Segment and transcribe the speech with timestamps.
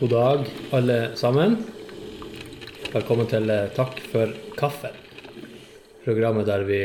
[0.00, 1.58] God dag, alle sammen.
[2.92, 4.94] Velkommen til eh, Takk for kaffen.
[6.06, 6.78] Programmet der vi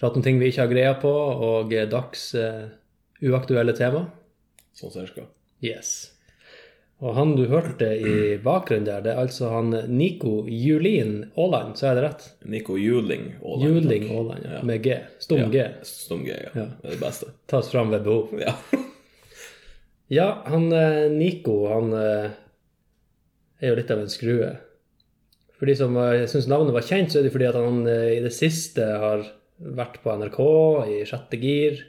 [0.00, 2.64] prater om ting vi ikke har greia på, og eh, dags uh,
[3.22, 4.02] uaktuelle tema.
[4.74, 5.28] Sånn cirka.
[5.62, 5.92] Yes.
[6.98, 11.92] Og han du hørte i bakgrunnen der, det er altså han Nico Julin Aaland, så
[11.92, 12.28] er det rett?
[12.50, 13.68] Nico Juling Aaland.
[13.68, 14.66] Juling Aaland, ja.
[14.66, 14.98] Med G.
[15.22, 15.62] Stum G.
[15.62, 16.50] Ja, Stum G, ja.
[16.50, 16.68] Ja.
[16.82, 17.30] Det er det beste.
[17.46, 18.34] Tas fram ved behov.
[18.42, 18.58] Ja.
[20.08, 22.30] Ja, han eh, Nico, han eh,
[23.60, 24.54] er jo litt av en skrue.
[25.58, 25.96] For de som
[26.30, 29.26] syns navnet var kjent, så er det fordi at han eh, i det siste har
[29.58, 30.38] vært på NRK
[30.94, 31.82] i sjette gir.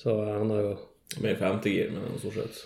[0.00, 0.72] Så han har jo
[1.20, 2.60] Mer femtegir, men stort sett.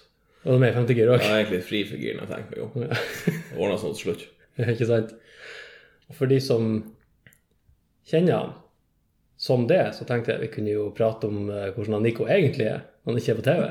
[0.46, 3.56] Og med i femte gir òg, Ja, egentlig fri for giren, jeg tenker meg om.
[3.58, 4.22] Ordna sånn til slutt.
[4.62, 5.16] ikke sant?
[6.06, 6.68] Og for de som
[8.06, 8.54] kjenner han
[9.42, 12.86] som det, så tenkte jeg vi kunne jo prate om hvordan han Nico egentlig er
[13.02, 13.66] når han ikke er på TV.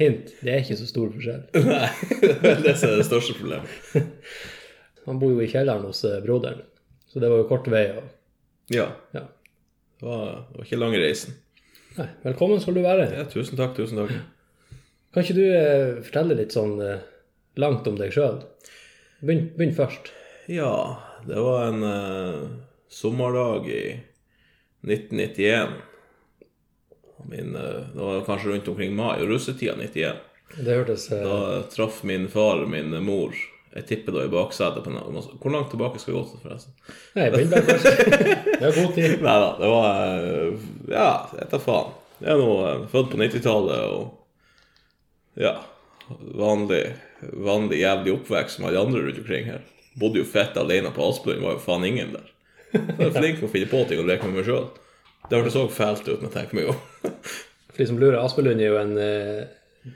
[0.00, 1.42] Hint, det er ikke så stor forskjell.
[1.66, 1.90] Nei,
[2.22, 4.00] det er det største problemet.
[5.06, 6.62] Han bor jo i kjelleren hos eh, broderen,
[7.10, 7.84] så det var jo kort vei.
[7.98, 8.08] Og,
[8.72, 8.88] Ja.
[9.16, 9.26] ja.
[10.00, 11.34] Det var, det var ikke lang reisen.
[11.98, 13.08] Nei, velkommen skal du være.
[13.18, 14.14] Ja, tusen takk, tusen takk.
[15.12, 17.02] Kan ikke du eh, fortelle litt sånn eh,
[17.60, 18.38] langt om deg sjøl?
[19.20, 20.12] Begynn, begynn først.
[20.48, 20.70] Ja,
[21.26, 22.44] det var en eh,
[22.94, 23.82] sommerdag i
[24.86, 25.74] 1991.
[27.28, 30.16] Min, eh, det var kanskje rundt omkring mai, russetida 91.
[30.56, 33.34] Det hørtes eh, Da traff min far min mor.
[33.70, 36.72] Jeg tipper da i baksetet på en Hvor langt tilbake skal vi gå forresten?
[37.14, 37.76] Nei, begynn bare.
[38.58, 39.20] Vi har god tid.
[39.26, 41.92] Nei da, det var eh, Ja, jeg tar faen.
[42.20, 45.54] Jeg er nå eh, født på 90-tallet og Ja.
[46.34, 46.82] Vanlig,
[47.22, 49.62] vanlig jævlig oppvekst som alle andre rundt omkring her.
[50.00, 52.26] Bodde jo fett alene på Asbjørn, var jo faen ingen der.
[52.74, 54.66] Jeg er flink til å finne på ting og leke med meg sjøl.
[55.30, 56.78] Det hørtes òg fælt ut men tenk meg om.
[57.70, 59.44] For de som lurer, Aspelund er jo en, eh,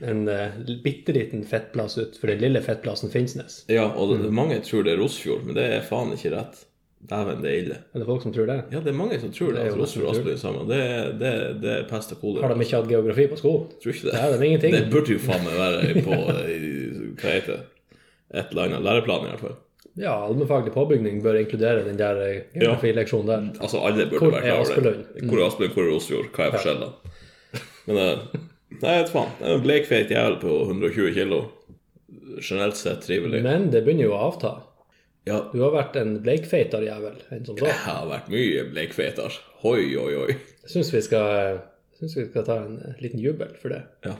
[0.06, 3.64] en eh, bitte liten fettplass utenfor den lille fettplassen Finnsnes.
[3.72, 6.62] Ja, og det, mange tror det er Rosfjord, men det er faen ikke rett.
[7.04, 7.80] Dæven, det er ille.
[7.92, 8.60] Er det folk som tror det?
[8.72, 10.70] Ja, det er mange som tror det, Det at Rosfjord og Aspelund sammen.
[10.70, 10.80] Det,
[11.20, 12.46] det, det er pest og kolera.
[12.46, 13.66] Har de ikke hatt geografi på skolen?
[13.82, 14.14] Tror ikke det.
[14.22, 14.78] Det de ingenting.
[14.78, 16.22] Det burde jo faen meg være på
[16.54, 16.62] i,
[17.18, 17.98] Hva heter det?
[18.34, 19.58] Et eller annet læreplan, i hvert fall.
[19.94, 23.60] Ja, allmennfaglig påbygning bør inkludere den der eh, geografileksjonen der.
[23.62, 24.72] Altså, alle burde Hvor være klar over det.
[24.74, 25.28] Aspelund?
[25.30, 26.90] Hvor er Aspelund, hvor er Osfjord, Hva er forskjellene?
[27.86, 28.18] Men eh,
[28.74, 29.30] Nei, vet faen.
[29.46, 31.40] En bleikfeit jævel på 120 kilo.
[32.42, 33.42] Generelt sett trivelig.
[33.44, 34.50] Men det begynner jo å avta.
[35.28, 37.68] Ja, Du har vært en bleikfeitere jævel enn som så.
[37.70, 39.38] jeg har vært mye bleikfeitere.
[39.62, 40.34] Hoi, oi, oi.
[40.64, 43.84] Jeg syns vi vi skal ta en eh, liten jubel for det.
[44.04, 44.18] Ja,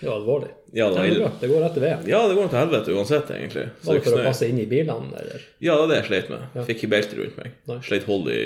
[0.00, 0.52] Det var alvorlig.
[0.76, 2.06] Ja det Det går Det går rett til veien.
[2.10, 3.66] Ja, det går til helvete uansett, egentlig.
[3.82, 5.44] Så Var det for å passe inn i bilene, eller?
[5.58, 6.62] Ja, det er det jeg sleit med.
[6.68, 7.58] Fikk ikke belte rundt meg.
[7.70, 7.80] Nei.
[7.88, 8.40] Sleit hold i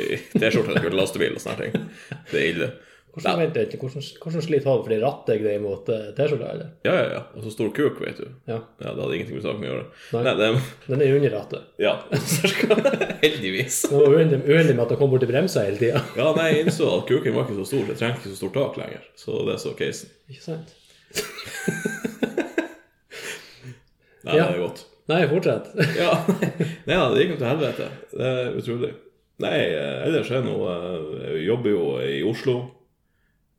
[0.40, 1.88] T-skjorta da jeg kjørte lastebil og sånne ting.
[2.32, 2.70] Det er ille.
[3.16, 6.72] Hvordan, vet litt, hvordan, hvordan sliter hold fordi rattet greier mot uh, T-skjorta, eller?
[6.84, 7.20] Ja, ja, ja.
[7.32, 8.26] Og så stor kuk, vet du.
[8.44, 8.58] Ja.
[8.82, 9.84] Ja, Det hadde ingenting med saken å gjøre.
[10.12, 10.22] Nei.
[10.26, 10.50] Nei, det
[10.90, 11.70] Den er under rattet.
[11.80, 11.94] Ja.
[13.22, 13.82] Heldigvis.
[13.88, 16.02] Det var uheldig med at det kom borti bremsa hele tida.
[16.18, 17.86] Ja, nei, jeg innså at kuken var ikke så stor.
[17.94, 19.08] Jeg trengte ikke så stort tak lenger.
[19.24, 20.12] Så det så casen.
[20.28, 20.76] Ikke sant?
[24.26, 24.44] Nei, Ja.
[24.48, 24.84] det er godt.
[25.06, 25.68] Nei, fortsett.
[25.94, 26.12] Ja.
[26.26, 27.86] Nei, nei, det gikk jo til helvete.
[28.10, 28.92] Det er utrolig.
[29.44, 30.96] Nei, eh, ellers er nå eh,
[31.36, 32.56] Jeg jobber jo i Oslo.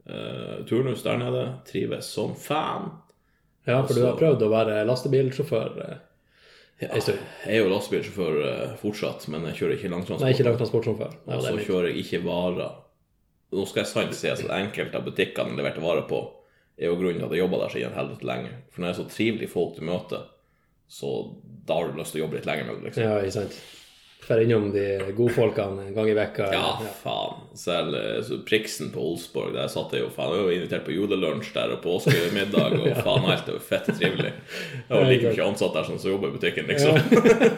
[0.08, 1.42] Uh, turnus der nede.
[1.68, 2.86] Trives som fan.
[3.68, 5.98] Ja, for du har prøvd å være lastebilsjåfør eh,
[6.80, 7.18] Ja, jeg
[7.52, 10.24] er jo lastebilsjåfør eh, fortsatt, men jeg kjører ikke langtransport.
[10.24, 11.16] Nei, ikke langtransport som før.
[11.26, 12.78] Nei, Og så er kjører jeg ikke varer.
[13.58, 16.22] Nå skal jeg sant si at enkelte av butikkene leverte varer på,
[16.78, 18.54] er jo grunnen til at jeg jobba der siden helvete lenge.
[18.72, 20.28] For når det er så trivelige folk du møter,
[20.88, 21.12] så
[21.68, 23.04] da har du lyst til å jobbe litt lenger med liksom.
[23.04, 23.58] Ja, ikke sant.
[24.28, 26.50] Drar innom de godfolkene en gang i vekka.
[26.52, 26.90] Ja, ja.
[27.04, 27.46] faen.
[27.56, 30.34] Selv eh, så Priksen på Olsborg, der satt jeg jo faen.
[30.36, 33.46] Jeg var invitert på julelunsj der og påskemiddag og faen alt.
[33.48, 34.34] Det var fett trivelig.
[34.34, 37.00] Jeg var like mye ansatt der som som jobber i butikken, liksom.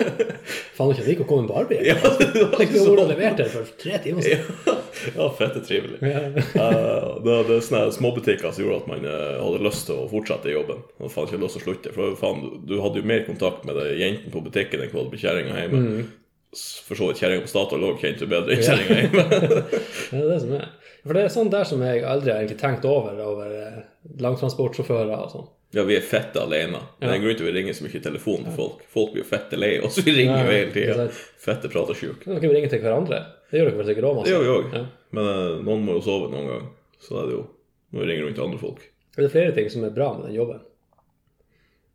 [0.78, 1.90] Faen, ikke rik å komme med barbier.
[1.90, 4.78] Ja, Tenk ikke hvor du så leverte det for tre timer siden.
[5.16, 5.99] Ja, fette trivelig.
[6.05, 6.22] Ja.
[6.29, 10.08] Eh, det, det er sånne småbutikker som gjorde at man uh, hadde lyst til å
[10.11, 10.85] fortsette i jobben.
[11.02, 11.97] Og faen ikke lyst til å slutte.
[11.97, 15.03] For faen, du, du hadde jo mer kontakt med jentene på butikken enn hva du
[15.03, 15.84] hadde med kjerringa hjemme.
[15.84, 16.09] Mm.
[16.57, 19.23] For så vidt kjerringa på Statoil òg kjente bedre enn kjerringa hjemme.
[20.09, 20.67] Det er det som er.
[21.03, 23.75] For det er sånn der som jeg aldri har egentlig tenkt over, over eh,
[24.19, 25.46] langtransportsjåfører og sånn.
[25.78, 26.81] ja, vi er fette alene.
[26.99, 28.81] Det er en grunn til vi ringer så mye i telefon til folk.
[28.91, 30.01] Folk blir jo fette lei oss.
[30.03, 31.05] Vi ringer jo Ja, hele tida.
[31.40, 32.25] Fette prater sjuk.
[32.25, 33.22] Dere Kan ringe til hverandre?
[33.49, 34.73] Det gjør dere vel sikkert òg, Det gjør vi òg.
[34.75, 34.84] Ja.
[35.16, 36.66] Men uh, noen må jo sove noen gang.
[36.99, 37.46] Så da er det jo
[37.93, 38.84] må vi ringe rundt til andre folk.
[39.16, 40.59] Er det flere ting som er bra med den jobben?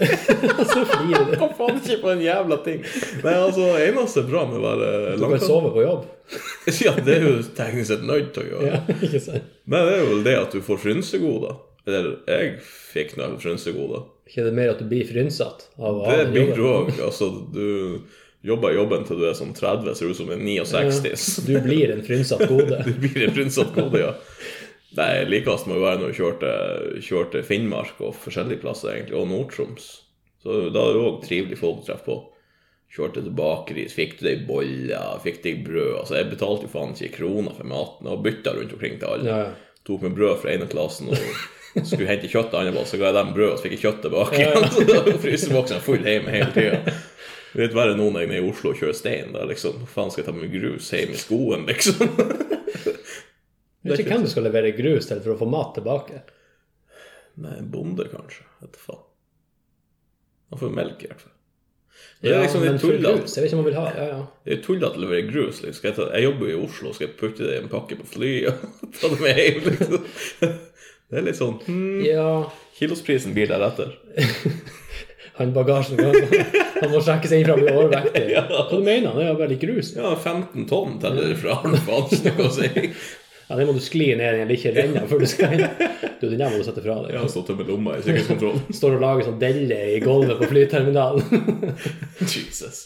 [0.72, 1.34] Så flirer du.
[1.40, 2.80] Hva faen ikke på en jævla ting?
[3.24, 6.06] Nei, altså, eneste bra med å være Du kan sove på jobb.
[6.84, 8.70] Ja, det er jo teknisk sett nødt til å gjøre.
[8.70, 9.50] Ja, ikke sant?
[9.70, 11.58] Nei, det er vel det at du får frynsegoder.
[11.88, 12.56] Eller jeg
[12.92, 14.04] fikk noe frynsegoder.
[14.30, 16.58] Ikke det mer at du blir frynsete av å ha Det blir jobben?
[16.60, 16.90] du òg.
[17.08, 21.10] Altså, du jobber jobben til du er sånn 30, ser ut som en 69.
[21.10, 21.16] Ja,
[21.48, 22.78] Du blir en frynsete gode.
[22.86, 24.12] Du blir en frynsete gode, ja.
[24.98, 26.52] Nei, likest må jo være når vi kjørte,
[27.06, 29.88] kjørte Finnmark og forskjellige plasser, egentlig, og Nord-Troms.
[30.42, 32.16] Så da er det òg trivelig folk å treffe på.
[32.90, 35.92] Kjørte til bakeri, fikk du deg boller, fikk deg brød.
[36.00, 39.30] Altså, jeg betalte jo faen ikke kroner for maten, og bytta rundt omkring til alle.
[39.30, 39.78] Ja, ja.
[39.86, 43.16] Tok med brød fra ene klassen og skulle hente kjøtt andre plass, så ga jeg
[43.20, 44.66] dem brød, og så fikk jeg kjøtt tilbake igjen.
[44.74, 46.96] Så da så fryseboksen full hjemme hele tida.
[47.58, 49.32] Litt verre nå når jeg er i Oslo og kjører stein.
[49.34, 52.10] Da liksom, Hva faen skal jeg ta med grus hjem i skoen, liksom?
[53.80, 56.22] Jeg vet ikke hvem du skal levere grus til for å få mat tilbake.
[57.40, 58.44] Nei, en bonde, kanskje.
[58.60, 59.04] Vet du faen.
[60.50, 61.36] Han får melk, i hvert fall.
[62.20, 63.84] Det er Ja, liksom men litt for grus, jeg vet ikke om han vil ha
[63.96, 64.18] ja, ja.
[64.44, 65.60] Det er tullete å levere grus.
[65.64, 65.86] Liksom.
[65.88, 68.08] Jeg, ta, jeg jobber jo i Oslo, skal jeg putte det i en pakke på
[68.08, 69.62] flyet og ta det med hjem?
[69.70, 70.58] Liksom.
[71.10, 72.26] Det er litt sånn hmm, ja
[72.76, 73.96] Kilosprisen blir deretter.
[75.40, 76.00] han bagasjen
[76.80, 78.22] Han må sjekke seg inn fra å bli overvektig.
[78.32, 78.44] Ja.
[78.48, 79.18] Hva du mener han?
[79.20, 79.90] Det er bare litt grus.
[79.96, 81.58] Ja, 15 tonn teller det fra.
[83.50, 85.64] Ja, Den må du skli ned i en liten renne før du skal inn.
[86.20, 87.16] Du, den der må du sette fra deg.
[87.16, 88.60] Jeg har stått med lomma i sikkerhetskontrollen.
[88.78, 91.42] Står og lager sånn delle i gulvet på flyterminalen.
[92.20, 92.78] Jesus.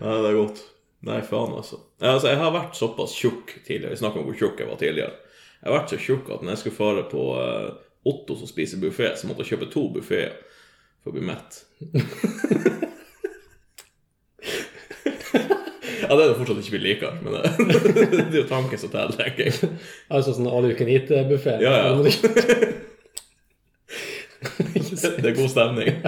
[0.00, 0.64] Nei, det er godt.
[1.06, 1.78] Nei, faen, altså.
[2.02, 2.32] Altså.
[2.32, 3.94] Jeg har vært såpass tjukk tidligere.
[3.94, 5.38] Vi snakket om hvor tjukk jeg var tidligere.
[5.60, 7.70] Jeg har vært så tjukk at når jeg skulle fare på uh,
[8.10, 10.34] Otto som spiser buffé, så måtte jeg kjøpe to buffeer
[11.04, 11.62] for å bli mett.
[16.12, 17.42] ja, det er det fortsatt ikke vi liker, men det,
[18.28, 19.70] det er jo tanken som teller, tenker jeg.
[20.12, 21.56] altså sånn all you can eat-buffé.
[21.64, 21.92] Ja, ja.
[24.92, 26.02] Det er god stemning.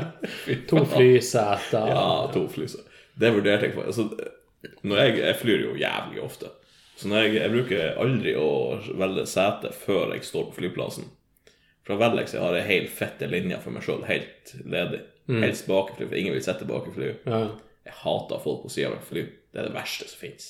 [0.69, 1.87] To flyseter.
[1.89, 2.05] Ja,
[2.35, 2.91] to flyseter.
[3.15, 3.77] Det vurderte jeg.
[3.81, 4.09] Altså,
[4.83, 6.51] når jeg, jeg flyr jo jævlig ofte.
[6.99, 8.49] Så jeg, jeg bruker aldri å
[9.01, 11.09] velge sete før jeg står på flyplassen.
[11.85, 14.55] For da velger jeg så jeg har ei helt fette linje for meg sjøl, helt
[14.63, 15.03] ledig.
[15.41, 17.11] Helst bak i for ingen vil sitte bak i fly.
[17.25, 17.41] Ja.
[17.85, 19.25] Jeg hater folk på sida av et fly.
[19.55, 20.49] Det er det verste som fins.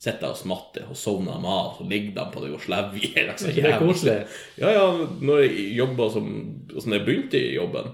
[0.00, 3.18] Sitter og smatter og sovner av, så ligger de på deg og slevjer.
[3.26, 4.14] Er det er koselig?
[4.62, 4.86] Ja, ja,
[5.20, 6.30] når jeg jobba som
[6.70, 7.90] Altså, når jeg begynte i jobben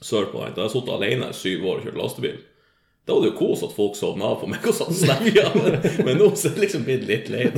[0.00, 2.38] sørpå, da jeg satt alene i syv år og kjørt lastebil.
[3.04, 5.80] Da var det jo kos at folk sovna av på meg og satt snevja, men,
[6.06, 7.48] men nå er det liksom blitt litt lei.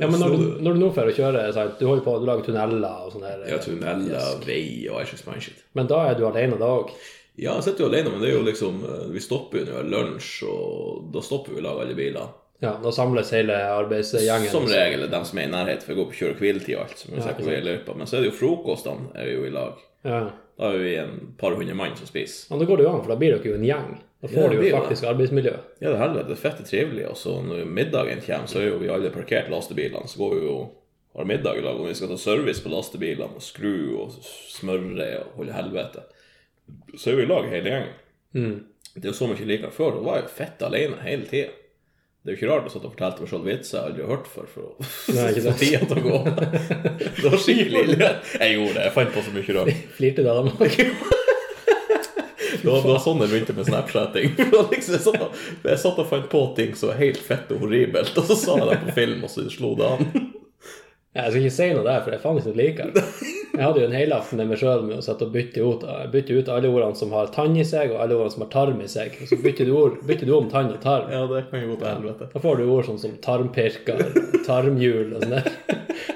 [0.00, 1.74] Ja, men når du, når du nå får å kjøre sant?
[1.80, 3.42] Du holder på å lage tunneler og sånn her.
[3.48, 5.50] Ja, tunneler, vei og all slags.
[5.76, 6.94] Men da er du alene da òg?
[7.36, 9.72] Ja, jeg sitter jo alene, men det er jo liksom eh, Vi stopper jo når
[9.72, 12.28] vi har lunsj, og da stopper vi å lage alle bilene.
[12.62, 14.50] Ja, da samles hele arbeidsgjengen.
[14.52, 16.76] Som regel er de som er i nærheten, for å går på kjøre- og hviletid
[16.76, 16.98] og alt.
[17.00, 17.96] Så vi Ja, hvor vi er i løypa.
[17.96, 19.80] Men så er det jo frokostene er vi jo i lag.
[20.04, 20.20] Ja.
[20.60, 22.46] Da er vi en par hundre mann som spiser.
[22.52, 23.90] ja, da går det jo an, for da blir dere jo en gjeng.
[24.22, 25.08] Da får Ja, du jo faktisk det.
[25.10, 25.56] arbeidsmiljø.
[25.80, 26.28] Ja, det er helvete.
[26.28, 27.08] Det fette trivelig.
[27.10, 30.06] Og så når middagen kommer, så er jo vi alle parkert lastebilene.
[30.06, 30.70] Så går vi jo
[31.16, 35.24] har middag i lag, og vi skal ta service på lastebilene og skru og smøre
[35.24, 36.04] og holde helvete.
[36.96, 37.92] Så er vi i lag hele gjengen.
[38.36, 38.54] Mm.
[38.94, 39.94] Det er jo så mye likere før.
[39.98, 41.50] Hun var jo fett alene hele tida.
[42.22, 44.28] Det er jo ikke rart sitte og fortelle meg selv vitser jeg aldri har hørt
[44.30, 44.62] før, for
[45.16, 45.58] Nei, ikke sant.
[45.58, 46.18] tida til å gå.
[47.22, 48.10] Det var skikkelig ille.
[48.36, 48.84] Jeg gjorde det.
[48.86, 49.80] Jeg fant på så mye rart.
[49.98, 50.52] Flirte da de
[52.62, 54.36] Det var, det var sånn jeg begynte med Snapchatting.
[54.38, 57.64] Liksom, jeg, satt, og- jeg satt og fant på ting som var helt fett og
[57.64, 60.28] horribelt, og så sa jeg det på film, og så slo det an.
[61.12, 63.02] Jeg skal ikke si noe der, for jeg faen ikke liker det.
[63.52, 66.38] Jeg hadde jo en helaften med meg sjøl med å sette og bytte ut, bytte
[66.38, 68.88] ut alle ordene som har tann i seg, og alle ordene som har tarm i
[68.88, 69.18] seg.
[69.20, 71.12] Og så bytter du, ord, bytter du om tann og tarm.
[71.12, 72.30] Ja, det kan jo gå til helvete.
[72.32, 74.00] Da får du ord sånn som tarmpirker,
[74.48, 75.52] tarmhjul og sånn der.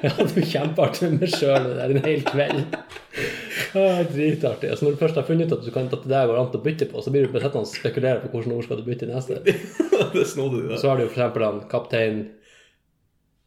[0.06, 2.80] Jeg hadde jo kjempeartig med meg sjøl der en hel kveld.
[3.76, 4.72] Ah, dritartig.
[4.72, 6.52] Altså, når du først har funnet ut at, du kan, at det der går an
[6.56, 8.88] å bytte på, så blir du bare sittende og spekulere på hvilke ord skal du
[8.88, 9.44] bytte i neste.
[10.16, 10.80] det snodde du da.
[10.80, 12.22] Så har du jo eksempel han kaptein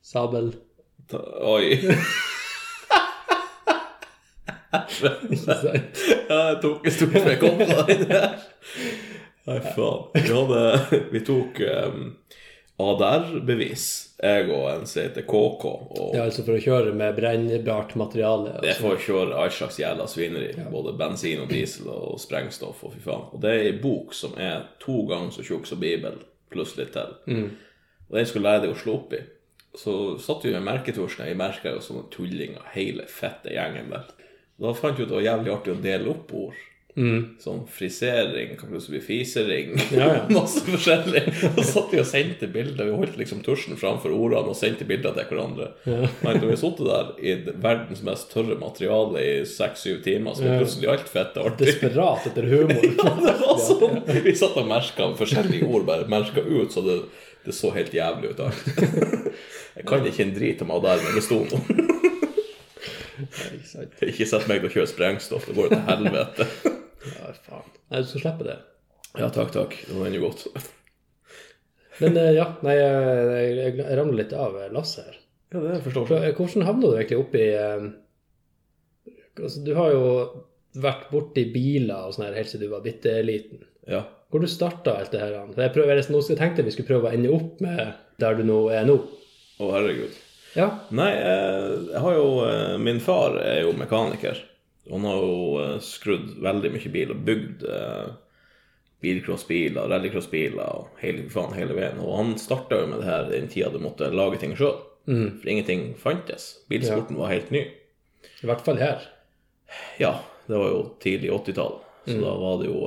[0.06, 0.54] Sabel.
[1.10, 1.80] Ta- Oi.
[4.70, 7.50] Ja, jeg tok en stor for jeg på
[7.90, 8.36] den der.
[9.50, 10.04] Nei, faen.
[10.14, 12.04] Vi, hadde, vi tok um,
[12.84, 13.86] ADR-bevis,
[14.22, 15.66] jeg og en som heter KK.
[15.66, 18.54] Og er altså for å kjøre med brennbart materiale.
[18.62, 18.84] det Altså.
[18.86, 20.52] får kjøre all slags jævla svineri.
[20.70, 23.26] Både bensin og diesel og sprengstoff og fy faen.
[23.34, 26.22] Og det er ei bok som er to ganger så tjukk som Bibelen,
[26.54, 27.18] pluss litt til.
[27.26, 29.24] Og den skulle lære deg å slå opp i.
[29.78, 34.10] Så satt vi med merketorsken, i merka som tullinger, hele fette gjengen der.
[34.60, 36.58] Da fant vi ut det var jævlig artig å dele opp ord.
[37.40, 40.24] Sånn frisering, kan plutselig bli fisering, Ja, ja.
[40.36, 41.22] masse forskjellig.
[41.56, 42.90] Da satt vi og sendte bilder.
[42.90, 45.70] Vi holdt liksom tusjen framfor ordene og sendte bilder til hverandre.
[45.86, 50.60] Men når vi satt der i verdens mest tørre materiale i seks-syv timer, så var
[50.66, 51.70] plutselig alt fett artig.
[51.72, 52.84] Desperat etter humor.
[53.00, 53.98] ja, Det var sånn.
[54.28, 57.00] Vi satt og merka forskjellige ord, bare merka ut, så det,
[57.48, 58.44] det så helt jævlig ut.
[59.78, 60.96] Jeg kan ikke en drit om noe.
[63.20, 66.46] Ja, ikke sett meg til å kjøre sprengstoff, det går til helvete.
[67.10, 67.72] Ja, faen.
[67.92, 68.58] Nei, du skal slippe det.
[69.20, 69.76] Ja, takk, takk.
[69.88, 70.46] Det var ennå godt.
[72.00, 75.18] Men eh, ja, nei, jeg, jeg, jeg ramler litt av lasset her.
[75.50, 77.88] Ja, det forstår eh, Hvordan havna du egentlig oppi eh,
[79.40, 80.04] altså, Du har jo
[80.80, 83.64] vært borti biler og sånn her helt siden du var bitte liten.
[83.90, 84.04] Ja.
[84.30, 85.40] Hvor du starta alt det her?
[85.50, 87.82] For jeg, prøver, jeg tenkte vi skulle prøve å ende opp med
[88.22, 89.00] der du nå er nå.
[89.60, 90.16] Å, herregud.
[90.56, 90.70] Ja.
[90.96, 94.40] Nei, eh, jeg har jo eh, Min far er jo mekaniker.
[94.90, 97.66] Han har jo eh, skrudd veldig mye bil og bygd
[99.00, 102.00] bilcrossbiler, rallycrossbiler og hele, faen, hele veien.
[102.04, 104.80] Og han starta jo med det her den tida du måtte lage ting sjøl.
[105.10, 106.50] For ingenting fantes.
[106.70, 107.62] Bilsporten var helt ny.
[108.44, 109.06] I hvert fall her.
[110.02, 110.18] Ja,
[110.50, 111.80] det var jo tidlig 80-tall.
[112.10, 112.84] Så da var det jo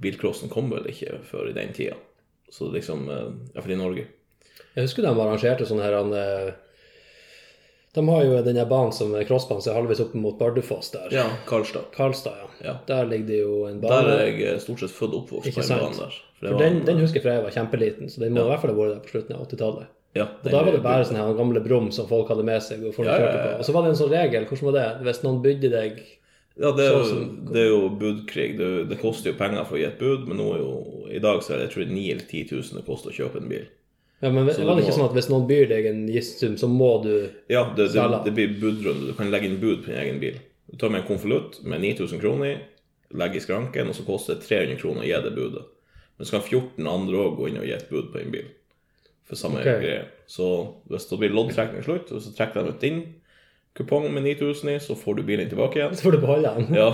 [0.00, 1.98] Bilcrossen kom vel ikke før i den tida.
[2.50, 4.06] Så liksom Iallfall i Norge.
[4.76, 6.50] Jeg husker de arrangerte sånn her han, eh,
[7.94, 11.08] De har jo den banen som crossbanen som er halvveis opp mot Bardufoss der.
[11.10, 11.88] Ja, Karlstad.
[11.96, 12.48] Karlstad, ja.
[12.68, 12.74] Ja.
[12.86, 15.78] Der ligger det jo en Der er jeg eh, stort sett født oppvokst på den
[15.80, 16.18] banen der.
[16.40, 18.52] For For den, en- den husker jeg fra jeg var kjempeliten, så den må i
[18.52, 19.86] hvert fall ha vært der på slutten av 80-tallet.
[20.14, 22.84] ja, Og da var det bare sånne her gamle brum som folk hadde med seg.
[22.86, 23.58] og folk Ja, ja, kjørte på.
[23.58, 24.46] Og så var det en sånn regel.
[24.46, 24.86] Hvordan var det?
[25.06, 26.00] Hvis noen bydde deg
[26.60, 28.56] Ja, det er, jo, det er jo budkrig.
[28.58, 31.18] Det, det koster jo penger for å gi et bud, men nå er jo, i
[31.18, 33.36] dag så er det jeg tror er 9 eller 10 000 det koster å kjøpe
[33.42, 33.66] en bil.
[34.20, 36.58] Ja, men Så Var det ikke må- sånn at hvis noen byr deg en gitt
[36.60, 39.08] så må du Ja, det, det, det blir budrunde.
[39.08, 40.38] Du kan legge inn bud på din egen bil.
[40.70, 42.56] Du tar med en konvolutt med 9000 kroner i,
[43.16, 45.64] legger i skranken, og så koster det 300 kroner å gi det budet.
[46.16, 48.50] Men så kan 14 andre òg gå inn og gi et bud på en bil.
[49.26, 49.80] For samme okay.
[49.80, 50.04] greie.
[50.28, 50.46] Så
[50.90, 53.00] hvis det blir loddtrekning slutt, og så trekker de ut din
[53.78, 55.96] kupong med 9000 i, så får du bilen tilbake igjen.
[55.96, 56.76] Så får du beholde den.
[56.76, 56.90] Ja,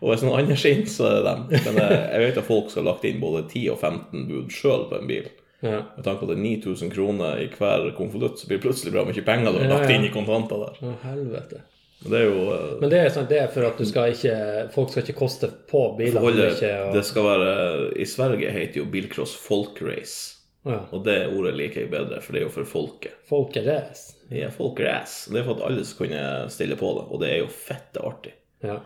[0.00, 1.44] og hvis noen andre skinner, så er det dem.
[1.66, 4.54] Men eh, jeg vet at folk som har lagt inn både 10 og 15 bud
[4.54, 5.30] sjøl på en bil.
[5.60, 5.82] Ja.
[5.96, 8.94] Med tanke på at det er 9000 kroner i hver konvolutt, så blir det plutselig
[8.94, 10.80] bra mye penger du har lagt inn i kontanter der.
[10.80, 11.60] Å, helvete.
[12.00, 14.14] Men det er jo eh, Men det er sant, det er for at du skal
[14.14, 14.36] ikke
[14.72, 16.16] Folk skal ikke koste på biler.
[16.16, 17.50] forholdet og, Det skal være
[17.92, 20.38] I Sverige heter jo bilcross folkrace.
[20.64, 20.78] Ja.
[20.96, 23.16] Og det ordet liker jeg bedre, for det er jo for folket.
[23.28, 23.92] Folk er.
[24.32, 25.32] Ja, folkrace.
[25.32, 28.02] Det er for at alle skal kunne stille på det, og det er jo fette
[28.04, 28.34] artig.
[28.64, 28.76] Ja.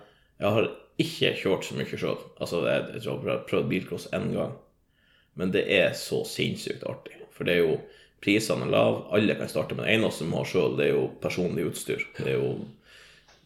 [0.43, 0.69] Jeg har
[1.03, 2.21] ikke kjørt så mye sjøl.
[2.39, 4.55] Altså, jeg, jeg tror jeg har prøvd bilcross én gang.
[5.41, 7.19] Men det er så sinnssykt artig.
[7.35, 7.77] For det er jo
[8.25, 9.77] Prisene er lave, alle kan starte.
[9.77, 12.07] Men det eneste du har ha sjøl, det er jo personlig utstyr.
[12.17, 12.55] Det er jo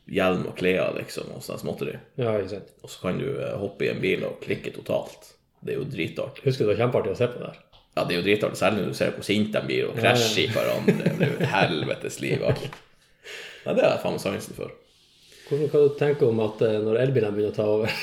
[0.08, 1.96] hjelm og klær, liksom, og sånn småtteri.
[2.20, 2.70] ja, ikke sant.
[2.82, 5.32] Og så kan du eh, hoppe i en bil og klikke totalt.
[5.60, 6.44] Det er jo dritartig.
[6.46, 7.58] Husker du det var kjempeartig å se på det der
[7.98, 10.44] Ja, det er jo dritartig, særlig når du ser hvor sinte de blir og krasjer
[10.44, 11.14] i hverandre.
[11.18, 12.78] Det er jo et helvetes liv, alt.
[13.64, 14.78] Nei, det har jeg faen meg sansen for.
[15.48, 17.98] Hvordan kan du tenke om at eh, når elbilene begynner å ta over?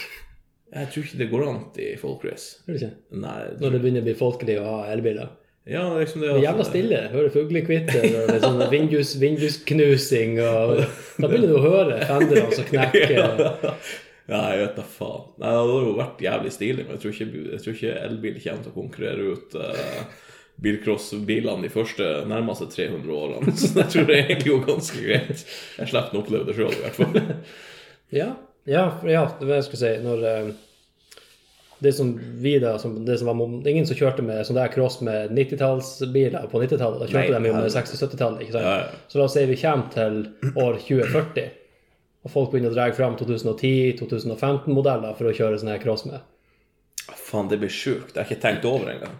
[0.73, 2.61] Jeg tror ikke det går an i folkrace.
[2.65, 2.93] Gjør du ikke?
[3.21, 5.29] Nei, Når det begynner å bli folkelig å ha elbiler?
[5.65, 6.97] ja, liksom det Det er jævla stille.
[7.13, 10.75] Hører fuglekvitter og det sånn vindus, vindusknusing og
[11.17, 13.71] Da begynner du å høre fenderne som knekker.
[14.25, 15.25] Ja, jeg vet da faen.
[15.37, 18.39] Nei, det hadde jo vært jævlig stilig, men jeg tror ikke, jeg tror ikke elbil
[18.41, 20.23] kommer til å konkurrere ut uh,
[20.65, 23.53] bilcrossbilene de første nærmeste 300 årene.
[23.61, 25.43] Så jeg tror det egentlig går ganske greit.
[25.77, 27.19] Jeg slipper å oppleve det sjøl, i hvert fall.
[28.15, 28.31] Ja,
[28.65, 29.91] ja, ja det var jeg skulle si.
[30.03, 30.53] Når eh,
[31.79, 35.01] det som vi da, som, det som var, ingen som kjørte med sånn der cross
[35.05, 37.01] med 90-tallsbiler på 90-tallet.
[37.03, 38.41] Da kjørte Nei, de jo med 60-70-tallet.
[38.45, 38.65] ikke sant?
[38.65, 39.03] Ja, ja.
[39.11, 40.21] Så la oss si vi kommer til
[40.55, 41.51] år 2040,
[42.25, 46.23] og folk begynner å dra fram 2010-2015-modeller for å kjøre sånn her cross med.
[47.05, 48.15] Faen, det blir sjukt.
[48.15, 49.15] Jeg har ikke tenkt over engang.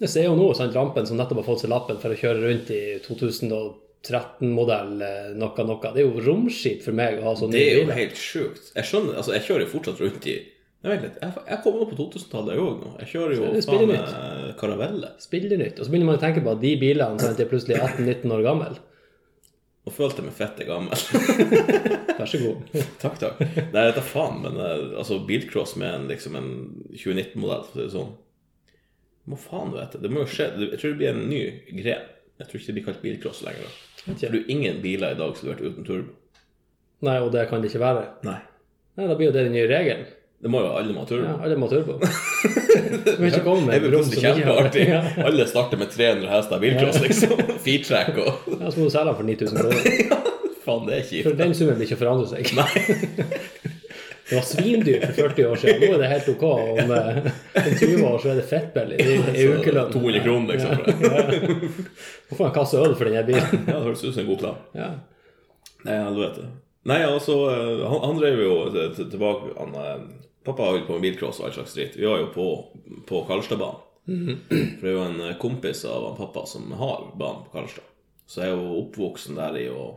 [0.00, 2.44] Det ser jo nå sant, rampen som nettopp har fått seg lappen for å kjøre
[2.44, 3.72] rundt i 2010.
[4.06, 5.92] 13-modell, eh, noe, noe.
[5.92, 8.70] Det er jo romskip for meg å ha sånne biler Det er jo helt sjukt.
[8.76, 10.36] Jeg skjønner, altså jeg kjører jo fortsatt rundt i
[10.80, 12.92] Jeg vet litt, jeg, jeg kommer opp på 2000-tallet, jeg òg nå.
[13.02, 15.10] Jeg kjører jo faen meg eh, karavelle.
[15.20, 15.76] Spillenytt.
[15.76, 18.46] Og så begynner man å tenke på at de bilene som er plutselig 18-19 år
[18.46, 18.78] gammel.
[19.84, 21.04] Nå følte jeg meg fette gammel.
[22.20, 22.80] Vær så god.
[23.02, 23.44] takk, takk.
[23.44, 26.50] Nei, dette tar faen, men eh, altså, bilcross med en, liksom, en
[26.94, 28.16] 2019-modell, for å si det sånn
[29.28, 30.00] Må faen vite.
[30.00, 30.48] Det må jo skje.
[30.64, 31.44] Jeg tror det blir en ny
[31.82, 32.08] gren.
[32.40, 33.68] Jeg tror ikke det blir kalt bilcross lenger.
[33.68, 36.14] da for det er ingen biler i dag som har vært uten turbo.
[37.04, 38.06] Nei, og det kan det ikke være.
[38.26, 38.38] Nei.
[38.98, 40.08] Nei, Da blir jo det den nye regelen.
[40.40, 41.26] Det må jo alle må ha turbo.
[41.28, 41.98] Ja, alle må ha turbo.
[42.80, 44.68] Du kan ikke komme med Det et rom som ikke har.
[44.78, 45.00] Ja.
[45.26, 47.34] Alle starter med 300 hester bilcross, liksom.
[47.64, 49.90] Feetrack og Ja, så må du selge den for 9000 kroner.
[50.12, 50.20] ja,
[50.64, 51.26] Faen, det er kjipt.
[51.26, 53.68] For den summen blir ikke forandret seg.
[54.30, 55.80] Det var svindyrt for 40 år siden.
[55.82, 56.42] Nå er det helt ok.
[56.44, 57.18] Om, eh,
[57.66, 58.98] om 20 år så er det fettbillig.
[59.02, 59.92] i, er ukelønn.
[59.92, 60.70] 200 kroner, liksom.
[60.86, 61.22] for ja.
[62.30, 63.64] Du få en kasse øl for denne bilen.
[63.66, 64.60] Ja, det høres ut som en god plan.
[64.78, 64.90] Ja.
[65.84, 66.46] Nei, helvete.
[66.88, 68.54] Nei, altså, eh, han, han drev jo
[68.96, 70.00] til- tilbake han, eh,
[70.44, 71.96] Pappa har holdt på med bilcross og all slags dritt.
[72.00, 72.46] Vi var jo på,
[73.10, 73.86] på Karlstadbanen.
[74.48, 77.84] For det er jo en eh, kompis av han pappa som har banen på Karlstad.
[78.30, 79.90] Så jeg er jo oppvoksen der i å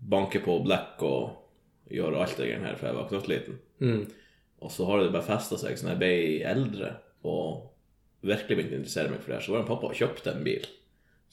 [0.00, 1.30] banke på blekk og
[1.92, 3.58] gjøre alt det greiene her fra jeg var knøttliten.
[3.84, 4.04] Mm.
[4.64, 6.14] Og så har det bare festa seg så når jeg ble
[6.54, 6.94] eldre
[7.28, 9.98] og virkelig begynte å interessere meg for det her, så var det en pappa og
[9.98, 10.64] kjøpte en bil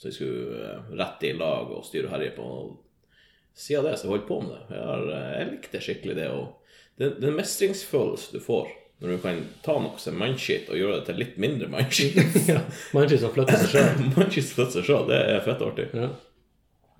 [0.02, 2.42] så vi skulle eh, rette i lag og styre og herje på.
[2.42, 4.62] Og siden det så har jeg holdt på med det.
[4.74, 6.30] Jeg, har, eh, jeg likte skikkelig det.
[6.34, 10.78] Og det, det er mestringsfølelse du får når du kan ta noe som mannskitt og
[10.78, 12.18] gjøre det til litt mindre mannskitt.
[12.96, 14.04] Mannskitt som flytter seg sjøl.
[14.18, 15.88] mannskitt som flytter seg sjøl, det er fett artig.
[15.98, 16.10] Ja.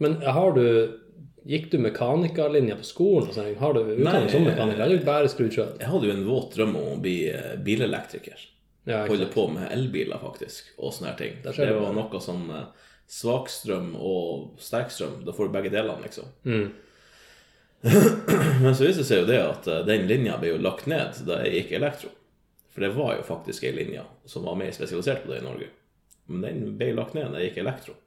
[0.02, 0.64] Men har du
[1.48, 3.32] Gikk du mekanikerlinja på skolen?
[3.34, 3.56] sånn?
[3.58, 4.84] Har du utdanning som mekaniker?
[4.86, 5.72] Eller bare skrudd sjøl?
[5.80, 8.44] Jeg hadde jo en våt drøm om å bli eh, bilelektriker.
[8.90, 11.36] Ja, Holde på med elbiler, faktisk, og sånne her ting.
[11.44, 15.20] Det, Det var noe sånn eh, svakstrøm og sterkstrøm.
[15.26, 16.30] Da får du begge delene, liksom.
[16.46, 16.72] Mm.
[18.62, 21.24] Men så viser det seg jo det at eh, den linja ble jo lagt ned
[21.26, 22.14] da jeg gikk elektro.
[22.72, 25.68] For det var jo faktisk ei linje som var mer spesialisert på det i Norge.
[26.32, 27.98] Men den ble lagt ned da jeg gikk elektro.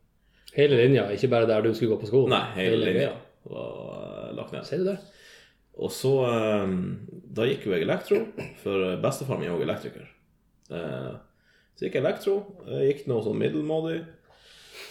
[0.54, 2.30] Hele linja, ikke bare der du skulle gå på skolen?
[2.34, 3.12] Nei, hele linja
[3.50, 4.64] var eh, lagt ned.
[4.68, 4.99] Ser du det?
[5.82, 6.75] Og så eh,
[7.34, 8.20] Da gikk jo jeg elektro,
[8.62, 10.06] for bestefar min er òg elektriker.
[10.70, 11.14] Eh,
[11.75, 12.37] Så gikk jeg elektro.
[12.70, 14.04] Jeg gikk noe sånn middelmådig.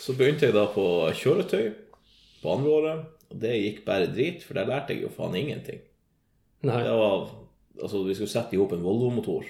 [0.03, 0.83] Så begynte jeg da på
[1.15, 1.69] kjøretøy
[2.41, 3.05] på andre året.
[3.31, 5.79] Og det gikk bare drit, for der lærte jeg jo faen ingenting.
[6.67, 6.81] Nei.
[6.83, 7.29] Det var,
[7.79, 9.47] altså Vi skulle sette i hop en Volvo-motor.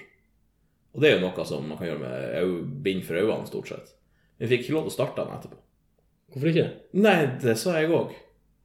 [0.93, 3.95] Og det er jo noe som man kan gjøre med bind for øynene, stort sett.
[4.37, 5.57] Men vi fikk ikke lov til å starte den etterpå.
[6.33, 6.67] Hvorfor ikke?
[6.97, 8.13] Nei, det sa jeg òg.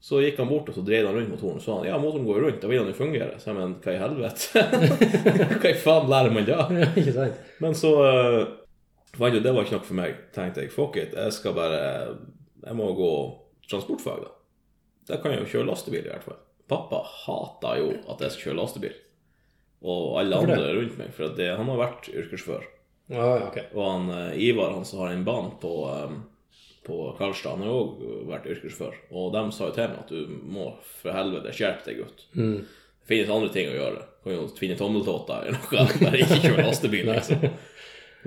[0.00, 2.36] Så gikk han bort og så dreide han rundt motoren Så han, ja, motoren går
[2.38, 3.34] jo rundt, da vil han jo fungere.
[3.42, 4.62] Så jeg men hva i helvete?
[5.60, 6.60] hva i faen lærer man da?
[6.78, 7.42] Ja, ikke sant?
[7.64, 8.38] Men så uh,
[9.18, 10.22] fant jeg det var ikke nok for meg.
[10.36, 11.82] tenkte jeg, fuck it, jeg skal bare
[12.62, 13.12] Jeg må gå
[13.68, 14.34] transportfag, da.
[15.08, 16.40] Da kan jeg jo kjøre lastebil, i hvert fall.
[16.68, 18.96] Pappa hata jo at jeg skal kjøre lastebil.
[19.88, 20.54] Og alle det?
[20.54, 22.66] andre rundt meg, for det, han har vært yrkessjåfør.
[23.14, 23.70] Ah, okay.
[23.72, 26.18] Og han eh, Ivar, han som har en bane på, eh,
[26.88, 28.96] på Karlstad, han har jo òg vært yrkessjåfør.
[29.12, 30.70] Og de sa jo til meg at du må
[31.02, 32.24] for helvete skjerpe deg, gutt.
[32.32, 32.62] Mm.
[32.64, 34.06] Det finnes andre ting å gjøre.
[34.08, 35.84] Du kan jo finne tommeltotter eller noe.
[36.04, 37.46] Bare ikke kjøre lastebil, liksom.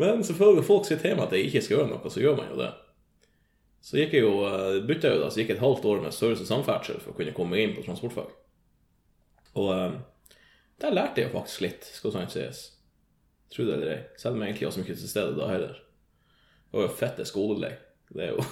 [0.01, 2.53] Men selvfølgelig, folk sier til meg at jeg ikke skal gjøre noe, så gjør man
[2.53, 2.71] jo det.
[3.81, 6.03] Så gikk jeg jo, eh, bytta jeg jo da, så gikk jeg et halvt år
[6.03, 8.29] med service og samferdsel for å kunne komme inn på transportfag.
[9.57, 9.95] Og eh,
[10.81, 12.61] der lærte jeg jo faktisk litt, skal sant sies.
[13.51, 14.01] Tro det eller ei.
[14.21, 15.79] Selv om jeg egentlig var så mye til stede da heller.
[16.71, 17.73] Det var jo fette skolelei.
[18.11, 18.43] Det er jo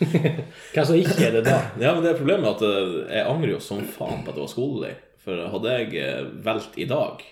[0.74, 1.58] Hvem som ikke er det da?
[1.82, 4.44] Ja, men det er problemet at eh, jeg angrer jo som faen på at det
[4.44, 4.94] var skolelig.
[5.20, 7.22] For hadde jeg eh, valgt i dag,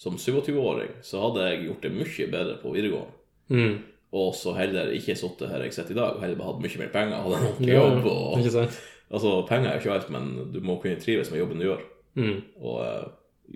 [0.00, 3.20] som 27-åring, så hadde jeg gjort det mye bedre på videregående.
[3.52, 3.74] Mm.
[4.14, 6.90] Og så heller ikke sittet her jeg sitter i dag, og heller hatt mye mer
[6.94, 7.22] penger.
[7.26, 8.08] Hadde en ordentlig jobb.
[8.10, 8.80] Og, Ikke sant?
[9.10, 11.86] altså, penger er jo ikke alt, men du må kunne trives med jobben du gjør.
[12.18, 12.36] Mm.
[12.62, 13.08] Og eh,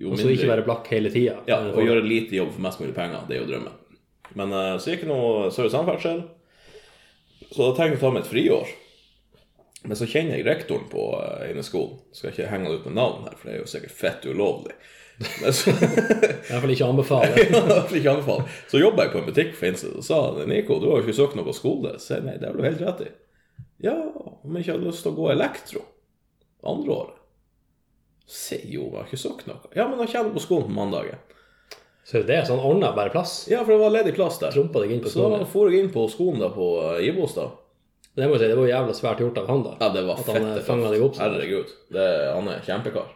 [0.05, 0.33] jo mindre...
[0.37, 1.39] ikke være blakk hele tida.
[1.51, 3.25] Ja, og gjøre lite jobb for mest mulig penger.
[3.27, 3.85] Det er jo drømmen.
[4.39, 6.27] Men så gikk det noe større samferdsel.
[7.51, 8.77] Så da tenkte jeg å ta meg et friår.
[9.89, 12.01] Men så kjenner jeg rektoren på uh, ene skolen.
[12.13, 14.75] Skal ikke henge ut med navn her, for det er jo sikkert fett ulovlig.
[15.43, 17.45] Men så, I hvert fall ikke anbefale.
[17.55, 18.59] ja, ikke anbefale.
[18.71, 21.17] så jobba jeg på en butikk på Finnsted og sa Nico, du har jo ikke
[21.21, 21.95] søkt noe skole.
[22.03, 23.13] Så jeg, nei, det har du helt rett i.
[23.87, 25.85] Ja, om jeg ikke hadde lyst til å gå elektro
[26.67, 27.19] andre året.
[28.29, 29.71] Se jo, jeg har ikke søkt noe.
[29.73, 31.23] Ja, men da kommer du på skolen på mandagen.
[32.09, 33.43] Så det er sånn ordna bare plass.
[33.53, 34.55] Ja, for det var ledig plass der.
[34.55, 35.47] Trumpa deg inn på Så da skolen.
[35.53, 36.69] for jeg inn på skolen da på
[37.05, 37.51] Ibos, da.
[38.17, 39.75] Det må jeg si, det var jævla svært gjort av han, da.
[39.83, 41.35] Ja, det var At han, eh, fanget deg opp sånn.
[41.37, 41.75] Herregud.
[41.93, 43.13] Det, han er kjempekar.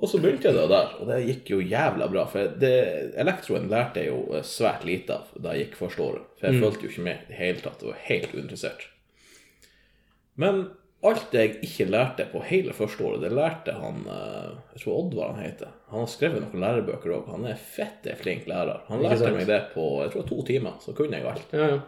[0.00, 2.24] Og så begynte jeg da der, og det gikk jo jævla bra.
[2.30, 2.72] For det,
[3.20, 6.24] elektroen lærte jeg jo eh, svært lite av da jeg gikk første året.
[6.40, 6.54] For Mm.
[6.56, 7.78] jeg følte jo ikke med i det hele tatt.
[7.80, 8.88] det var helt uinteressert.
[10.40, 10.70] Men
[11.02, 14.98] alt det jeg ikke lærte på hele første året, det lærte han eh, Jeg tror
[14.98, 15.70] Oddvar han heter.
[15.90, 17.30] Han har skrevet noen lærebøker òg.
[17.32, 18.82] Han er fette flink lærer.
[18.90, 21.54] Han lærte meg det på jeg tror to timer, så kunne jeg alt.
[21.56, 21.78] Ja, ja.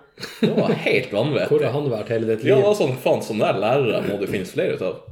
[0.40, 1.50] Det var helt vanvittig.
[1.52, 2.54] Hvor har han vært hele ditt liv?
[2.54, 5.02] Ja, var sånn, faen, sånne der lærere må det finnes flere ut av.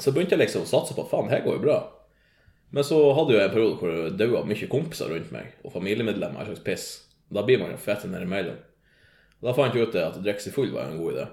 [0.00, 1.80] Så begynte jeg liksom å satse på faen, her går jo bra.
[2.70, 6.44] Men så hadde jeg en periode hvor det daua mye kompiser rundt meg, og familiemedlemmer,
[6.44, 6.86] en slags piss.
[7.32, 8.60] Da blir man jo fett ned imellom.
[9.40, 11.26] Da fant jeg ut det at å drikke seg full var en god idé.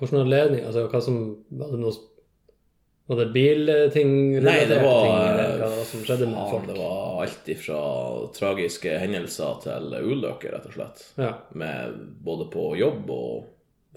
[0.00, 0.64] Hvordan anledning?
[0.64, 1.20] Altså, hva som
[1.60, 1.92] Var det noe
[3.10, 4.16] Var det bilting?
[4.40, 6.66] Nei, det var ting, hva som skjedde med folk?
[6.70, 7.80] det var alt ifra
[8.36, 11.02] tragiske hendelser til ulykker, rett og slett.
[11.18, 11.32] Ja.
[11.58, 13.48] Med både på jobb og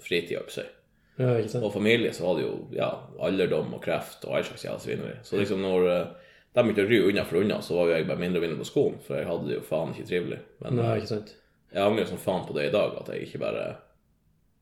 [0.02, 1.60] fritid, holdt ja?
[1.60, 2.90] Og familie så var det jo ja,
[3.22, 5.14] alderdom og kreft og all slags jævla svineri.
[5.22, 8.08] Så liksom når eh, de begynte å ry unna for unna, så var jo jeg
[8.08, 10.40] bare mindre og mindre på skolen, for jeg hadde det jo faen ikke trivelig.
[10.64, 11.34] Men Nei, eh, ikke sant?
[11.74, 13.64] jeg angrer som faen på det i dag, at jeg ikke bare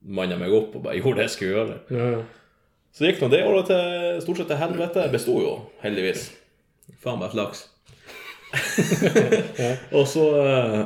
[0.02, 1.80] manna meg opp og bare gjorde det jeg skulle gjøre.
[1.94, 2.22] Ja, ja.
[2.92, 5.06] Så gikk nå det året til stort sett til helvete.
[5.12, 6.26] Besto jo, heldigvis.
[7.00, 7.68] Faen meg flaks.
[9.96, 10.82] og så eh,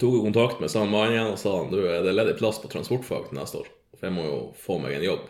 [0.00, 2.62] tok jeg kontakt med samme mann igjen og sa han, du, er det ledig plass
[2.62, 3.68] på transportfag til neste år?
[3.98, 5.28] For jeg må jo få meg en jobb.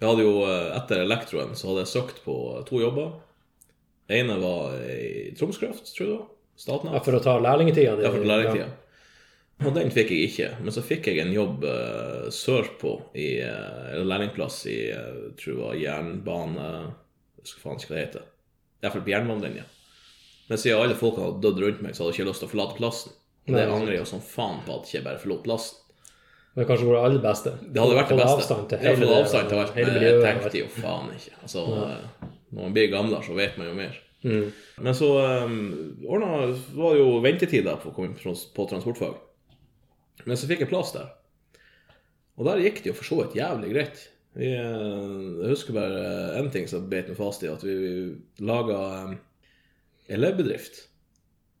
[0.00, 2.36] Jeg hadde jo, eh, Etter elektroen så hadde jeg søkt på
[2.68, 3.14] to jobber.
[4.10, 6.28] Den ene var i Tromskraft, tror jeg det var.
[6.60, 6.96] Statnett.
[6.96, 8.04] Ja, for å ta lærlingtida di?
[8.04, 8.68] Ja, for lærertida.
[9.60, 10.48] Og den fikk jeg ikke.
[10.64, 15.64] Men så fikk jeg en jobb uh, sørpå, i, uh, lærlingplass i uh, tror det
[15.66, 18.26] var jernbane Jeg husker faen hva det heter.
[18.80, 19.66] Iallfall på jernbanelinja.
[20.48, 22.54] Men siden alle folk hadde dødd rundt meg, så hadde jeg ikke lyst til å
[22.54, 23.14] forlate plassen.
[23.46, 25.76] Og det angrer jeg som faen på at jeg ikke bare forlot plassen.
[26.58, 27.52] Men kanskje det aller beste?
[27.62, 28.40] Det hadde vært det beste.
[28.40, 29.76] avstand til hele, fått avstand til alt.
[29.76, 31.36] Men jeg tenkte jo faen ikke.
[31.44, 32.30] Altså, ja.
[32.50, 34.00] når man blir gamlere, så vet man jo mer.
[34.24, 34.48] Mm.
[34.84, 35.10] Men så
[35.46, 35.60] um,
[36.08, 36.40] ordna,
[36.74, 39.20] var det jo ventetid på på transportfag.
[40.26, 41.10] Men så fikk jeg plass der.
[42.40, 44.04] Og der gikk det jo for så vidt jævlig greit.
[44.38, 46.04] Vi, eh, jeg husker bare
[46.38, 48.78] én ting som beit meg fast i, at vi, vi laga
[49.08, 49.16] um,
[50.08, 50.84] elevbedrift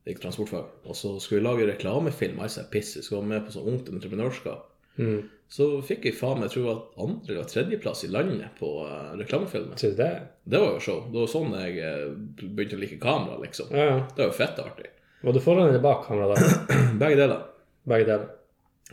[0.08, 0.70] i transportfag.
[0.86, 2.94] Og så skulle vi lage reklamefilm, altså piss.
[2.96, 4.66] Vi skulle være med på sånn ungt entreprenørskap.
[5.00, 5.20] Mm.
[5.50, 9.76] Så fikk jeg faen meg, det var andre- eller tredjeplass i landet på uh, reklamefilmen.
[9.76, 10.10] Det?
[10.44, 11.04] Det var jo show.
[11.10, 12.08] Det var sånn jeg eh,
[12.46, 13.72] begynte å like kamera, liksom.
[13.74, 13.96] Ja, ja.
[14.14, 14.92] Det var jo fett artig.
[15.20, 16.52] Var du foran eller bak kamera da?
[17.02, 17.42] Begge deler.
[17.90, 18.28] Begge deler.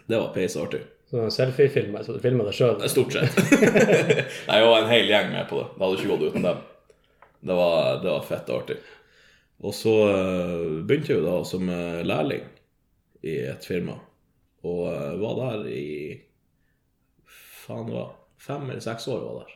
[0.07, 0.81] Det var peis artig.
[1.07, 2.81] Selfie-filmer, så du filmer deg sjøl?
[2.91, 3.37] Stort sett.
[4.47, 5.67] Nei, jeg var en hel gjeng med på det.
[5.75, 6.61] Det hadde ikke gått uten dem.
[7.47, 8.77] Det var, det var fett artig.
[9.57, 12.43] Og så eh, begynte jeg jo da som eh, lærling
[13.25, 13.95] i et firma,
[14.67, 15.87] og eh, var der i
[17.63, 19.23] faen det var fem eller seks år.
[19.23, 19.55] var der.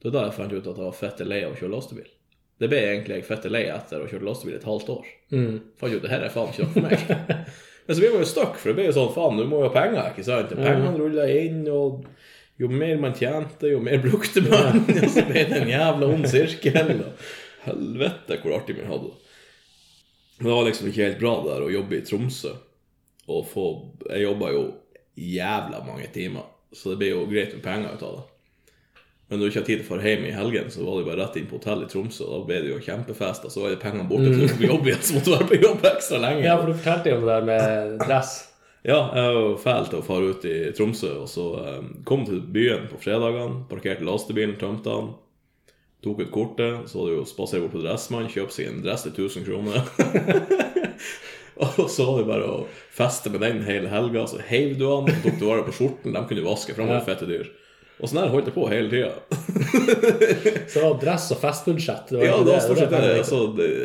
[0.00, 2.12] Det var da jeg fant ut at jeg var fette lei av å kjøre lastebil.
[2.60, 5.10] Det ble egentlig jeg fette lei etter å ha kjørt lastebil et halvt år.
[5.32, 5.58] Mm.
[5.80, 7.50] Fant ut at dette er faen ikke noe for meg.
[7.90, 9.66] Men så blir man jo stuck, for det blir jo sånn faen, du må jo
[9.66, 10.52] ha penger, ikke sant?
[10.54, 12.04] Pengene ruller inn, og
[12.62, 14.84] jo mer man tjente, jo mer brukte man.
[14.94, 16.92] Og så ble det en jævla ond sirkel.
[17.02, 19.34] Og helvete hvor artig man hadde det.
[20.36, 22.54] Men det var liksom ikke helt bra der å jobbe i Tromsø.
[23.26, 23.66] Og få
[24.06, 24.62] Jeg jobba jo
[25.18, 28.24] jævla mange timer, så det ble jo greit med penger ut av det.
[29.30, 31.02] Men når du ikke har tid til å dra hjem i helgen, så var det
[31.04, 32.24] jo bare rett inn på hotell i Tromsø.
[32.26, 34.88] Da ble det jo kjempefest, og så var det pengene borte til å på jobb
[34.90, 36.42] igjen, så måtte du være på jobb ekstra lenge.
[36.48, 38.32] Ja, for du fortalte jo om det der med dress.
[38.82, 41.78] Ja, jeg var jo fæl til å fare ut i Tromsø, og så eh,
[42.10, 45.14] kom til byen på fredagene, parkerte lastebilen, tømte den,
[46.02, 48.82] tok ut kortet, så var det jo å spasere bort på Dressmann, kjøpe seg en
[48.82, 49.86] dress til 1000 kroner.
[51.68, 52.60] og så var det bare å
[52.98, 56.26] feste med den hele helga, så heiv du den, tok du vare på skjorten, de
[56.26, 57.52] kunne du vaske, for de var fette dyr.
[58.00, 59.10] Og sånn her holdt jeg på hele tida.
[60.70, 62.08] Så det var dress og festbudsjett.
[62.08, 63.00] Det var Ja, det var stort sett det.
[63.04, 63.18] det.
[63.18, 63.40] Altså,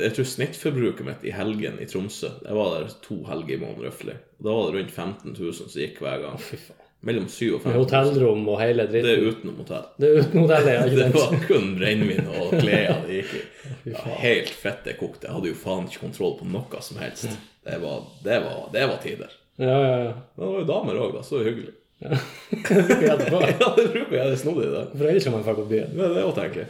[0.05, 3.83] jeg tror snittforbruket mitt i helgen i Tromsø Jeg var der to helger i måneden,
[3.89, 4.15] røftlig.
[4.39, 6.39] Da var det rundt 15 000 som gikk hver gang.
[6.41, 6.81] Fy faen.
[7.05, 7.83] Mellom 7 og 15 Med 000.
[7.85, 9.27] hotellrom og hele Det er dritten.
[9.35, 9.83] utenom hotell.
[10.01, 10.85] Det er uten hotellet, ja.
[10.89, 11.35] Det Ikke sant?
[11.35, 13.43] var kun brennevin og klær det gikk i.
[13.91, 15.27] Ja, helt fette kokte.
[15.27, 17.27] Jeg hadde jo faen ikke kontroll på noe som helst.
[17.65, 19.35] Det var, det var, det var tider.
[19.61, 20.13] Ja, ja, ja.
[20.35, 21.21] Men det var jo damer òg, da.
[21.25, 21.75] Så hyggelig.
[21.99, 23.29] Bruker jeg?
[23.29, 24.25] Ja, det bruker jeg.
[24.25, 24.83] Det er snodig, det.
[24.95, 25.93] For ellers kan man dra på byen.
[25.95, 26.65] Det er det å tenke.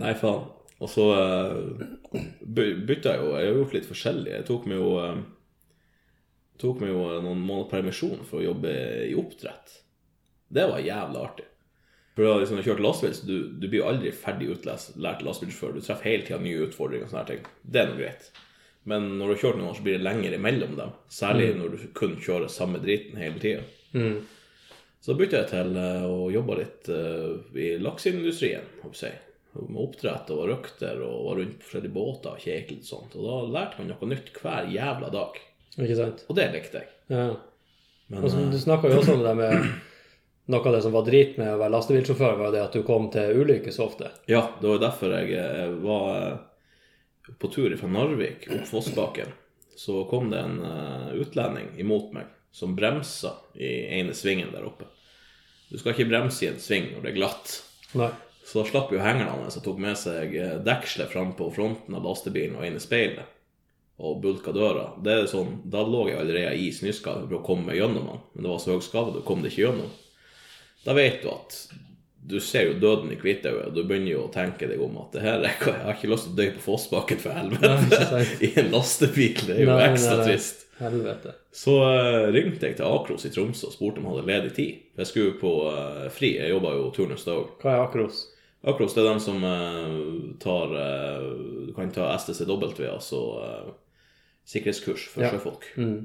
[0.00, 0.48] Nei, faen.
[0.80, 1.82] Og så uh,
[2.40, 4.32] bytta jeg jo Jeg har gjort litt forskjellig.
[4.32, 5.20] Jeg tok meg jo uh,
[6.60, 8.72] Tok meg jo noen måneder permisjon for å jobbe
[9.08, 9.78] i oppdrett.
[10.50, 11.46] Det var jævlig artig.
[12.12, 15.78] For da liksom, jeg kjørte lastebil, så du, du blir jo aldri ferdig utlært lastebilsjåfør.
[15.78, 17.46] Du treffer hele tida nye utfordringer og sånne ting.
[17.62, 18.28] Det er nå greit.
[18.88, 20.92] Men når du har kjørt noen år, så blir det lenger imellom dem.
[21.12, 23.64] Særlig når du kun kjører samme driten hele tida.
[23.92, 24.22] Mm.
[25.00, 29.20] Så bytta jeg til eh, å jobbe litt eh, i lakseindustrien, håper jeg.
[29.60, 33.16] Med oppdrett og var røkter og var rundt på forskjellige båter og kjekte litt sånt.
[33.18, 35.40] Og da lærte man noe nytt hver jævla dag.
[35.76, 36.24] Ikke sant?
[36.28, 36.92] Og det likte jeg.
[37.10, 37.30] Ja.
[38.10, 39.70] Men Og så, eh, du snakka jo også om det med
[40.50, 43.04] Noe av det som var drit med å være lastebilsjåfør, var det at du kom
[43.12, 44.08] til ulykker så ofte.
[44.26, 46.40] ja, det var derfor jeg var
[47.38, 49.32] på tur fra Narvik opp Fossbakken.
[49.76, 54.88] Så kom det en eh, utlending imot meg som bremsa i ene svingen der oppe.
[55.70, 57.52] Du skal ikke bremse i en sving når det er glatt.
[57.98, 58.10] Nei.
[58.44, 61.94] Så da slapp jo hengeren hans og tok med seg eh, dekselet fram på fronten
[61.94, 63.36] av lastebilen og inn i speilet.
[64.00, 64.88] Og bulka døra.
[65.04, 68.22] Det er sånn, Da lå jeg allerede i snøskade for å komme meg gjennom den,
[68.34, 69.92] men det var så høy skade, du kom det ikke gjennom.
[70.86, 71.58] Da vet du at
[72.22, 75.12] du ser jo døden i hvitøyet, og du begynner jo å tenke deg om at
[75.16, 78.24] det her, er- jeg har ikke lyst til å dø på Fossbakken, for helvete.
[78.46, 79.38] I en lastebil.
[79.46, 80.26] Det er jo Nei, ekstra nei.
[80.28, 80.66] trist.
[80.80, 81.32] Helvete.
[81.52, 84.78] Så uh, ringte jeg til Akros i Tromsø og spurte om han hadde ledig tid.
[84.94, 86.30] For jeg skulle på uh, fri.
[86.38, 87.50] Jeg jobba jo turnus da òg.
[87.60, 88.20] Hva er akros?
[88.68, 90.72] Akros det er dem som uh, tar
[91.66, 93.20] Du kan ta STCW, altså
[94.50, 95.30] sikkerhetskurs for Ja.
[95.34, 95.66] sjøfolk.
[95.76, 95.98] Mm.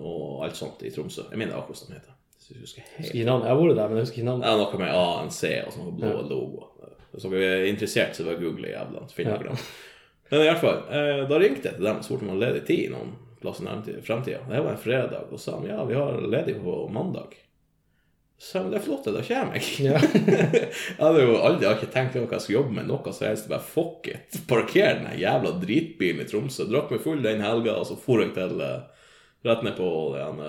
[0.00, 1.26] Og alt sånt i Tromsø.
[1.30, 2.12] Jeg mener Akros de heter.
[2.50, 3.28] Jeg husker helt.
[3.28, 4.48] Har vært der, men jeg husker ikke Det navnet.
[4.52, 6.68] er noe med ANC og sånne blå logo.
[7.12, 9.06] Hvis dere er interessert, så bare google jævla.
[9.08, 9.66] så finner dere dem.
[10.30, 12.62] Men i hvert fall, eh, da ringte jeg til dem og spurte om de ledig
[12.66, 14.42] tid noen plass i fremtida.
[14.50, 17.36] Det var en fredag, og sa de ja, vi har ledig på mandag.
[18.38, 19.86] Så jeg, det er flott, da kommer jeg.
[19.86, 20.00] Ja.
[20.98, 23.48] jeg hadde jo aldri jeg ikke tenkt noe jeg skulle jobbe med, noe som helst.
[23.48, 24.40] Bare fuck it.
[24.50, 26.66] Parker den jævla dritbilen i Tromsø.
[26.68, 29.08] Drakk meg full den helga, og så for jeg til eh,
[29.46, 30.42] rett ned på den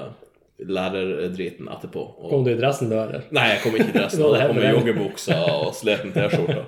[0.57, 2.01] lærerdriten etterpå.
[2.17, 3.27] Og, Kom du i dressen da, eller?
[3.35, 4.23] Nei, jeg kom ikke i dressen.
[4.37, 6.63] Jeg kom i joggebuksa og sliten T-skjorte.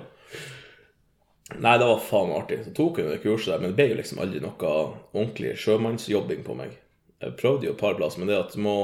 [1.58, 2.60] Nei, det var faen artig.
[2.64, 6.44] Så tok hun det kurset der, men det ble jo liksom aldri noe ordentlig sjømannsjobbing
[6.46, 6.76] på meg.
[7.20, 8.76] Jeg prøvde jo et par plasser, men det at du må,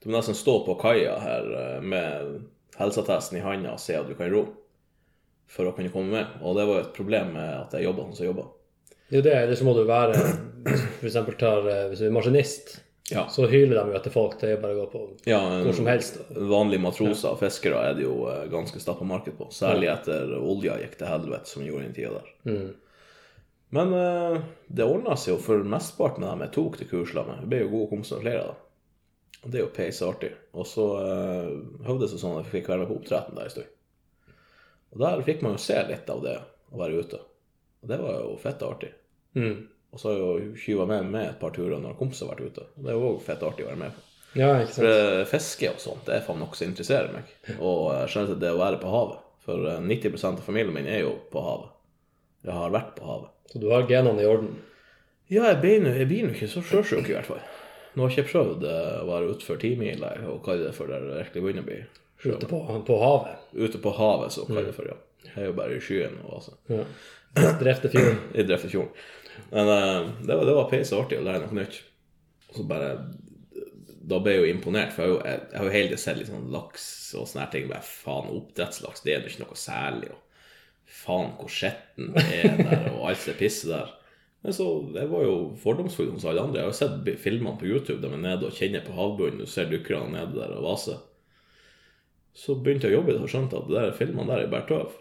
[0.00, 2.38] du må nesten stå på kaia her eh, med
[2.78, 4.44] helseattesten i handa og se at du kan ro
[5.50, 6.38] for å kunne komme med.
[6.44, 8.46] Og det var jo et problem med at jeg jobba som jeg jobba.
[9.08, 10.16] Det er jo det, eller så må du være
[11.00, 12.76] For eksempel tar, eh, hvis du er maskinist,
[13.10, 13.28] Ja.
[13.32, 14.36] så hyler de jo etter folk.
[14.40, 16.18] Det er bare å gå på ja, hvor som helst.
[16.28, 19.48] Vanlige matroser og fiskere er det jo eh, ganske stappa marked på.
[19.54, 22.30] Særlig etter olja gikk til helvete, som gjorde den tida der.
[22.50, 22.68] Mm.
[23.78, 27.44] Men eh, det ordna seg jo for mesteparten av dem jeg tok til kurslandet.
[27.44, 28.64] Vi ble jo gode kompiser med flere av dem.
[29.44, 30.30] Det er jo peisartig.
[30.58, 31.50] Og så uh,
[31.86, 33.74] høvdes det sånn at jeg fikk være med på oppdretten der en stund.
[34.88, 36.38] Og der fikk man jo se litt av det
[36.72, 37.20] å være ute.
[37.84, 38.90] Og det var jo fett artig.
[39.38, 39.68] Mm.
[39.92, 42.66] Og så har jo kyva med meg et par turer når kompiser har vært ute.
[42.76, 44.04] Og det er jo òg fett artig å være med på.
[44.36, 44.84] Ja, ikke sant.
[44.84, 47.30] For fiske og sånt, det er faen noe som interesserer meg.
[47.56, 49.24] Og skjønner generelt det å være på havet.
[49.48, 51.72] For eh, 90% av familien min er jo på havet.
[52.44, 53.32] Jeg har vært på havet.
[53.48, 54.52] Så du har genene i orden.
[55.32, 57.40] Ja, jeg blir nå ikke så sjøsjuk, i hvert fall.
[57.96, 61.04] Nå har jeg ikke prøvd eh, å være utfor timila og kalle det for der
[61.08, 61.80] det virkelig begynner å bli.
[62.28, 63.46] Ute på, på havet.
[63.56, 64.98] Ute på havet, så kaller jeg det for, ja.
[65.28, 66.54] Jeg er jo bare i skyen nå, altså.
[66.70, 66.84] Ja.
[67.58, 68.20] Drefte fjorden.
[68.38, 68.92] I Dreffefjorden.
[69.50, 71.80] Men uh, det var, det var peis artig å lære noe nytt.
[72.48, 72.92] Og så bare
[74.08, 76.30] Da ble jeg jo imponert, for jeg jeg, jeg har jo hele tiden sett litt
[76.30, 76.86] sånn laks
[77.18, 77.68] og sånne ting.
[77.68, 80.14] Bare faen, oppdrettslaks, det er jo ikke noe særlig.
[80.14, 83.94] Og faen, hvor skitten det er der, og alt det pisset der.
[84.46, 86.60] Men så, jeg var jo fordomsfull hos alle andre.
[86.60, 89.42] Jeg har jo sett filmene på YouTube der man er nede og kjenner på havbunnen.
[89.42, 91.02] Du ser dykkerne nede der og vaser.
[92.38, 94.94] Så begynte jeg å jobbe og skjønte at de filmene der er bare tøv.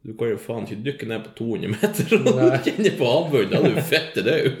[0.00, 2.60] Du kan jo faen ikke dykke ned på 200 meter og Nei.
[2.64, 3.50] kjenne på havbunnen.
[3.52, 4.46] Da er du fette død.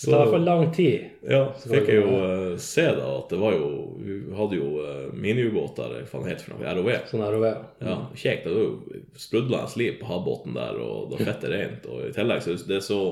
[0.00, 1.10] Det tar for lang tid.
[1.28, 3.66] Ja, så fikk jeg jo uh, se da at det var jo
[4.00, 6.88] Vi hadde jo uh, miniubåter, hva faen heter det for noe, ROV.
[7.10, 7.44] Sånn ROV.
[7.84, 8.46] Ja, kjekt.
[8.46, 11.90] Det var jo sprudlende liv på havbåten der, og det var fette rent.
[11.90, 13.02] Og i tillegg så er det så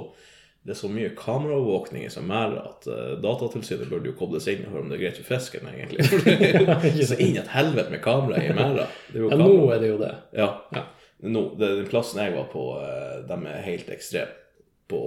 [0.64, 4.74] det er så mye kameraovervåkning i Mære at uh, Datatilsynet burde jo kobles inn og
[4.74, 6.04] høre om det er greit for fisken, egentlig.
[6.04, 9.92] Er så inn i et helvete med kamera i er jo Ja, nå er det
[9.92, 10.14] jo det.
[10.36, 10.54] Ja.
[10.72, 10.88] Ja.
[11.18, 14.31] Det, den plassen jeg var på, eh, de er helt ekstreme
[14.88, 15.00] på,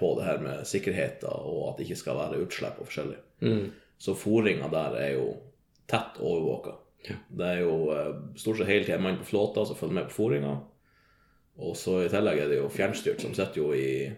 [0.00, 3.18] på det her med sikkerheten og at det ikke skal være utslipp og forskjellig.
[3.44, 3.66] Mm.
[3.98, 5.26] Så fòringa der er jo
[5.88, 6.72] tett overvåka.
[7.28, 10.16] Det er jo eh, stort sett hele en mann på flåta som følger med på
[10.22, 10.54] fòringa.
[11.56, 14.10] Og så i tillegg er det jo fjernstyrt, som sitter jo i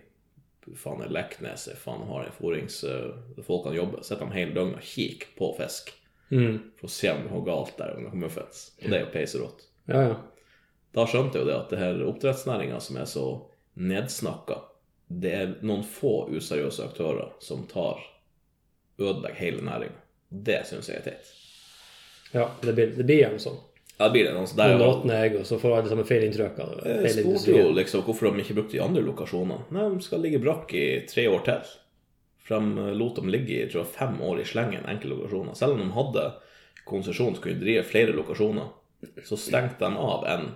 [0.78, 2.80] faen er Lekneset, faen har en forings...
[2.84, 4.02] eh, Folkene jobber.
[4.06, 5.94] Sitter de hele døgnet og kikker på fisk
[6.28, 6.58] Mm.
[6.76, 8.58] for å se om det er galt der, om det kommer muffens.
[8.82, 10.16] Og det er jo peiserått Ja, ja.
[10.96, 13.24] Da skjønte jeg jo det at det her oppdrettsnæringa som er så
[13.78, 14.60] nedsnakka,
[15.08, 18.00] det er noen få useriøse aktører som tar
[18.98, 20.00] ødelegger hele næringa.
[20.28, 21.32] Det syns jeg er teit.
[22.32, 23.60] ja det, blir, det blir gjerne sånn.
[23.98, 26.06] Ja, det blir det Altså, der Noen er åpner egg, og så får alle sammen
[26.06, 26.96] feil inntrykk av det.
[27.02, 29.64] Jeg spurte jo liksom hvorfor de ikke brukte de andre lokasjonene.
[29.74, 31.72] Nei, de skal ligge brakk i tre år til.
[32.46, 35.56] For de lot dem ligge i tror jeg, fem år i slengen, enkelte lokasjoner.
[35.58, 36.26] Selv om de hadde
[36.88, 38.70] konsesjon til å kunne drive flere lokasjoner,
[39.26, 40.48] så stengte de av en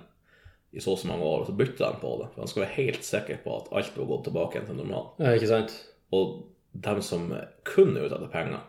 [0.72, 2.30] i så og så mange år, og så bytter de på det.
[2.32, 5.10] For de skal være helt sikre på at alt var gått tilbake igjen til normalen.
[5.20, 5.74] Ja, ikke sant?
[6.16, 6.38] Og
[6.72, 7.28] dem som
[7.68, 8.64] kun er ute etter penger,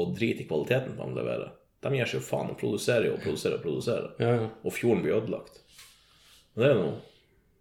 [0.00, 3.16] og driter i kvaliteten på de leverer, de gir seg jo faen og produserer jo
[3.16, 4.08] og produserer og produserer.
[4.20, 4.48] Ja, ja.
[4.64, 5.62] Og fjorden blir ødelagt.
[6.52, 6.96] Men det er noe,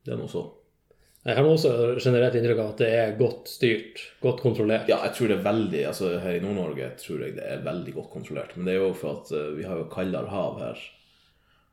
[0.03, 0.43] det er noe så.
[1.27, 4.87] Jeg har også generelt inntrykk av at det er godt styrt, godt kontrollert.
[4.91, 7.95] Ja, jeg tror det er veldig altså Her i Nord-Norge tror jeg det er veldig
[7.97, 8.55] godt kontrollert.
[8.55, 10.85] Men det er jo for at eh, vi har jo kaldere hav her,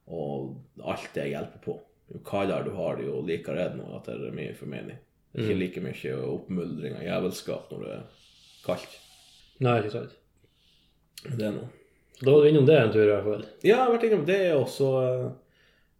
[0.06, 1.76] og alt det hjelper på.
[2.12, 5.00] Jo kaldere du har det, jo likere er det nå at det er mye formening.
[5.32, 8.04] Det er ikke like mye oppmuldring av jævelskap når det er
[8.64, 8.94] kaldt.
[9.66, 10.14] Nei, ikke sant.
[11.26, 11.72] Det er noe.
[12.22, 13.42] Da var du innom det en tur, i hvert fall.
[13.60, 14.90] Ja, jeg har vært innom det, og så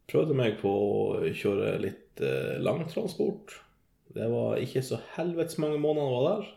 [0.09, 1.01] prøvde meg på å
[1.37, 3.59] kjøre litt eh, langtransport.
[4.17, 6.55] Det var ikke så helvetes mange måneder jeg var der.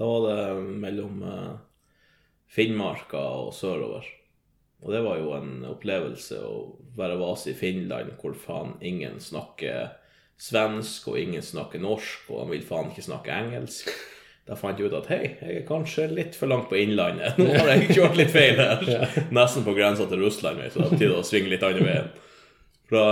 [0.00, 1.52] Da var det mellom eh,
[2.50, 4.06] Finnmarka og sørover.
[4.80, 6.54] Og det var jo en opplevelse å
[6.96, 9.90] være vase i Finland hvor faen ingen snakker
[10.40, 13.90] svensk, og ingen snakker norsk, og han vil faen ikke snakke engelsk.
[14.48, 17.36] Da fant jeg ut at hei, jeg er kanskje litt for langt på Innlandet.
[17.38, 18.82] Nå har jeg kjørt litt feil her.
[19.36, 22.10] Nesten på grensa til Russland, så det er på tide å svinge litt andre veien.
[22.90, 23.04] Fra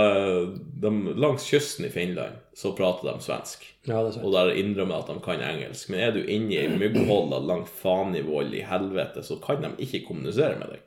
[0.83, 3.63] de, langs kysten i Finland så prater de svensk.
[3.87, 4.17] Ja, det.
[4.19, 5.93] Og der innrømmer jeg at de kan engelsk.
[5.93, 9.71] Men er du inne i myggholda langt faen i vold i helvete, så kan de
[9.85, 10.83] ikke kommunisere med deg.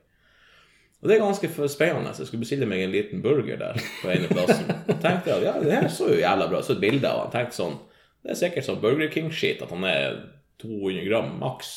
[1.03, 2.13] Og det er ganske for spennende.
[2.15, 4.69] Jeg skulle bestille meg en liten burger der på ene plassen.
[5.03, 7.33] tenkte jeg at ja, det her så jo jævla bra Så et bilde av han.
[7.35, 7.81] tenkte sånn
[8.23, 10.21] Det er sikkert sånn Burger King-skit at han er
[10.63, 11.73] 200 gram maks.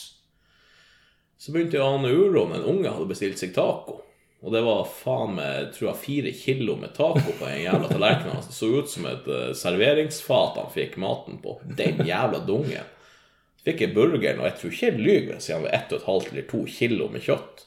[1.41, 2.53] Så begynte jeg å ane uroen.
[2.53, 4.03] En unge hadde bestilt seg taco.
[4.45, 8.43] Og det var faen meg tror jeg, fire kilo med taco på en jævla tallerken.
[8.45, 11.57] Det så ut som et uh, serveringsfat han fikk maten på.
[11.65, 12.91] Den jævla dungen.
[13.65, 16.59] Fikk jeg burgeren, og jeg tror ikke jeg lyver hvis jeg var 1,5 eller 2
[16.69, 17.64] kilo med kjøtt.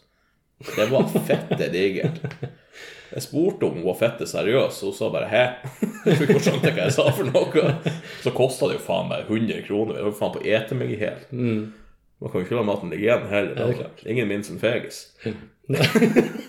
[0.58, 2.22] Det var fette digert.
[3.08, 5.46] Jeg spurte om hun var fette seriøs, og hun sa bare 'hæ'?
[6.06, 7.74] Jeg tror ikke hun skjønte hva jeg sa for noe.
[8.22, 9.94] Så kosta det jo faen meg 100 kroner.
[9.96, 11.20] Jeg jo faen på å ete meg i hjel.
[12.20, 13.56] Man kan jo ikke la maten ligge igjen heller.
[13.56, 14.10] er.
[14.10, 15.06] Ingen minst en fegis.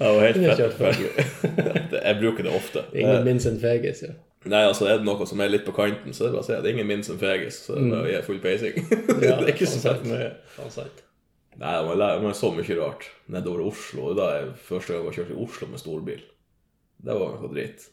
[0.00, 1.92] Det var helt er fett.
[2.04, 2.84] Jeg bruker det ofte.
[2.94, 4.14] Ingen minst en fegis, ja.
[4.48, 6.46] Nei, altså er det noe som er litt på kanten, så er det bare å
[6.46, 7.58] si at er ingen minst en fegis.
[7.66, 8.80] Så det er bare å gi full peising.
[9.20, 11.04] det er ikke så fett.
[11.60, 14.14] Nei, man man så mye rart nedover Oslo.
[14.16, 16.22] Da er første gang jeg kjørte i Oslo med storbil.
[17.00, 17.84] Det var noe dritt.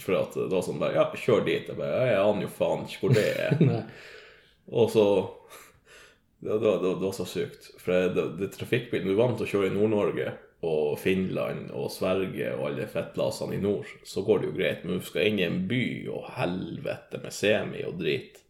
[0.00, 1.68] For at det var sånn bare Ja, kjør dit.
[1.68, 3.84] Jeg bare Jeg aner jo faen ikke hvor det er.
[4.80, 5.06] Og så
[6.40, 7.70] det, det, det, det var så sykt.
[7.80, 10.32] For det, det, det trafikkbilen Du er vant til å kjøre i Nord-Norge
[10.66, 14.84] og Finland og Sverige og alle fettlasene i nord, så går det jo greit.
[14.84, 18.40] Men du skal inn i en by og helvete med semi og drit.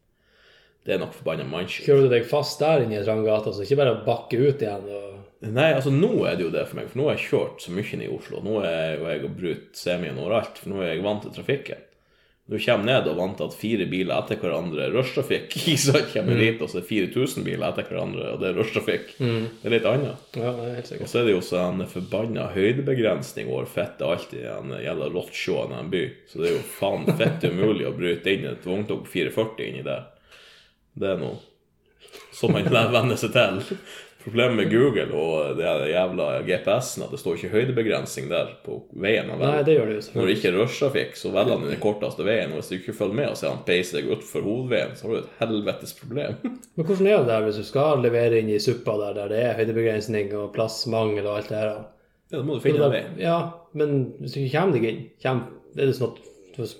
[0.86, 1.88] Det er nok forbanna mannskitt.
[1.88, 5.12] Kjører du deg fast der inne i Trangata, så ikke bare bakke ut igjen og
[5.46, 7.72] Nei, altså nå er det jo det for meg, for nå har jeg kjørt så
[7.76, 8.38] mye inn i Oslo.
[8.42, 11.82] Nå er jo jeg og brutt semien overalt, for nå er jeg vant til trafikken.
[12.46, 15.56] Du kommer ned og vant til at fire biler etter hverandre er rushtrafikk.
[15.82, 18.58] Så kommer jeg dit, og så er det 4000 biler etter hverandre, og det er
[18.60, 19.08] rushtrafikk.
[19.18, 20.28] Det er litt annet.
[20.38, 21.02] Ja, det er helt sikkert.
[21.02, 25.10] Og så er det jo sånn forbanna høydebegrensning over fette alltid i alltid en jævla
[25.16, 26.04] råttsjå i en by.
[26.30, 29.82] Så det er jo faen fett umulig å bryte inn et vogntog på 440 inni
[29.90, 30.06] der.
[30.96, 31.38] Det er noe
[32.36, 33.78] som man lærer venne seg til.
[34.26, 39.28] Problemet med Google og det jævla GPS-en at det står ikke høydebegrensning der på veien.
[39.38, 42.26] Nei, det gjør det jo Når det ikke er rushtrafikk, så velger han den korteste
[42.26, 42.50] veien.
[42.50, 45.14] Og hvis du ikke følger med og ser han peiser deg utfor hovedveien, så har
[45.14, 46.40] du et helvetes problem.
[46.74, 49.44] Men hvordan er det der hvis du skal levere inn i suppa der, der det
[49.44, 51.70] er høydebegrensning og plassmangel og alt det her?
[52.26, 53.04] Ja, da må du finne en vei.
[53.22, 53.38] Ja,
[53.78, 56.35] men hvis du ikke kommer deg inn, kommer, er det sånn at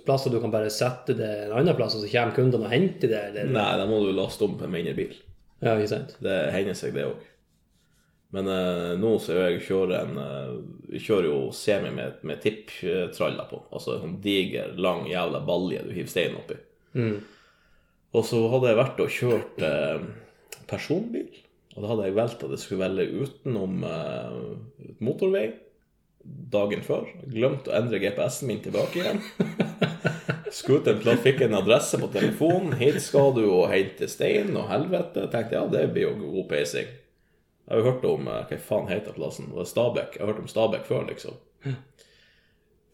[0.06, 3.12] plasser du kan bare sette det en annen plass, og så kommer kundene og henter
[3.12, 3.22] det?
[3.30, 3.54] Eller?
[3.54, 5.14] Nei, da må du laste om på en mindre bil.
[5.62, 6.16] Ja, ikke sant?
[6.24, 7.24] Det hender seg, det òg.
[8.34, 10.54] Men eh, nå så jeg kjører en eh,
[10.90, 13.62] Vi kjører jo semi med, med tipptraller på.
[13.70, 16.58] Altså en sånn diger, lang jævla balje du hiver stein oppi.
[18.16, 20.06] Og så hadde jeg vært og kjørt eh,
[20.68, 21.30] personbil.
[21.76, 24.36] Og da hadde jeg valgt at jeg skulle velge utenom eh,
[25.04, 25.46] motorvei
[26.52, 27.08] dagen før.
[27.30, 29.22] Glemte å endre GPS-en min tilbake igjen.
[30.56, 32.76] Scooteren klar, fikk en adresse på telefonen.
[32.80, 35.26] Hit skal du og hente stein og helvete.
[35.32, 36.88] Tenkte ja, det blir jo god peising.
[37.66, 39.50] Jeg har jo hørt om eh, Hva faen heter plassen?
[39.52, 40.16] Var det Stabekk?
[40.16, 41.38] Jeg har hørt om Stabekk før, liksom.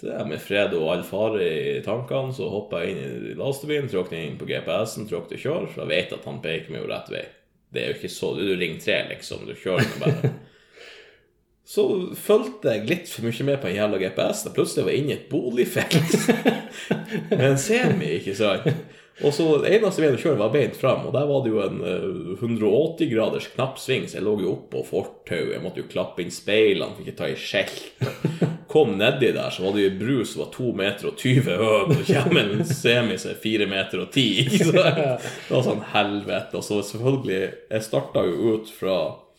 [0.03, 3.91] Det er med fred og all fare i tankene, så hoppa jeg inn i lastebilen,
[3.93, 7.13] tråkker inn på GPS-en, tråkker 'kjør', for jeg vet at han peker meg jo rett
[7.13, 7.23] vei.
[7.73, 9.45] Det er jo ikke så du ringer tre Ring 3, liksom.
[9.47, 10.33] Du kjører den bare.
[11.73, 11.85] Så
[12.21, 15.15] fulgte jeg litt for mye med på en jævla GPS da plutselig var jeg inne
[15.15, 16.17] i et boligfelt
[17.31, 18.67] med en semi, ikke sant.
[19.23, 21.81] Og så eneste veien å kjøre var beint fram, og der var det jo en
[21.85, 22.05] eh,
[22.41, 26.97] 180 graders knappsving, så jeg lå jo oppå fortauet, jeg måtte jo klappe inn speilene,
[26.99, 27.83] fikk ikke ta i skjelt.
[28.73, 31.49] Kom nedi der, så var det jo en bru som var 2 meter og 20
[31.49, 34.31] høy, og kommer en semi som er 4 meter og 10.
[34.47, 35.03] Ikke sant?
[35.49, 36.57] Det var sånn helvete.
[36.57, 39.32] Og så selvfølgelig Jeg starta jo ut fra eh,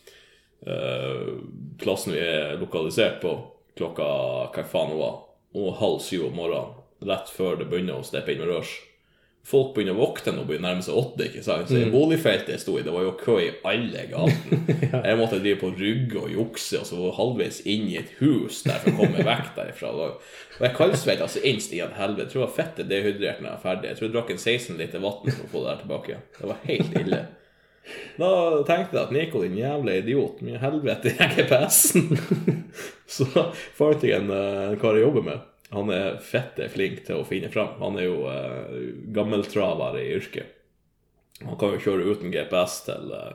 [1.83, 3.35] plassen vi er lokalisert på,
[3.77, 4.07] klokka
[4.53, 5.19] hva faen det var,
[5.59, 6.79] og halv syv om morgenen.
[7.03, 8.79] Rett før det begynner å steppe inn med rush.
[9.43, 11.25] Folk begynner å våkne og begynner å nærme seg åtte.
[11.27, 11.67] ikke sant?
[11.67, 14.77] Så i boligfeltet jeg sto i, det var jo kø i alle gatene.
[15.09, 18.13] Jeg måtte drive på rygge og jukse, og så var jeg halvveis inn i et
[18.21, 19.91] hus der for å komme vekk derifra.
[19.91, 22.29] Og jeg kaldsvetta altså innst i en helvete.
[22.29, 23.89] Jeg tror jeg var fettet dehydrert når jeg var ferdig.
[23.89, 26.19] Jeg tror jeg drakk en 16 liter vann for å få det der tilbake.
[26.39, 27.21] Det var helt ille.
[28.17, 28.29] Da
[28.67, 32.13] tenkte jeg at Nico, din jævla idiot, mye helvete i GPS-en.
[33.15, 33.27] Så
[33.77, 35.47] fant jeg en, eh, kar jeg jobber med.
[35.73, 37.73] Han er fette flink til å finne fram.
[37.79, 38.75] Han er jo uh,
[39.15, 40.51] gammeltraver i yrket.
[41.41, 43.33] Han kan jo kjøre uten GPS til uh,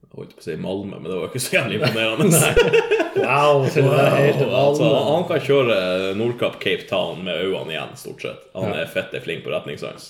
[0.00, 2.40] jeg holdt på å si Malmö, men det var jo ikke så jævlig imponerende.
[3.10, 5.76] Wow, så det er helt altså, han kan kjøre
[6.14, 8.44] Nordkapp Cape Town med øynene igjen, stort sett.
[8.54, 10.06] Han er fette flink på retningssans.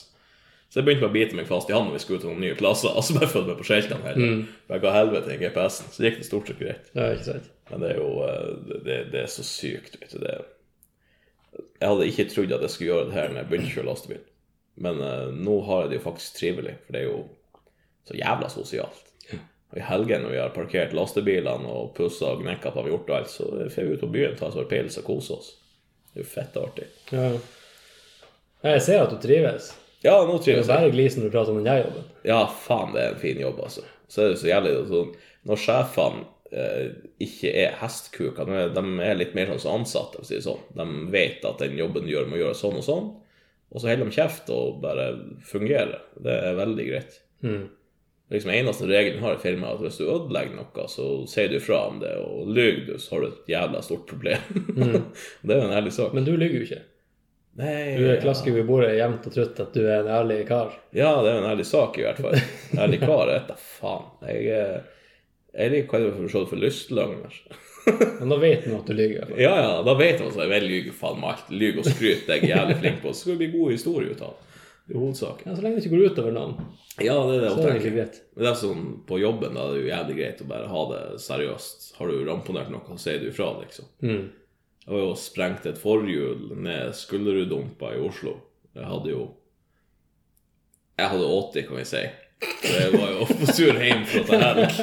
[0.71, 2.45] Så jeg begynte med å bite meg fast i han når vi skulle til noen
[2.45, 2.93] nye plasser.
[2.97, 4.43] Og så bare følge med på skiltene hele Mm.
[4.71, 5.91] Bare ga helvete i GPS-en.
[5.91, 6.91] Så gikk det stort sett greit.
[6.95, 7.51] Ja, ikke sant?
[7.71, 10.23] Men det er jo eh, det, det er så sykt, vet du.
[10.23, 10.39] Det,
[11.81, 13.91] jeg hadde ikke trodd at jeg skulle gjøre det her når jeg begynte å kjøre
[13.91, 14.25] lastebil.
[14.81, 17.19] Men uh, nå har jeg det jo faktisk trivelig, for det er jo
[18.09, 19.07] så jævla sosialt.
[19.71, 23.13] Og I helgen når vi har parkert lastebilene og pussa og gnekka på og gjort
[23.15, 25.53] alt, så får vi ut på byen, tar oss en pils og koser oss.
[26.11, 26.89] Det er jo fett artig.
[27.15, 27.29] Ja.
[28.63, 29.71] Ja, Jeg ser at du trives.
[30.05, 30.67] Ja, nå Det er jeg.
[30.67, 32.05] bare glis når du prater om den jeg jobben.
[32.25, 33.83] Ja, faen, det er en fin jobb, altså.
[34.09, 35.11] Så er det så jævlig sånn
[35.47, 36.87] Når sjefene eh,
[37.23, 40.47] ikke er hestkuker, de de er litt mer sånn som ansatte, for å si det
[40.47, 40.63] sånn.
[40.77, 43.11] De vet at den jobben du gjør, må gjøre sånn og sånn,
[43.71, 45.11] og så holder de kjeft og bare
[45.47, 46.01] fungerer.
[46.19, 47.21] Det er veldig greit.
[47.47, 47.69] Mm.
[48.31, 51.59] Liksom Eneste regelen har i firmaet, er at hvis du ødelegger noe, så sier du
[51.63, 54.61] fra om det, og lyver du, så har du et jævla stort problem.
[55.47, 56.15] det er jo en ærlig sak.
[56.15, 56.83] Men du lyver jo ikke.
[57.59, 60.71] Nei, Du er klasker ved bordet jevnt og trutt at du er en ærlig kar.
[60.95, 62.37] Ja, det er en ærlig sak, i hvert fall.
[62.79, 64.07] Ærlig kar, vet da faen.
[64.29, 65.01] Jeg, eh,
[65.59, 67.41] jeg liker hva det er for, lystløgner.
[68.21, 69.33] Men da vet man at du lyver.
[69.41, 71.51] Ja, ja, da vet man at jeg vel lyver faen meg alt.
[71.51, 73.13] Lyver og skryter jeg er jævlig flink på.
[73.13, 74.47] Så skal det bli god historie ut av det.
[74.91, 75.43] I hovedsak.
[75.47, 76.55] Ja, så lenge det ikke går utover noen,
[76.99, 78.17] Ja, det er det så er det egentlig greit.
[78.35, 80.81] Men det er sånn, på jobben da er det jo jævlig greit å bare ha
[80.91, 81.85] det seriøst.
[81.99, 83.87] Har du ramponert noe, så sier du ifra, liksom.
[84.03, 84.25] Mm.
[84.91, 88.33] Jeg var jo og sprengte et forhjul ned Skulleruddumpa i Oslo.
[88.75, 89.21] Jeg hadde jo
[90.99, 92.01] Jeg hadde 80, kan vi si.
[92.65, 94.75] Så jeg var jo på tur hjem fra til helg.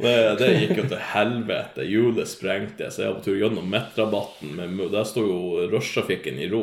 [0.00, 1.88] Det, det gikk jo til helvete.
[1.90, 4.54] Hjulet sprengte, så jeg var på tur gjennom midtrabatten.
[4.62, 6.62] Men Der sto jo rushtrafikken i ro.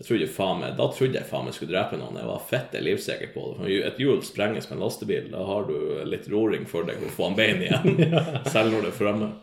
[0.00, 2.16] Jeg trodde faen meg, Da trodde jeg faen meg skulle drepe noen.
[2.16, 3.76] Jeg var fette livsikker på det.
[3.92, 5.76] Et hjul sprenges med en lastebil, da har du
[6.08, 8.06] litt roring for deg å få en bein igjen.
[8.56, 9.34] Selv når det er fremme.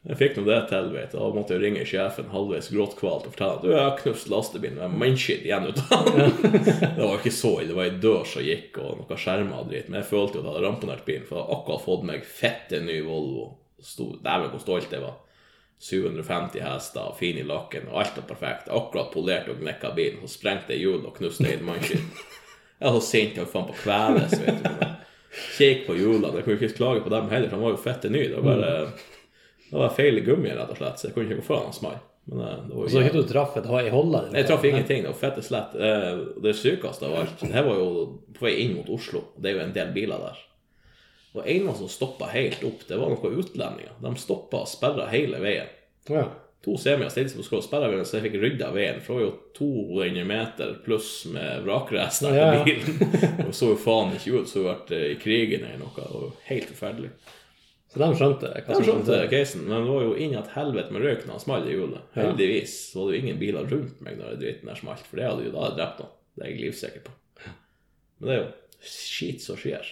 [0.00, 1.18] Jeg fikk nå det til, vet du.
[1.18, 4.78] Da måtte jeg ringe sjefen halvveis gråtkvalt og fortelle at du, jeg har knust lastebilen
[4.80, 6.30] med mannskitt igjen ut av den.
[6.96, 7.68] Det var ikke så ille.
[7.68, 9.90] Det var ei dør som gikk, og noen skjermer og dritt.
[9.90, 12.24] Men jeg følte jo at jeg hadde ramponert bilen, for jeg hadde akkurat fått meg
[12.24, 13.50] fette ny Volvo.
[14.24, 15.20] Dæven, hvor stolt jeg var.
[15.80, 18.72] 750 hester, fin i lakken, og alt var perfekt.
[18.72, 22.26] Akkurat polert og gnekka bilen, så sprengte jeg hjulet og knuste hele mannskitt.
[22.80, 24.90] Jeg var så sint jeg holdt faen på å kveles, vet du.
[25.60, 26.38] Kikk på hjulene.
[26.40, 28.28] Jeg kunne ikke klage på dem heller, for de var jo fette nye.
[28.32, 29.18] Det var bare
[29.70, 31.76] det var feil i gummien, rett og slett, så jeg kunne ikke gå foran han
[31.76, 31.98] small.
[32.30, 34.32] Men eh, det var jo Så ikke du traff et i holdet?
[34.34, 35.02] jeg traff ingenting.
[35.02, 35.74] Det var fette slett.
[35.74, 37.88] Eh, Det sykeste av alt Det var jo
[38.36, 39.22] på vei inn mot Oslo.
[39.40, 40.38] Det er jo en del biler der.
[41.34, 43.92] Og en som stoppa helt opp, det var noen utlendinger.
[44.02, 45.68] De stoppa og sperra hele veien.
[46.10, 46.24] Ja.
[46.66, 48.98] To semier stilte seg på skrå og sperra veien, så jeg fikk rydda veien.
[49.00, 52.64] For det var jo 200 meter pluss med vrakrester Ja, ja.
[52.66, 52.98] bilen.
[53.46, 55.94] Og så jo faen ikke ut som hun vært i krigen eller noe.
[55.96, 57.10] Det var helt forferdelig.
[57.90, 60.94] Så de skjønte hva som skjønte casen, men det var jo inn i et helvete
[60.94, 62.04] med røyk når han smalt i hjulet.
[62.14, 65.18] Heldigvis så var det jo ingen biler rundt meg når det dritten der smalt, for
[65.18, 66.12] det hadde jo da drept noen.
[66.36, 67.16] Det er jeg livsikker på.
[68.20, 69.90] Men det er jo skit som skjer.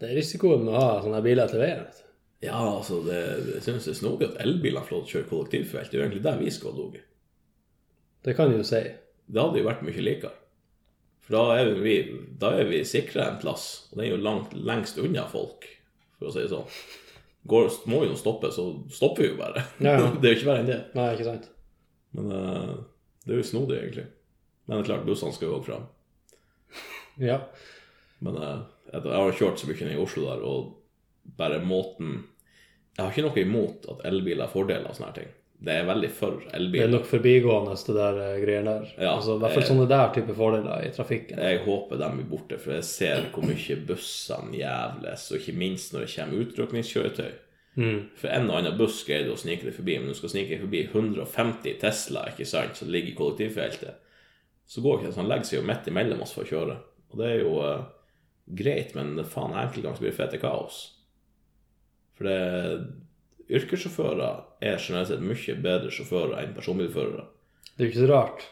[0.00, 1.88] Det er risikoen med å ha sånne biler til veien.
[2.44, 3.16] Ja, altså, det,
[3.54, 5.90] jeg synes det er snodig at elbilene får lov til å kjøre kollektivfelt.
[5.90, 7.08] Det er jo egentlig der vi skal ha ligget.
[8.24, 8.84] Det kan du jo si.
[9.30, 10.36] Det hadde jo vært mye likere.
[11.24, 11.98] For da er vi,
[12.40, 15.68] da er vi sikra en plass, og den er jo langt, lengst unna folk,
[16.18, 16.80] for å si det sånn.
[17.48, 19.64] Går, må vi jo stoppe, så stopper vi jo bare.
[19.80, 20.10] Ja, ja.
[20.20, 20.80] det er jo ikke verre enn det.
[20.96, 21.48] Nei, ikke sant?
[22.16, 22.74] Men uh,
[23.24, 24.06] det er jo snodig, egentlig.
[24.66, 25.88] Men det er klart, bussene skal jo også fram.
[27.20, 27.40] Ja.
[28.20, 28.60] Men uh,
[28.92, 30.76] jeg har kjørt så mye i Oslo der, og
[31.38, 32.24] bare måten
[32.96, 35.34] Jeg har ikke noe imot at elbiler har fordeler og sånne her ting.
[35.60, 36.78] Det er veldig for elbil.
[36.78, 38.92] Det er nok forbigående, det der eh, greiene der.
[38.96, 41.42] Ja, altså, I hvert fall sånne der type fordeler i trafikken.
[41.44, 45.92] Jeg håper de blir borte, for jeg ser hvor mye bussene jævles, og ikke minst
[45.92, 47.34] når det kommer utrykningskjøretøy.
[47.80, 47.98] Mm.
[48.18, 50.54] For en og annen buss greier du å snike deg forbi, men du skal snike
[50.54, 54.00] deg forbi 150 Tesla ikke sant, som ligger i kollektivfeltet.
[54.70, 56.80] Så går ikke det, så han legger seg jo midt imellom oss for å kjøre.
[57.10, 57.84] Og det er jo uh,
[58.46, 60.82] greit, men faen enkelte ganger blir det fete kaos.
[62.16, 62.40] For det
[63.58, 67.26] yrkessjåfører er generelt sett mye bedre sjåfører enn personbilførere.
[67.74, 68.46] Det er jo ikke så rart.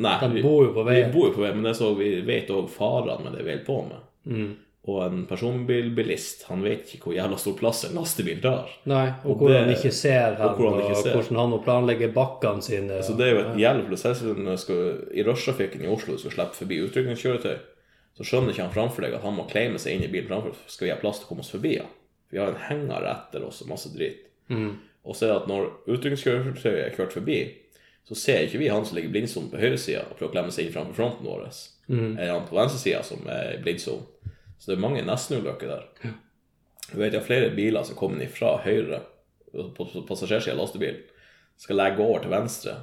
[0.00, 1.10] Nei, De bor jo på veien.
[1.10, 3.44] Vi bor jo på veien, men det er så vi vet òg farene med det
[3.44, 4.04] vi holder på med.
[4.30, 4.50] Mm.
[4.90, 8.70] Og en personbilbilist, han vet ikke hvor jævla stor plass en lastebil tar.
[8.88, 11.12] Nei, og Og hvor han ikke ser hen, og hvor han og ser.
[11.18, 13.02] hvordan han må planlegge bakkene sine.
[13.04, 14.22] Så det er jo et jævla prosess
[14.62, 14.80] skal,
[15.12, 17.58] i rushtrafikken i Oslo skal slippe forbi utrykningskjøretøy.
[18.16, 20.56] Så skjønner ikke han framfor deg at han må claime seg inn i bilen framfor
[20.66, 21.92] skal vi ha plass til å komme oss forbi han.
[22.30, 24.29] Vi har en henger etter oss og masse drit.
[24.50, 24.70] Mm.
[25.06, 27.40] Og så er det at når utrykningskjøretøyet er kjørt forbi,
[28.08, 30.54] så ser ikke vi han som ligger i blindsonen på høyresida og prøver å klemme
[30.54, 31.46] seg inn framfor fronten vår.
[31.90, 34.06] Eller han på venstresida som er i blindsonen.
[34.60, 36.14] Så det er mange nestenulykker der.
[36.90, 39.04] Du vet jeg har flere biler som kommer fra høyre
[39.50, 41.00] på passasjersida av lastebilen,
[41.60, 42.74] skal legge over til venstre.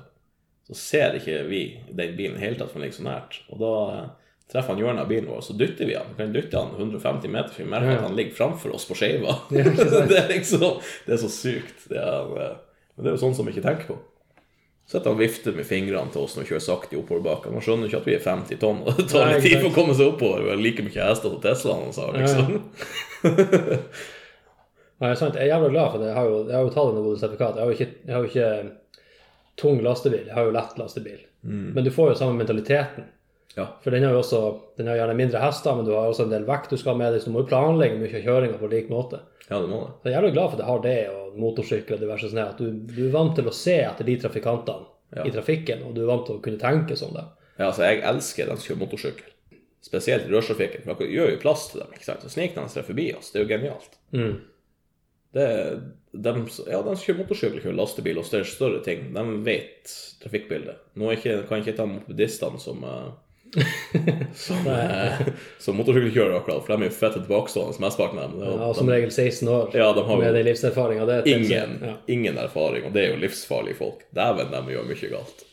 [0.68, 3.38] Så ser ikke vi den bilen i det hele tatt, for den ligger så nært.
[3.52, 3.74] Og da
[4.52, 6.12] treffer han hjørnet av bilen vår, så dytter vi han.
[6.16, 7.98] Vi kan dytte han 150 meter, for vi merker Ja.
[8.00, 9.34] at han ligger framfor oss på skeiva.
[9.52, 9.64] Ja,
[10.08, 10.62] det er liksom
[11.06, 11.88] Det er så sykt.
[11.92, 12.54] Det er, eh,
[12.96, 13.98] men det er jo sånn som vi ikke tenker på.
[14.88, 17.52] Så at han vifter med fingrene til oss når vi kjører sakte oppoverbakken.
[17.52, 19.76] Man skjønner ikke at vi er 50 tonn, og det tar litt tid for å
[19.76, 20.46] komme seg oppover.
[20.46, 22.54] Vi har like mye hester som Teslaen, sa, liksom.
[25.04, 25.36] Nei, sant.
[25.38, 26.08] Jeg er jævla glad for det.
[26.10, 27.60] Jeg har jo, jeg har jo tatt noe sertifikat.
[27.60, 28.48] Jeg har jo ikke, jeg har jo ikke
[29.62, 31.20] tung lastebil, jeg har jo lett lastebil.
[31.48, 33.06] Men du får jo samme mentaliteten.
[33.56, 33.66] Ja.
[33.82, 34.42] For den har jo også,
[34.78, 36.98] den har gjerne mindre hester, men du har også en del vekt du skal ha
[37.00, 39.22] med deg, så du må jo planlegge mye av kjøringa på lik måte.
[39.50, 39.94] ja, det må det.
[40.02, 42.46] Så jeg er jævlig glad for at jeg har det, og motorsykkel og diverse sånne,
[42.52, 45.24] at du, du er vant til å se etter de trafikantene Ja.
[45.24, 47.24] i trafikken, og du er vant til å kunne tenke sånn det.
[47.58, 49.30] Ja, altså, jeg elsker den som kjører motorsykkel.
[49.88, 50.84] Spesielt i rushtrafikken.
[50.84, 51.94] for dere gjør jo plass til dem.
[51.96, 52.22] ikke sant?
[52.22, 53.32] Så sniker de seg forbi oss.
[53.32, 53.94] Det er jo genialt.
[54.12, 54.34] Mm.
[55.38, 55.48] Det
[56.18, 56.34] de,
[56.68, 59.92] ja, de som kjører motorsykkel, kjører lastebil og større, større ting, de vet
[60.24, 60.80] trafikkbildet.
[60.98, 63.10] Nå ikke, kan jeg ikke ta mopedistene som eh,
[64.34, 65.22] som, eh,
[65.60, 68.62] som motorsykkelkjørere, akkurat, for de er jo fette tilbakestående, mesteparten av dem.
[68.62, 71.08] Ja, som regel 16 år Ja, de har jo- med den livserfaringa.
[71.18, 71.94] Er ingen, ja.
[72.08, 74.04] ingen erfaring, og det er jo livsfarlige folk.
[74.16, 75.44] Dæven, de gjør mye galt.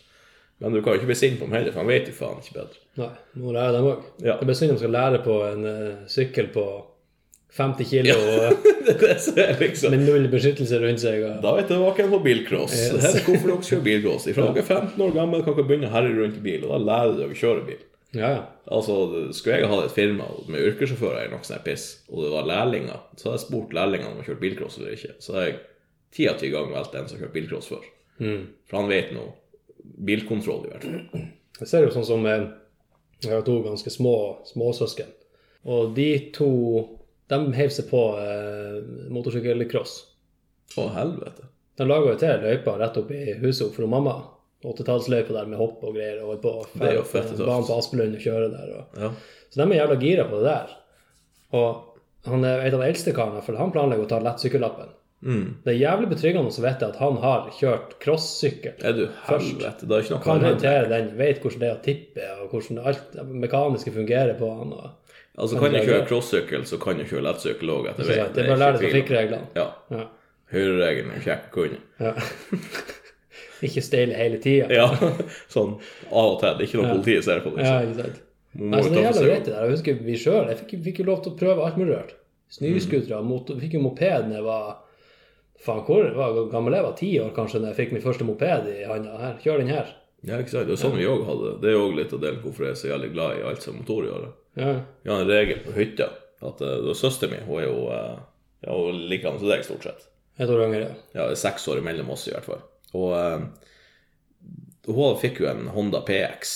[0.63, 2.39] Men du kan jo ikke bli sint på dem heller, for de vet jo faen
[2.41, 2.83] ikke bedre.
[3.01, 3.11] Nei,
[3.43, 4.03] må lære dem òg.
[4.23, 4.37] Ja.
[4.39, 6.67] Det blir synd de skal lære på en uh, sykkel på
[7.55, 8.15] 50 kilo
[8.87, 11.23] det det liksom med null beskyttelse rundt seg.
[11.23, 12.75] Og, Da er vi tilbake på bilcross.
[12.75, 13.03] Yes.
[13.05, 14.27] Her er hvorfor dere kjører bilcross.
[14.35, 16.73] Fra dere er 15 år gammel kan dere begynne å herje rundt i bil, og
[16.75, 17.85] da lærer dere å kjøre bil.
[18.19, 18.43] ja, ja.
[18.75, 18.97] Altså,
[19.37, 23.01] Skulle jeg ha hatt et firma med yrkessjåfører noe sånt piss, og det var lærlinger,
[23.21, 25.15] så hadde jeg spurt lærlingene om de har kjørt bilcross eller ikke.
[25.21, 25.59] Så hadde jeg
[26.17, 27.85] ti av ti ganger valgt en som har kjørt bilcross før.
[28.25, 28.45] Mm.
[28.71, 29.35] For han vet noe.
[30.11, 31.25] Bilkontroll, i hvert fall.
[31.61, 32.47] Jeg ser jo sånn som eh,
[33.23, 34.15] Jeg har to ganske små
[34.49, 35.11] småsøsken.
[35.69, 36.49] Og de to
[37.33, 38.79] de heiv seg på eh,
[39.15, 39.97] motorsykkelcross.
[40.77, 41.49] Å, helvete.
[41.79, 44.19] De laga jo til løypa rett opp i huset for mamma.
[44.65, 46.23] 80-tallsløypa der med hopp og greier.
[46.25, 48.75] Og på ferd, er banen på Aspelund og kjøre der.
[48.79, 49.01] Og.
[49.01, 49.11] Ja.
[49.53, 50.77] Så de er jævla gira på det der.
[51.55, 54.95] Og han er en av de eldste karene, for han planlegger å ta lettsykkellappen.
[55.25, 55.45] Mm.
[55.65, 58.77] Det er jævlig betryggende å vite at han har kjørt crossykkel.
[58.97, 60.03] Du helvete?
[60.25, 64.37] Kan håndtere den, vet hvordan det er å tippe, og hvordan alt det mekaniske fungerer
[64.41, 64.75] på han.
[64.77, 65.04] Og,
[65.35, 68.05] Altså, kan du kjøre crossykkel, så kan du kjøre lettsykkel òg Ikke?
[68.07, 69.49] Det er bare å lære deg trafikkreglene.
[69.59, 69.65] Ja.
[69.91, 70.05] Ja.
[70.55, 71.81] Høyreregelen er kjekk å kunne.
[71.99, 72.13] Ja.
[73.67, 74.69] ikke steile hele tida.
[74.71, 74.87] Ja,
[75.55, 75.75] sånn
[76.11, 76.63] av og til.
[76.67, 77.67] Ikke når politiet ser på det.
[77.67, 77.97] Ja, Liksom.
[77.99, 78.21] ikke sant.
[78.55, 79.65] Nei, så det er jævla greit det der.
[79.67, 82.13] Jeg husker vi sjøl jeg fikk, fikk jo lov til å prøve alt mulig rart.
[82.55, 84.67] Snøscootere, motor Fikk jo moped da jeg var
[85.65, 86.95] Faen, hvor var jeg gammel jeg var?
[86.99, 89.15] Ti år kanskje da jeg fikk min første moped i handa.
[89.19, 89.91] Her, kjør den her.
[90.23, 90.69] Ja, ikke sant.
[90.69, 91.55] Det er sånn vi òg hadde.
[91.65, 93.79] Det er òg litt av delen hvorfor jeg er så jævlig glad i alt som
[93.81, 94.27] motor gjør.
[94.55, 94.77] Ja.
[95.03, 96.13] Vi har en regel på hytta
[96.45, 98.19] at uh, søsteren min hun er jo uh,
[98.65, 100.07] ja, hun liker han som deg, stort sett.
[100.41, 100.93] Et år yngre, ja.
[101.15, 102.63] Ja, det er seks år imellom oss, i hvert fall.
[102.97, 103.43] Og uh,
[104.89, 106.55] hun fikk jo en Honda PX.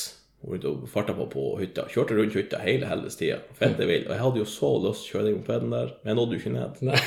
[0.49, 1.89] Hun farta på på hytta.
[1.91, 3.41] Kjørte rundt hytta hele helvetes tida.
[3.59, 4.05] Fette vill.
[4.07, 6.37] Og jeg hadde jo så lyst til å kjøre den mopeden der, men jeg nådde
[6.37, 6.83] jo ikke ned.
[6.89, 7.01] Nei.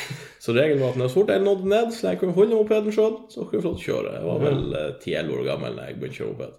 [0.44, 2.96] Så regelen var at når så fort jeg nådde ned, så jeg kunne holde mopeden
[2.98, 4.16] sjøl, så kunne jeg få lov til å kjøre.
[4.18, 4.66] Jeg var vel
[5.06, 6.58] ti-elleve år gammel da jeg begynte å kjøre moped.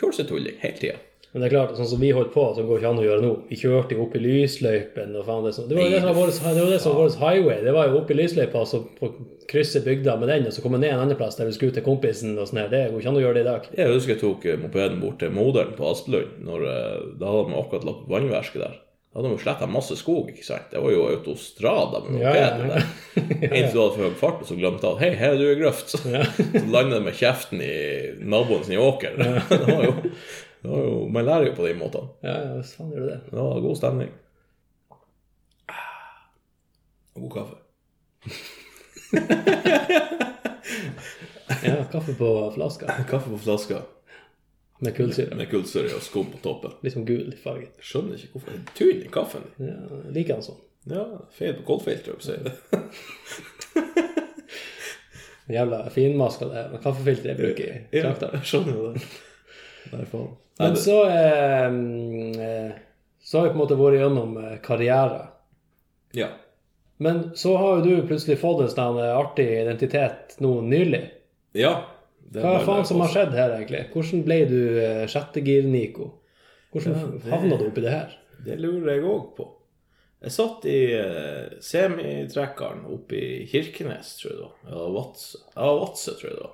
[0.00, 0.98] Kjørte seg tulling hele tida.
[1.30, 3.22] Men det er klart, sånn som vi holdt på, så går ikke an å gjøre
[3.22, 3.34] nå.
[3.46, 6.08] Vi kjørte jo opp i lysløypen og faen det som Det var jo det som
[6.10, 6.32] var vår,
[6.72, 7.60] det som var vår highway.
[7.62, 9.12] Det var jo opp i lysløypa, så på
[9.50, 11.86] krysset bygda med den, og så komme ned en annen plass der vi skulle til
[11.86, 12.70] kompisen og sånn her.
[12.74, 13.70] Det går ikke an å gjøre det i dag.
[13.78, 16.34] Jeg husker jeg tok eh, mopeden bort til moderen på Aspelund.
[16.50, 18.76] Når, eh, da hadde de akkurat lagt vannverket der.
[19.10, 20.68] Da hadde de jo sletta masse skog, ikke sant.
[20.70, 22.76] Det var jo autostrada med Ja, ja, mopeden ja.
[22.76, 23.48] der.
[23.62, 25.90] En som hadde høy fart, og så glemte han Hei, her er du i grøft.
[25.94, 26.02] Så
[26.74, 27.74] landet jeg med kjeften i
[28.22, 29.14] naboen sin åker.
[29.50, 32.08] Det var jo, det var jo Man lærer jo på de måtene.
[32.22, 33.20] Ja, ja, faen gjør du det.
[33.30, 34.10] Det var god stemning.
[37.14, 37.56] Og god kaffe.
[41.64, 43.82] Ja, kaffe på flaska Kaffe på flaska
[44.80, 45.34] med kullsyre.
[45.36, 46.72] med kullsyre og skum på toppen.
[46.80, 47.68] Litt sånn gul i fargen.
[47.84, 49.42] Skjønner ikke hvorfor det er tun i kaffen.
[49.60, 49.74] Ja,
[50.16, 50.60] liker han sånn.
[50.88, 51.02] Ja,
[51.36, 52.54] feil på koldfilteret, sier det.
[55.52, 56.48] Jævla finmaska.
[56.80, 58.40] Kaffefilteret jeg bruker i Ja, trakta.
[58.40, 59.04] skjønner jo det.
[59.92, 60.06] Nei,
[60.60, 61.66] Men så eh,
[62.44, 62.72] eh,
[63.20, 65.26] Så har vi på en måte vært gjennom eh, karriere.
[66.12, 66.28] ja.
[67.00, 71.06] Men så har jo du plutselig fått en sånn eh, artig identitet nå nylig.
[71.56, 71.78] ja.
[72.30, 73.78] Hva faen som har skjedd her, egentlig?
[73.90, 76.10] Hvordan ble du eh, sjettegir-Nico?
[76.70, 78.12] Hvordan det- havna du oppi det her?
[78.44, 79.48] Det lurer jeg òg på.
[80.22, 84.52] Jeg satt i eh, semitrekkeren oppe i Kirkenes, tror jeg var.
[84.70, 85.66] Ja, Vadsø, ja,
[86.20, 86.52] tror jeg var.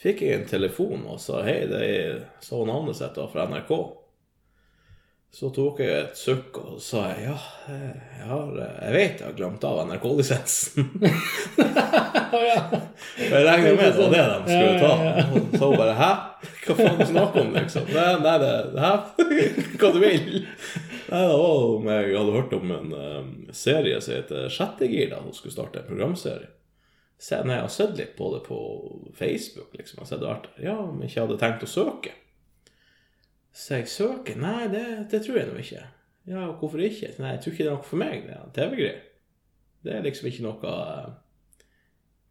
[0.00, 3.72] Fikk jeg en telefon og sa hei, det er så navnet sitt fra NRK.
[5.30, 7.36] Så tok jeg et sukk og sa ja,
[7.68, 10.88] jeg, har, jeg vet jeg har glemt av NRK-lisensen.
[12.30, 14.92] Jeg regner med det var det de skulle ta.
[15.34, 16.10] Og så bare Hæ?
[16.64, 17.88] Hva faen snakker du om, liksom?
[17.90, 18.92] Nei, nei det, Hæ?
[19.80, 20.28] Hva du vil?
[21.10, 25.20] Nei, det var om jeg hadde hørt om en um, serie som heter Sjettegir, da
[25.24, 26.50] hun skulle starte en programserie.
[27.20, 28.58] Jeg, nei, jeg har sett litt på det på
[29.18, 30.00] Facebook, liksom.
[30.00, 32.14] Jeg har sett det ja, om men ikke hadde tenkt å søke.
[33.52, 34.38] Så jeg søker?
[34.40, 35.82] Nei, det, det tror jeg nå ikke.
[36.30, 37.12] Ja, hvorfor ikke?
[37.20, 39.02] Nei, jeg tror ikke det er noe for meg, det er TV-greier.
[39.84, 41.10] Det er liksom ikke noe eh,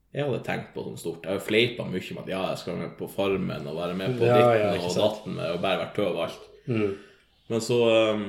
[0.10, 1.26] jeg hadde tenkt på som stort.
[1.26, 3.78] Jeg har jo fleipa mye med at ja, jeg skal være med på Farmen og
[3.78, 6.48] være med på Ja, ditten ja, og datten med og bare være tøv og alt.
[6.66, 6.96] Mm.
[7.50, 7.78] Men så
[8.14, 8.24] um,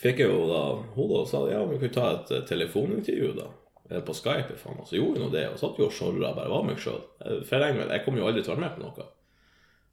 [0.00, 0.60] fikk jeg jo da
[0.96, 3.48] Hun da sa ja, vi kunne ta et eh, telefonintervju, da.
[3.88, 4.80] Eller på Skype, faen.
[4.82, 5.44] Og så gjorde vi nå det.
[5.52, 6.98] Og satt jo og sjorra bare var meg sjøl.
[7.22, 9.06] Jeg, kommer jo aldri til å være med på noe.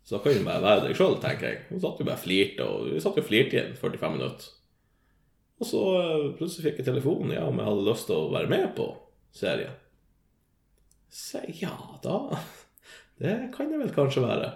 [0.03, 1.61] Så da kan du bare være deg sjøl, tenker jeg.
[1.69, 4.49] Hun satt jo bare flirte, og vi satt jo flirte igjen 45 minutter.
[5.61, 8.51] Og så eh, plutselig fikk jeg telefonen ja, om jeg hadde lyst til å være
[8.51, 8.89] med på
[9.33, 9.77] serien.
[11.13, 12.17] Så ja da,
[13.21, 14.49] det kan jeg vel kanskje være.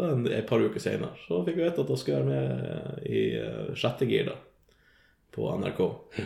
[0.00, 3.20] Men et par uker senere så fikk jeg vite at jeg skulle være med i
[3.36, 4.38] uh, sjette gir da,
[5.36, 5.82] på NRK,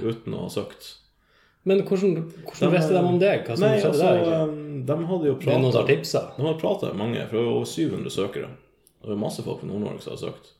[0.06, 0.86] uten å ha søkt.
[1.66, 2.12] Men hvordan,
[2.46, 3.40] hvordan visste de om deg?
[3.42, 4.50] Hva som Nei, skjedde altså, der?
[4.52, 6.22] um, de hadde jo er noen som har tipsa?
[6.36, 8.50] De hadde prata med mange, for det var over 700 søkere.
[9.02, 10.52] Det var masse folk fra Nord-Norge som hadde søkt.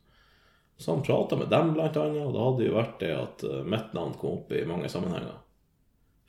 [0.83, 3.61] Så han prata med dem, blant annet, og det hadde jo vært det at uh,
[3.77, 5.39] mitt navn kom opp i mange sammenhenger.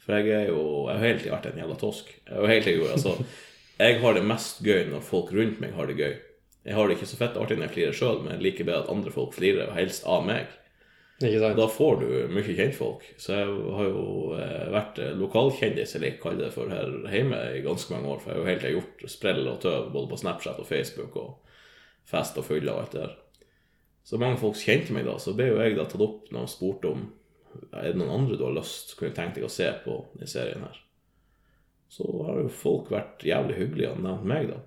[0.06, 2.14] For jeg er jo Jeg har hele tida vært en jævla tosk.
[2.14, 3.16] Jeg, har hele tiden, altså,
[3.82, 6.16] jeg har det mest gøy når folk rundt meg har det gøy.
[6.68, 8.86] Jeg har det ikke så fett artig når jeg flirer sjøl, men jeg liker bedre
[8.86, 10.54] at andre folk flirer, og helst av meg.
[11.20, 13.06] Da får du mye kjentfolk.
[13.18, 17.40] Så jeg har jo eh, vært eh, lokalkjendis, eller jeg kaller det for her hjemme,
[17.58, 18.20] i ganske mange år.
[18.22, 21.56] For jeg har jo helt gjort sprell og tøv både på Snapchat og Facebook og
[22.08, 23.16] fest og fylle og alt det der.
[24.08, 26.52] Så mange folk kjente meg da, så ble jo jeg da tatt opp når de
[26.54, 27.08] spurte om
[27.74, 30.64] er det noen andre du har lyst kunne tenkt deg å se på i serien
[30.64, 30.78] her.
[31.92, 34.62] Så har jo folk vært jævlig hyggelige og nevnt meg, da.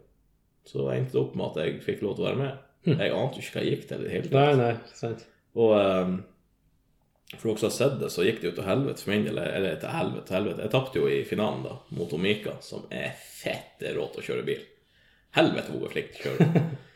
[0.67, 2.67] Så jeg endte opp med at jeg fikk lov til å være med.
[2.91, 4.37] Jeg ante jo ikke hva jeg gikk til i det hele tatt.
[4.37, 5.25] Nei, nei, sant.
[5.61, 6.15] Og um,
[7.37, 9.39] for dere som har sett det, så gikk det jo til helvete for min del.
[9.39, 10.67] Eller til helvete, til helvete.
[10.67, 14.47] Jeg tapte jo i finalen da, mot Omika, som er fette rå til å kjøre
[14.49, 14.63] bil.
[15.37, 16.63] Helvete, hun er flink til å kjøre.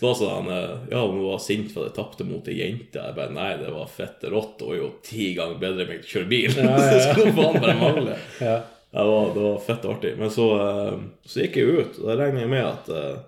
[0.00, 2.54] Så da sa han eh, ja, hun var sint for at jeg tapte mot ei
[2.56, 2.96] jente.
[3.02, 4.62] Jeg bare nei, det var fette rått.
[4.64, 6.54] Hun er jo ti ganger bedre enn meg til å kjøre bil.
[6.56, 6.86] Ja, ja, ja.
[6.94, 8.20] det skulle faen bare mangle.
[8.50, 8.60] Ja.
[8.90, 10.14] Det var, det var fett artig.
[10.18, 10.94] Men så, eh,
[11.28, 13.20] så gikk jeg ut, og da regner jeg med at eh,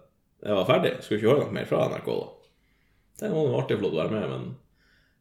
[0.46, 0.94] jeg var ferdig.
[1.02, 2.24] Skulle ikke høre noe mer fra NRK da.
[3.20, 4.48] Det var noe artig til å være med, men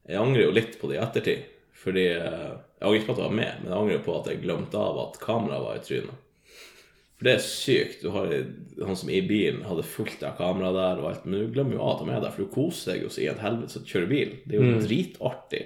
[0.07, 1.47] jeg angrer jo litt på det i ettertid.
[1.81, 4.27] Fordi eh, Jeg angrer ikke på at jeg var med, men jeg angrer på at
[4.29, 6.27] jeg glemte av at kameraet var i trynet.
[7.21, 7.99] For det er sykt.
[8.01, 8.31] Du har
[8.81, 11.83] Han som i bilen hadde fullt av kamera der, og alt, men du glemmer jo
[11.83, 13.83] av at de er der, for du koser deg jo så i et helvete så
[13.83, 14.33] du kjører bil.
[14.45, 15.61] Det er jo dritartig.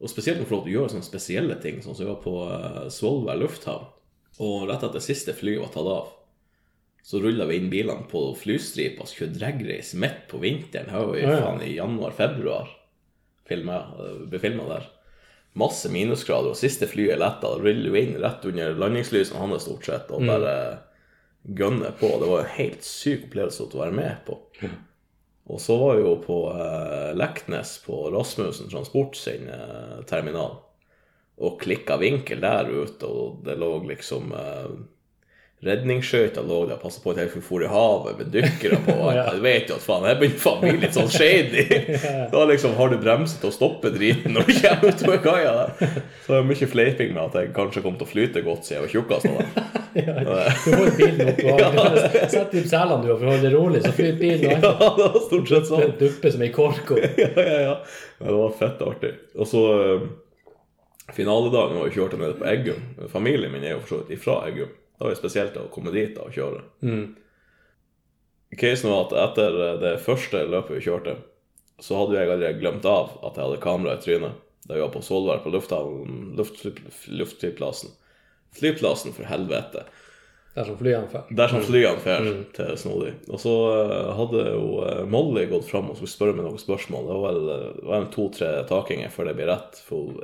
[0.00, 3.40] Og spesielt når du gjøre sånne spesielle ting, sånn som vi var på uh, Svolvær
[3.40, 3.88] lufthavn.
[4.40, 6.12] Og rett etter siste flyet var tatt av,
[7.04, 10.92] så rulla vi inn bilene på flystripa og skulle dragrace midt på vinteren.
[10.92, 12.68] Her var vi faen i januar-februar.
[13.50, 14.86] Ble filma der.
[15.58, 17.56] Masse minusgrader, og siste flyet letta.
[17.58, 20.54] Ruller vi inn rett under landingslysene hans stort sett, og bare
[21.42, 22.12] gønner på.
[22.20, 24.38] Det var en helt syk opplevelse å være med på.
[25.50, 30.60] Og så var vi jo på eh, Leknes, på Rasmussen Transport sin eh, terminal,
[31.40, 34.68] og klikka vinkel der ute, og det lå liksom eh,
[35.60, 38.94] Redningsskøyta lå der og passa på at jeg for i havet med dykkere på.
[39.02, 39.10] og.
[39.12, 41.64] Jeg vet jo at faen, jeg begynner faen bli litt sånn shady.
[42.32, 45.98] Da liksom har du bremset og stoppet driten når du kommer utover kaia der.
[46.24, 48.78] Så det er mye fleiping med at jeg kanskje kom til å flyte godt siden
[48.78, 49.52] jeg var tjukkast av dem.
[49.90, 51.96] Ja, du holder bilen opp og
[52.30, 55.08] Sett ut selene du har for å holde det rolig, så flyter bilen Ja, det
[55.10, 55.96] var stort sett sånn.
[55.98, 56.92] dupper som ei kork.
[57.18, 57.72] ja, ja, ja.
[58.20, 59.10] Det var fett artig.
[59.34, 60.04] Og så eh,
[61.16, 62.84] Finaledagen var jo kjørt nede på Eggum.
[63.10, 64.70] Familien min er jo for så vidt ifra Eggum.
[65.00, 66.58] Da var jo spesielt å komme dit da og kjøre.
[68.60, 71.14] Casen var at etter eh, det første løpet vi kjørte,
[71.80, 74.42] så hadde jeg allerede glemt av at jeg hadde kamera i trynet.
[74.68, 77.94] Da vi var på Solvær, på lufthavnen, luftflyplassen.
[78.58, 79.86] Flyplassen, for helvete.
[80.52, 81.24] Dersom flyene fer.
[81.32, 82.28] Dersom flyene fer
[82.58, 83.14] til Snodig.
[83.32, 87.08] Og så eh, hadde jo eh, Molly gått fram og skulle spørre meg noen spørsmål.
[87.08, 89.80] Det var vel det en to-tre takinger før det ble rett.
[89.88, 90.20] For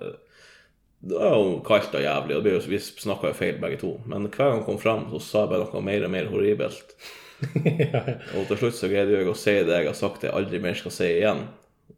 [1.07, 3.92] det var jo kaldt og jævlig, og det jo, vi snakka jo feil begge to.
[4.11, 6.96] Men hver gang han kom fram, så sa jeg bare noe mer og mer horribelt.
[8.36, 10.78] Og til slutt så greide jeg å si det jeg har sagt jeg aldri mer
[10.78, 11.42] skal si igjen.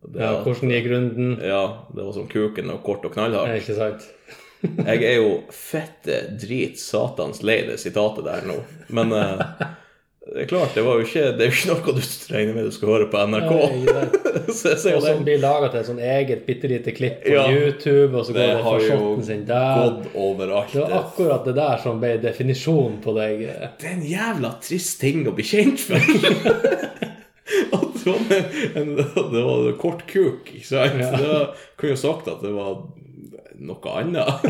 [0.03, 1.37] Det, Ja, hvordan gikk runden?
[1.43, 1.61] ja,
[1.95, 3.53] det var som kuken og kort og knallhardt.
[3.55, 4.09] Ja, Ikke sant?
[4.63, 8.57] Jeg er jo fette drit satans lei det sitatet der nå.
[8.91, 9.45] Men eh,
[10.29, 12.67] det er klart, det var jo ikke Det er jo ikke noe du regner med
[12.69, 13.53] du skal høre på NRK.
[13.55, 14.43] Nei, ikke.
[14.59, 17.47] Så Og som blir laga til et sånn eget bitte lite klipp på Ja.
[17.49, 19.81] YouTube, og så går Det det for shotten sin der.
[19.83, 20.73] gått overalt.
[20.75, 23.43] Det var akkurat det der som ble definisjonen på deg.
[23.81, 25.97] Det er en jævla trist ting å bli kjent for.
[27.73, 28.45] At det var en,
[28.77, 28.95] en,
[29.33, 30.99] det var en kort kuk, ikke sant?
[31.01, 32.83] Det var, kunne jo sagt at det var
[33.59, 34.45] noe annet.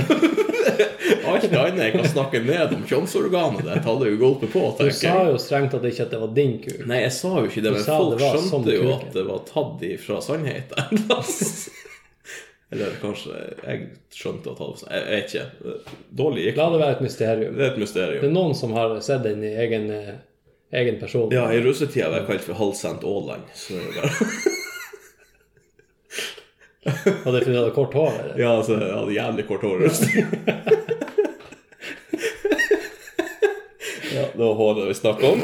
[1.28, 5.00] Alt annet jeg kan snakke ned om kjønnsorganet ditt, hadde jo gulpet på, tenker jeg.
[5.00, 6.84] Du sa jo strengt at ikke at det var din kuk.
[6.88, 8.94] Nei, jeg sa jo ikke det, Du men folk det skjønte jo kuken.
[8.98, 11.04] at det var tatt ifra sannheten.
[12.72, 13.32] Eller kanskje
[13.64, 15.76] jeg skjønte at han Jeg vet ikke.
[16.20, 17.54] Dårlig gikk La det være et mysterium.
[17.56, 18.20] Det er et mysterium.
[18.20, 20.14] Det er noen som har sett den i egen, eh,
[20.76, 21.32] egen person.
[21.32, 23.48] Ja, i russetida var jeg kalt for halvsendt Åland.
[23.56, 24.57] Så det er bare
[27.26, 28.12] Og jeg hadde kort hår?
[28.22, 28.38] Eller?
[28.42, 29.84] Ja, altså, jeg hadde jævlig kort hår.
[34.14, 35.40] ja, det var håret vi snakka om.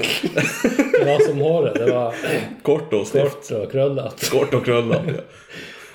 [0.93, 1.75] Det var som håret.
[1.75, 2.15] Det var
[2.63, 3.49] Kort og stift.
[3.49, 4.31] kort og krøllete.
[4.31, 5.17] Kort og krøllete.
[5.19, 5.25] Ja.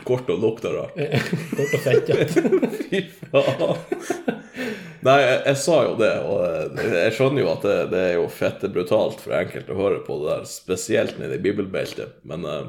[0.07, 0.95] Kort og lukta rart.
[1.57, 2.41] Kort og fettete.
[2.89, 3.75] Fy faen.
[4.99, 8.15] Nei, jeg, jeg sa jo det, og jeg, jeg skjønner jo at det, det er
[8.17, 12.43] jo fette brutalt for enkelte å høre på det der, spesielt nede i bibelbeltet, men
[12.43, 12.65] uh,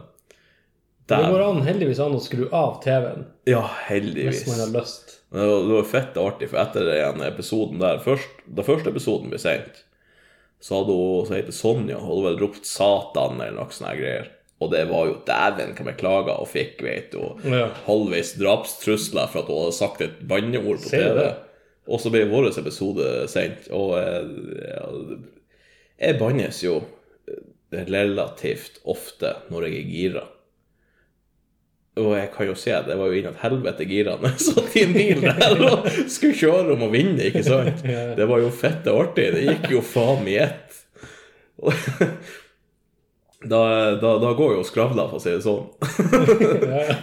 [1.10, 4.46] Det går an, heldigvis an å skru av TV-en Ja, hvis heldigvis.
[4.48, 5.16] man har lyst.
[5.30, 8.90] Men det var, det var fett artig, for etter den episoden der, først, da første
[8.90, 9.84] episoden ble sendt,
[10.60, 14.30] så hadde hun, som heter Sonja, hun hadde vel ropt Satan eller noe sånne greier.
[14.60, 17.22] Og det var jo dæven hva vi klaga og fikk, vet du.
[17.48, 17.70] Ja.
[17.86, 21.20] halvveis drapstrusler for at hun hadde sagt et banneord på Ser TV.
[21.22, 21.30] det?
[21.88, 25.16] Og så ble vår episode sendt, og jeg,
[26.04, 26.76] jeg bannes jo
[27.72, 30.26] relativt ofte når jeg er gira.
[32.00, 34.32] Og jeg kan jo se, det var jo inn et helvete girende.
[34.76, 37.82] i en bil der og skulle kjøre om å vinne, ikke sant?
[38.18, 39.30] Det var jo fette artig.
[39.36, 40.78] Det gikk jo faen i ett.
[43.40, 45.70] Da, da, da går jo skravla, for å si det sånn.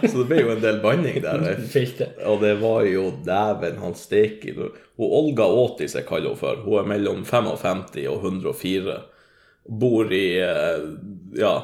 [0.04, 1.48] Så det ble jo en del banning der.
[2.30, 4.54] Og det var jo dæven han steike.
[4.54, 7.82] Og Olga Åtis jeg kaller henne for, hun er mellom 55
[8.12, 8.94] og 104.
[9.82, 10.86] Bor i eh,
[11.42, 11.56] ja,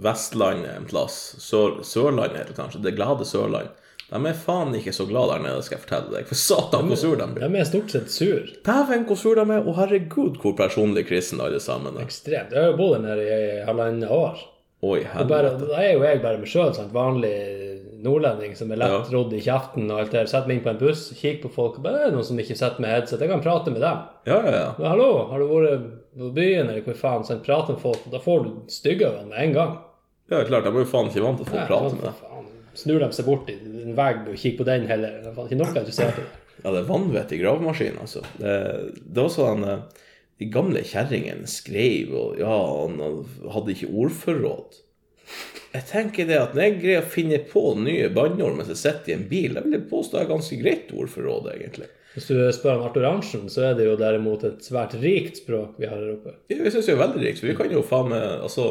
[0.00, 1.36] Vestlandet en plass.
[1.42, 2.82] Sør, Sørlandet heter det kanskje.
[2.84, 3.72] Det glade Sørland.
[4.12, 6.26] De er faen ikke så glad der nede, skal jeg fortelle deg.
[6.28, 7.48] For satan, hvor sur de blir.
[7.48, 8.50] De er stort sett sur.
[8.66, 9.62] Dæven, hvor sur de er.
[9.64, 12.04] Og herregud, hvor personlig kristne alle sammen er.
[12.04, 12.52] Ekstremt.
[12.52, 14.42] Jeg har jo bodd der nede i halvannet år.
[14.82, 15.68] Oi, helvete.
[15.70, 17.36] da er jo jeg bare meg sjøl, vanlig
[18.02, 19.02] nordlending som er lett Ja.
[19.14, 20.26] rodd i kjeften og alt det der.
[20.32, 22.80] Setter meg inn på en buss, kikker på folk, og bare noen som ikke sitter
[22.82, 23.20] med headset.
[23.20, 24.02] Jeg kan prate med dem.
[24.26, 24.68] Ja, ja, ja.
[24.78, 25.88] Men hallo, har du vært
[26.18, 27.24] på byen eller hvor faen?
[27.28, 28.04] Sånn, prate med folk.
[28.12, 29.78] Da får du stygge øyne med en gang.
[30.30, 32.28] Ja, klart, de er jo faen ikke vant til å få prate med deg.
[32.74, 35.18] Snur de seg bort i en vegg og kikker på den heller.
[35.22, 36.30] Det er ikke noe interessert i det.
[36.64, 38.22] Ja, det er vanvittig gravemaskin, altså.
[38.38, 38.52] Det,
[39.12, 39.78] det var sånn eh,
[40.38, 42.96] De gamle kjerringene skrev, og ja, han
[43.52, 44.78] hadde ikke ordforråd.
[45.72, 49.12] Jeg tenker det at når jeg greier å finne på nye banneord mens jeg sitter
[49.12, 51.88] i en bil, jeg vil jeg påstå har ganske greit ordforråd, egentlig.
[52.12, 55.78] Hvis du spør om Arthur Arntzen, så er det jo derimot et svært rikt språk
[55.80, 56.34] vi har her oppe.
[56.52, 58.66] Ja, vi syns det er veldig rikt, vi kan jo faen meg Altså,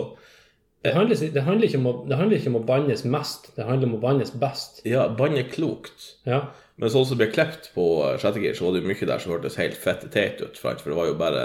[0.86, 3.66] Det handler, det, handler ikke om å, det handler ikke om å bannes mest, det
[3.66, 4.84] handler om å bannes best.
[4.86, 6.12] ja, banne klokt.
[6.30, 6.44] Ja.
[6.78, 9.22] Men sånn som ble klept på eh, sjette gir, så var det jo mye der
[9.22, 11.44] som hørtes helt fette teit ut, for det var jo bare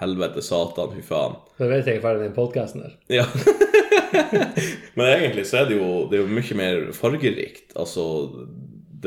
[0.00, 1.36] helvete, satan, fy faen.
[1.60, 2.96] Da vet jeg ferdig den podkasten der.
[3.12, 3.28] Ja.
[4.96, 7.74] Men egentlig så er det jo, det er jo mye mer fargerikt.
[7.78, 8.04] Altså,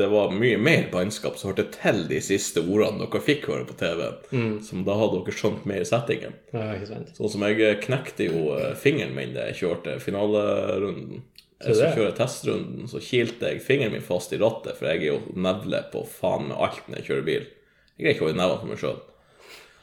[0.00, 3.74] det var mye mer bannskap som hørte til de siste ordene dere fikk høre på
[3.80, 4.04] TV.
[4.64, 6.36] Som da hadde dere skjønt mer settingen.
[6.54, 6.68] Ja.
[7.16, 11.24] Sånn som jeg knekte jo eh, fingeren min da jeg kjørte finalerunden.
[11.60, 11.96] Jeg Så skulle det?
[11.98, 15.82] kjøre testrunden, så kilte jeg fingeren min fast i rattet, for jeg er jo nevle
[15.92, 17.42] på faen med alt når jeg kjører bil.
[17.98, 19.00] Jeg greier ikke å holde nevene for meg sjøl.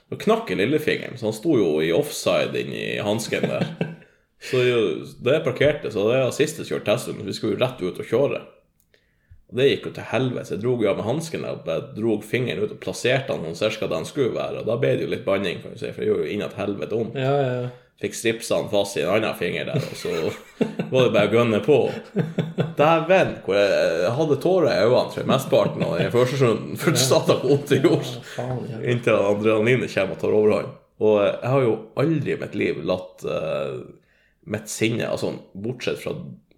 [0.07, 3.67] Da knakk jeg lillefingeren, så han sto jo i offside inni hansken der.
[4.43, 4.61] Så
[5.23, 8.03] da jeg parkerte, så det var siste som kjørte testrunden, vi skulle jo rett ut
[8.03, 8.43] og kjøre.
[9.47, 10.53] Og det gikk jo til helvete.
[10.53, 13.59] Jeg dro jo av med hansken og Jeg dro fingeren ut og plasserte den sånn
[13.71, 14.61] cirka der den skulle være.
[14.61, 16.57] Og da ble det jo litt banning, kan du si, for det gjorde jo innat
[16.59, 17.19] helvete vondt.
[17.19, 17.75] Ja, ja, ja.
[17.97, 20.11] Fikk stripsa han fast i en annen finger der, og så
[20.91, 21.77] var det bare å gønne på.
[22.77, 23.71] Dæven, hvor jeg,
[24.03, 27.55] jeg hadde tårer i øynene for jeg, mesteparten av den første runden, for satan hvor
[27.55, 28.19] vondt det gjorde.
[28.35, 28.81] Faen, ja.
[28.93, 30.75] Inntil adrenalinet kommer og tar overhånd.
[31.07, 31.73] Og jeg har jo
[32.03, 33.73] aldri i mitt liv latt eh,
[34.47, 36.15] mitt sinne, altså bortsett fra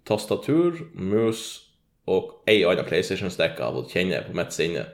[0.08, 1.44] tastatur, mus
[2.10, 4.86] og ei anna PlayStation-stikke av å kjenne på mitt sinne.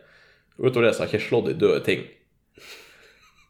[0.59, 2.05] Utover det så har jeg ikke slått i døde ting.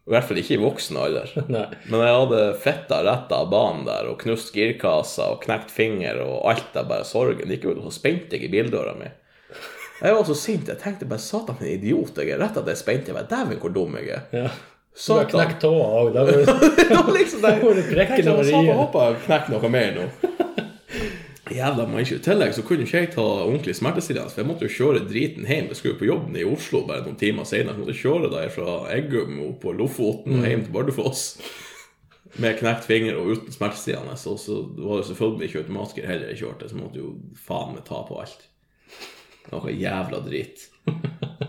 [0.06, 1.32] I hvert fall ikke i voksen alder.
[1.50, 1.66] Nei.
[1.90, 6.44] Men jeg hadde fitta rett av banen der og knust girkassa og knekt finger og
[6.52, 9.10] alt der bare sorgen gikk ut, og så spente jeg i bildøra mi.
[9.96, 10.68] Jeg var så sint.
[10.68, 12.40] Jeg tenkte bare satan, for en idiot jeg er.
[12.42, 13.14] Rett at jeg spente.
[13.16, 14.26] Jeg dæven, hvor dum jeg er.
[14.36, 14.50] Ja.
[14.96, 16.14] Du har knekt tåa òg.
[16.14, 18.72] Da får du brekke liksom når det gir.
[18.72, 20.06] jeg knekker noe mer nå.
[21.56, 22.18] Jævla mannskje.
[22.18, 25.46] I tillegg så kunne ikke jeg ta ordentlig smertestillende, for jeg måtte jo kjøre driten
[25.46, 25.68] hjem.
[25.70, 27.76] Jeg skulle jo på jobben i Oslo bare noen timer senere.
[27.76, 31.22] Jeg måtte kjøre der fra Eggum på Lofoten og hjem til Bardufoss.
[32.42, 34.16] Med knekt finger og uten smertestillende.
[34.16, 37.14] Og så var det selvfølgelig ikke automatiker heller jeg kjørte, så måtte jo
[37.46, 38.48] faen meg ta på alt.
[39.52, 40.66] Noe jævla drit.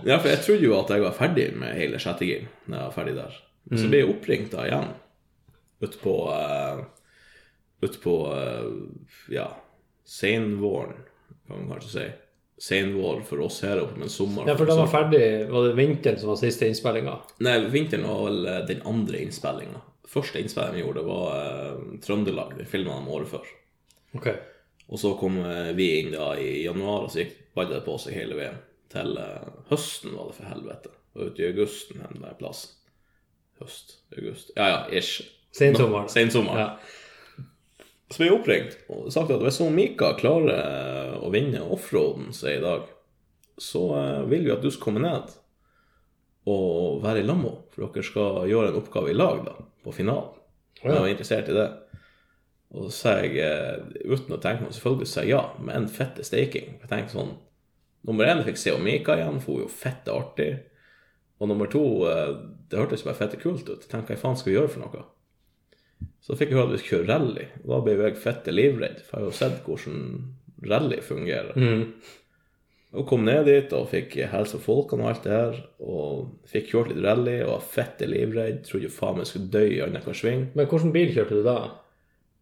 [0.07, 2.85] Ja, for jeg trodde jo at jeg var ferdig med hele sjette gir når jeg
[2.85, 3.39] var ferdig der.
[3.75, 4.93] Så ble jeg oppringt da igjen
[5.83, 6.85] ute på uh,
[7.81, 8.69] Ute på uh,
[9.29, 9.51] ja,
[10.07, 10.95] senvåren,
[11.45, 12.05] kan man kanskje si.
[12.57, 15.21] senvår for oss her oppe, men sommer Ja, for da var ferdig
[15.51, 17.13] Var det vinteren som var siste innspillinga?
[17.45, 19.83] Nei, vinteren var vel eh, den andre innspillinga.
[20.09, 22.55] Første innspillinga vi gjorde, var uh, Trøndelag.
[22.57, 23.51] Den filma de året før.
[24.17, 24.31] Ok.
[24.87, 28.17] Og så kom eh, vi inn da i januar, og så gikk ballet på seg
[28.17, 28.57] hele veien.
[28.93, 30.93] Til eh, høsten, var det for helvete.
[31.17, 32.75] Og ute i augusten hen der plassen.
[33.57, 35.25] Høst, august Ja ja, ish.
[35.55, 36.09] Sensommeren.
[36.13, 36.59] Sensommeren.
[36.61, 37.45] Ja.
[38.07, 42.51] Så ble jeg oppringt og sagt at hvis Mika klarer eh, å vinne offroaden som
[42.51, 42.85] er i dag,
[43.59, 45.33] så eh, vil vi at du skal komme ned
[46.47, 47.65] og være i lag med henne.
[47.73, 50.37] For dere skal gjøre en oppgave i lag da, på finalen.
[50.79, 50.93] ja.
[50.93, 51.67] Jeg var interessert i det.
[52.75, 53.41] Og så sa jeg,
[54.05, 56.77] uten å tenke meg, selvfølgelig sa jeg ja, med en fette staking.
[56.81, 57.35] Jeg tenkte sånn,
[58.07, 60.49] Nummer én, fikk se Mika igjen, for hun er jo fette artig.
[61.41, 62.33] Og nummer to, eh,
[62.71, 63.87] det hørtes bare fette kult ut.
[63.91, 65.03] Tenk, hva faen skal vi gjøre for noe?
[66.23, 67.47] Så fikk jeg høre at vi skulle kjøre rally.
[67.67, 69.99] Da ble jeg fette livredd, for jeg har jo sett hvordan
[70.67, 71.53] rally fungerer.
[72.97, 75.57] Og kom ned dit og fikk helse på folkene og alt det her.
[75.83, 78.61] Og fikk kjørt litt rally og var fette livredd.
[78.65, 80.47] Trodde jo faen meg skulle dø i annenhver sving.
[80.55, 81.57] Men hvilken bil kjørte du da?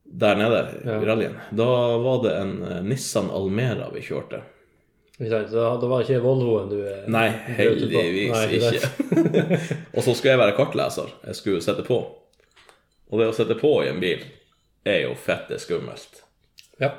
[0.06, 1.00] Der nede Ja.
[1.02, 1.36] i rallyen.
[1.58, 1.66] Da
[1.98, 4.44] var det en eh, Nissan Almera vi kjørte.
[5.18, 8.90] Så da var ikke Volvoen du eh, Nei, heldigvis Nei, ikke.
[9.96, 11.14] og så skulle jeg være kartleser.
[11.30, 12.02] Jeg skulle sette på.
[13.12, 14.26] Og det å sette på i en bil
[14.86, 16.24] er jo fette skummelt.
[16.82, 16.92] Ja.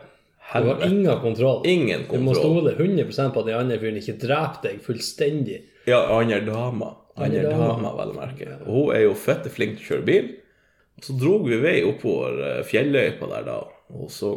[0.54, 1.66] Du har ingen kontroll.
[1.68, 2.22] Ingen kontroll.
[2.22, 5.60] Du må stole 100% på at den andre fyren ikke dreper deg fullstendig.
[5.90, 6.92] Ja, andre dama.
[7.18, 7.92] Andre dama.
[7.98, 8.50] vel å merke.
[8.64, 10.28] Og hun er jo fette flink til å kjøre bil.
[10.96, 13.58] Og så drog vi vei oppover eh, fjelløypa der da,
[13.92, 14.30] og så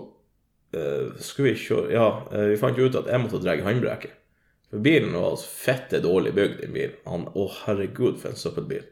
[0.76, 4.16] eh, skulle vi kjøre Ja, eh, vi fant jo ut at jeg måtte dra håndbrekket.
[4.70, 6.98] For bilen var altså fette dårlig bygd, den bilen.
[7.10, 8.86] Han, å herregud, for en søppelbil.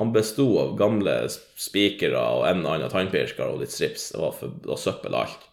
[0.00, 1.14] Han besto av gamle
[1.60, 4.12] spikere og en og annen tannpirker og litt strips.
[4.14, 5.46] Det var, for, det var søppel alt.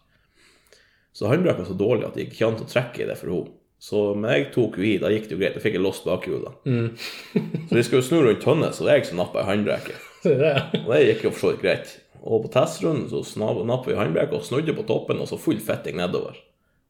[1.12, 3.34] Så håndbrekket var så dårlig at det gikk ikke an å trekke i det for
[3.34, 3.54] henne.
[3.78, 5.54] Så men jeg tok jo i, da gikk det jo greit.
[5.54, 6.64] Da fikk jeg låst bakhjulet.
[7.68, 10.04] så vi skulle snu rundt Tønne, så det var jeg som nappa i håndbrekket.
[10.28, 10.64] Er.
[10.80, 11.92] Og det gikk jo for så vidt greit.
[12.22, 15.98] Og på testrunden så nappa vi håndbrekket og snudde på toppen, og så full fetting
[16.00, 16.38] nedover.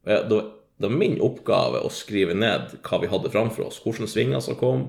[0.06, 0.48] Jeg, det, var,
[0.78, 4.58] det var min oppgave å skrive ned hva vi hadde framfor oss, hvilke svinger som
[4.60, 4.88] kom,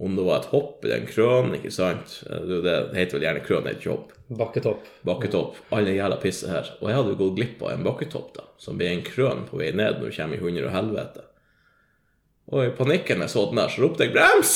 [0.00, 2.20] om det var et hopp eller en krøn, ikke sant.
[2.24, 4.14] Det, det heter vel gjerne krøn, heter ikke hopp.
[4.38, 4.86] Bakketopp.
[5.04, 5.58] Bakketopp.
[5.76, 6.70] Alle jævla pisser her.
[6.80, 9.60] Og jeg hadde jo gått glipp av en bakketopp, da, som ble en krøn på
[9.60, 11.26] vei ned når du kommer i hundre og helvete.
[12.50, 14.54] Og i panikken jeg så den der, så ropte jeg 'brems'!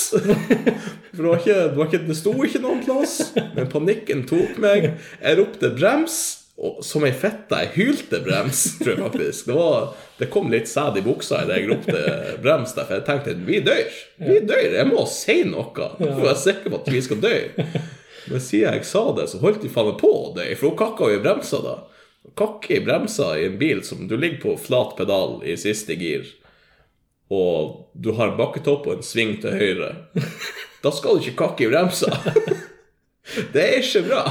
[1.15, 3.33] For det, var ikke, det, var ikke, det sto ikke noen plass.
[3.55, 4.91] Men panikken tok meg.
[5.21, 7.59] Jeg ropte 'brems', og som ei fitte.
[7.65, 9.47] Jeg hylte 'brems', tror jeg faktisk.
[9.47, 9.89] Det, var,
[10.19, 12.05] det kom litt sæd i buksa idet jeg ropte
[12.43, 13.99] 'brems', der, for jeg tenkte 'vi dør'.
[14.19, 14.69] Vi dør.
[14.79, 17.35] Jeg må si noe for å være sikker på at vi skal dø.
[18.31, 21.11] Men siden jeg sa det, så holdt de faen på å dø, for hun kakka
[21.11, 21.75] jo i bremsa da.
[22.41, 26.25] Kakke i bremsa i en bil som du ligger på flat pedal i siste gir,
[27.29, 29.91] og du har en bakketopp og en sving til høyre.
[30.85, 32.11] Da skal du ikke kakke i bremsa.
[33.55, 34.25] Det er ikke bra.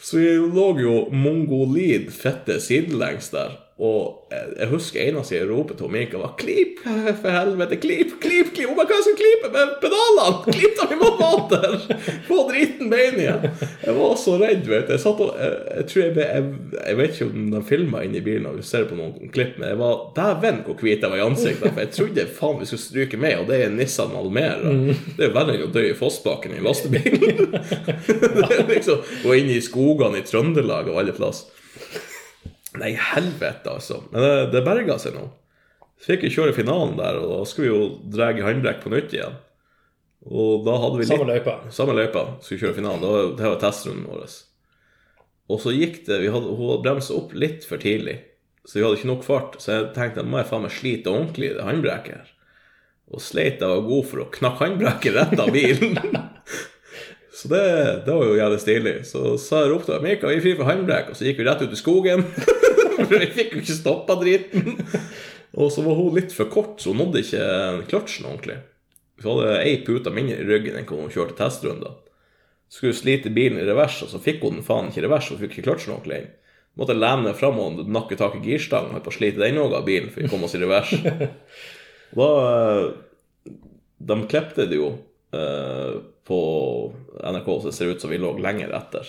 [0.00, 3.58] Så vi lå jo mongolid fette sidelengs der.
[3.80, 6.82] Og jeg husker eneste jeg ropet til Mika, var 'Klip,
[7.22, 7.76] for helvete!
[7.80, 10.89] Klip, klip, klip!' 'Hva skal jeg klippe med pedalene?' 'Klipp dem
[13.00, 13.46] driten igjen!'
[13.84, 14.92] Jeg var så redd, vet du.
[14.94, 18.02] Jeg satt og Jeg, jeg tror jeg ble jeg, jeg vet ikke om de filma
[18.04, 21.10] inni bilen og vi ser på noen klipp, men jeg var Dæven, hvor hvit jeg
[21.10, 21.72] var i ansiktet.
[21.72, 24.74] For jeg trodde faen vi skulle stryke med, og det er Nissan Almera.
[25.16, 27.44] Det er verre enn å dø i Fossbakken i en lastebil.
[28.40, 31.44] det er liksom Gå inn i skogene i Trøndelag og alle plass.
[32.78, 34.04] Nei, helvete, altså.
[34.12, 35.26] Men det, det berga seg nå.
[36.00, 38.92] Så fikk vi kjøre finalen der, og da skulle vi jo dra handbrekk håndbrekk på
[38.94, 39.38] nytt igjen.
[40.28, 41.54] Og da hadde vi litt Samme løypa.
[41.72, 42.24] samme løypa.
[42.44, 43.00] Skulle kjøre finalen.
[43.00, 44.34] Det var, det var testrunden vår.
[45.50, 48.18] Og så gikk det vi hadde, Hun bremsa opp litt for tidlig,
[48.68, 49.56] så vi hadde ikke nok fart.
[49.62, 52.28] Så jeg tenkte må jeg faen meg slite ordentlig i det håndbrekket her.
[53.10, 55.96] Og sleit jeg var god for å knakke håndbrekket rett av bilen.
[57.40, 57.62] Så det,
[58.04, 58.92] det var jo jævlig stilig.
[59.08, 61.62] Så sa jeg ropte Mika, vi er fri for håndbrekk, og så gikk vi rett
[61.64, 62.24] ut i skogen.
[63.00, 64.74] For vi fikk jo ikke stoppa driten.
[65.56, 67.46] Og så var hun litt for kort, så hun nådde ikke
[67.88, 68.58] kløtsjen ordentlig.
[69.20, 71.98] Så hadde ei pute mindre i ryggen enn hun kjørte testrunder.
[72.70, 75.40] Skulle slite bilen i revers, og så fikk hun den faen ikke i revers, og
[75.42, 76.30] fikk ikke kløtsjen ordentlig inn.
[76.78, 79.84] Måtte lene fram og nakke tak i girstangen, holdt på å slite den òg av
[79.88, 80.94] bilen for vi kom oss i revers.
[82.10, 82.86] Da eh,
[84.02, 84.88] De klepte det jo
[85.30, 86.38] eh, på
[87.22, 89.06] NRK, så det ser ut som vi lå lenger etter.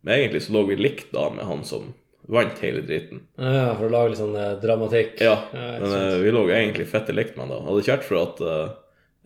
[0.00, 1.90] Men egentlig så lå vi likt da med han som
[2.30, 3.26] vant hele driten.
[3.36, 5.18] Ja, for å lage litt sånn eh, dramatikk.
[5.20, 7.60] Ja, men eh, vi lå egentlig fette likt med han da.
[7.66, 8.42] Hadde ikke vært for at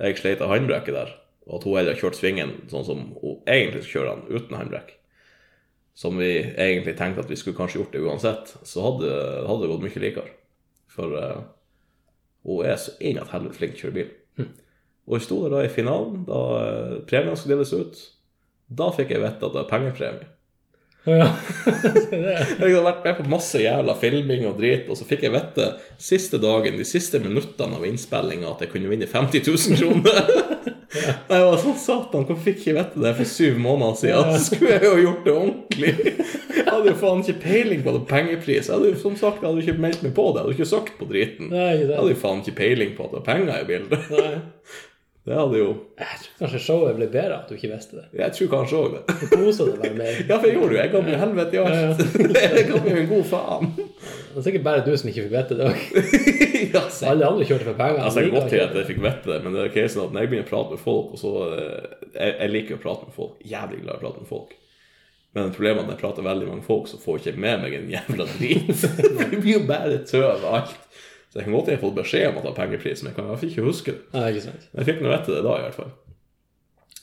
[0.02, 1.14] jeg sleit av håndbrekket der,
[1.46, 4.94] og at hun heller kjørte svingen sånn som hun egentlig skulle kjøre den, uten håndbrekk,
[5.94, 9.12] som vi egentlig tenkte at vi skulle kanskje gjort det uansett, så hadde,
[9.46, 10.32] hadde det gått mye likere.
[10.90, 11.44] For uh,
[12.46, 14.12] hun er så inn at helvete flink til å kjøre bil.
[15.04, 16.40] Og jeg sto der da i finalen, da
[17.08, 17.98] premien skulle deles ut.
[18.72, 20.30] Da fikk jeg vite at det er pengepremie.
[21.04, 21.26] Ja.
[22.10, 25.66] Jeg hadde vært med på masse jævla filming og drit, og så fikk jeg vite
[26.00, 30.22] siste dagen, de siste minuttene av innspillinga, at jeg kunne vinne 50 000 kroner.
[30.94, 34.28] Jeg var sånn satan, hvorfor fikk jeg ikke vite det for syv måneder siden?
[34.30, 35.90] Så skulle jeg jo gjort det ordentlig.
[36.54, 38.68] Jeg hadde jo faen ikke peiling på det pengepris.
[38.68, 40.36] Jeg hadde jo som sagt jeg hadde ikke meldt meg på det.
[40.38, 41.50] Jeg hadde ikke søkt på driten.
[41.50, 44.06] Nei, Jeg hadde jo faen ikke peiling på at det var penger i bildet.
[44.14, 44.30] Nei.
[45.24, 48.02] Det hadde jo Jeg tror kanskje showet ble bedre at du ikke visste det.
[48.20, 49.14] Jeg tror kanskje òg det.
[49.22, 50.18] Du kosa deg bare mer.
[50.28, 50.80] Ja, for jeg gjorde jo.
[50.82, 52.02] Jeg ga meg helvete i alt.
[52.58, 53.70] Jeg ga meg en god faen.
[53.78, 55.86] Det er sikkert bare du som ikke fikk vite det òg.
[56.74, 58.02] Ja, Alle andre kjørte for penger.
[58.02, 60.14] Altså, jeg kan godt til at jeg fikk vite det, men det er casen at
[60.14, 63.08] når jeg begynner å prate med folk, og så eh, jeg, jeg liker å prate
[63.08, 63.36] med folk.
[63.54, 64.54] Jævlig glad i å prate med folk.
[65.34, 67.42] Men problemet er at når jeg prater med veldig mange folk, så får jeg ikke
[67.44, 68.84] med meg en jævla drit.
[69.20, 70.74] det blir jo bare tøv alt.
[71.34, 73.30] Så jeg kan godt ha fått beskjed om at det var pengepris, men jeg kan
[73.32, 74.02] jeg fikk ikke huske det.
[74.14, 74.68] Nei, ikke sant.
[74.70, 75.88] Men jeg fikk nå vite det da, i hvert fall.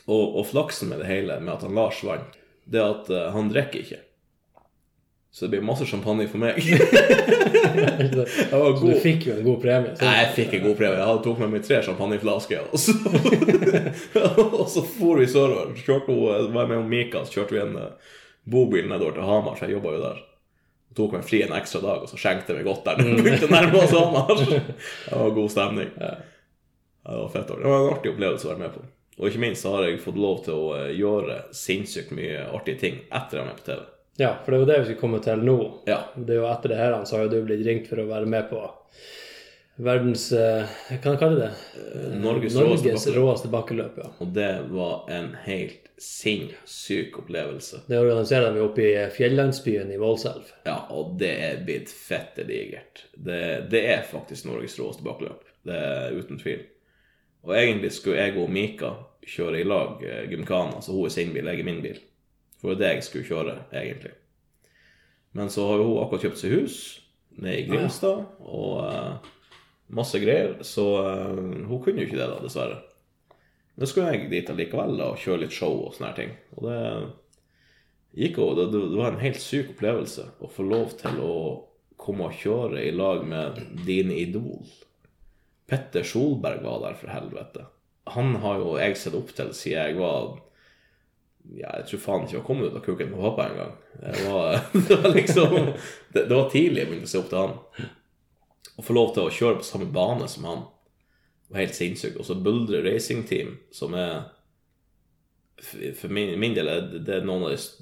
[0.05, 3.25] Og, og flaksen med det hele, med at han Lars vant, det er at uh,
[3.36, 3.99] han drikker ikke.
[5.36, 6.63] Så det blir masse champagne for meg.
[8.51, 9.93] Så du fikk jo en god premie.
[9.99, 10.95] Nei, jeg fikk en god premie.
[10.95, 12.71] Jeg hadde tok med meg tre champagneflasker.
[12.71, 12.95] Og så,
[14.61, 15.75] og så for vi sørover.
[15.75, 18.11] Kjørte hun, var med om Mika, så kjørte vi en eh,
[18.47, 20.27] bobil nedover til Hamar, så jeg jobba jo der.
[20.97, 22.99] Tok meg fri en ekstra dag, og så skjenkte vi godt der.
[22.99, 24.33] når vi Begynte å nærme oss Hamar.
[25.07, 25.93] Det var god stemning.
[25.97, 26.15] Ja.
[27.07, 27.47] Det var fett.
[27.47, 28.83] Det var en artig opplevelse å være med på.
[29.21, 32.99] Og ikke minst har jeg fått lov til å eh, gjøre sinnssykt mye artige ting
[33.07, 33.81] etter jeg var med på TV.
[34.21, 35.57] ja, for det er jo det vi skal komme til nå.
[35.89, 35.97] Ja.
[36.15, 38.29] Det er jo etter det her så har jo du blitt ringt for å være
[38.29, 38.61] med på
[39.84, 41.51] verdens eh, Hva kan jeg kalle det?
[42.21, 43.21] Norges, Norges råeste bakkeløp.
[43.21, 44.01] råeste bakkeløp.
[44.03, 44.09] Ja.
[44.23, 47.84] Og det var en helt sinnssyk opplevelse.
[47.88, 50.49] Det organiserer de oppe i fjellandsbyen i Målselv.
[50.65, 53.05] Ja, og det er blitt fette digert.
[53.13, 53.41] Det,
[53.73, 55.45] det er faktisk Norges råeste bakkeløp.
[55.67, 56.63] Det er uten tvil.
[57.45, 61.34] Og egentlig skulle jeg og Mika kjøre i lag eh, Gymkhana, altså hun er sin
[61.34, 62.01] bil, jeg er min bil.
[62.61, 64.13] For det det jeg skulle kjøre, egentlig.
[65.38, 66.79] Men så har hun akkurat kjøpt seg hus
[67.41, 69.29] nede i Grimstad, og eh,
[69.91, 72.79] masse greier, så uh, hun kunne jo ikke det, da, dessverre.
[73.75, 76.31] Men så skulle jeg dit allikevel da, og kjøre litt show og sånne ting.
[76.57, 76.79] Og det
[78.21, 81.33] gikk jo, det, det var en helt syk opplevelse å få lov til å
[82.01, 84.65] komme og kjøre i lag med din idol.
[85.71, 87.67] Petter Solberg var der, for helvete.
[88.11, 90.31] Han har jo jeg sett opp til siden jeg var
[91.53, 93.71] ja, Jeg tror faen ikke jeg kommet ut av kuken på pappa engang.
[94.01, 97.41] Det var, det var liksom det, det var tidlig jeg begynte å se opp til
[97.41, 97.89] han.
[98.78, 100.64] Å få lov til å kjøre på samme bane som han
[101.51, 102.20] var helt sinnssykt.
[102.20, 104.30] Og så Buldre Racing Team, som er
[105.62, 107.20] for min, min del er det, de,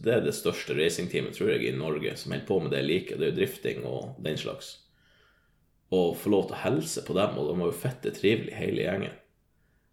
[0.03, 3.15] det er det største racingteamet, tror jeg, i Norge som holder på med det like.
[3.15, 4.73] Det er jo drifting og den slags.
[5.95, 8.83] Og få lov til å hilse på dem, og de var jo fette trivelige, hele
[8.83, 9.15] gjengen.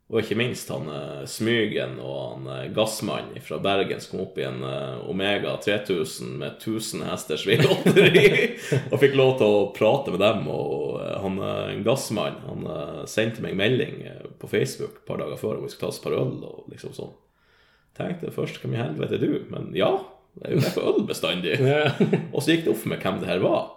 [0.07, 4.37] Og ikke minst han eh, Smygen og han eh, Gassmann fra Bergen som kom opp
[4.39, 8.29] i en eh, Omega 3000 med 1000 hesters V8-eri.
[8.93, 10.47] og fikk lov til å prate med dem.
[10.53, 11.41] Og han
[11.87, 12.69] Gassmann han
[13.11, 14.05] sendte meg melding
[14.39, 16.37] på Facebook et par dager før om vi skulle ta oss et par øl.
[16.47, 17.17] og liksom sånn.
[17.99, 19.51] Tenkte først hvem i helvete er du?
[19.51, 19.91] Men ja,
[20.39, 21.59] jeg er jo med på øl bestandig.
[22.35, 23.73] Og så gikk det opp for meg hvem det her var.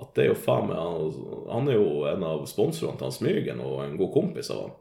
[0.00, 1.10] At det er jo faen meg Han,
[1.48, 4.78] han er jo en av sponsorene til han Smygen og en god kompis av han.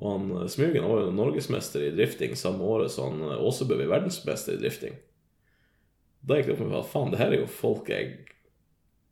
[0.00, 3.76] Og han Smugen Smygen var jo norgesmester i drifting samme året som han eh, Åsebø
[3.76, 4.94] ble verdensmester i drifting.
[6.24, 8.10] Da gikk det opp for meg at faen, det her er jo folk jeg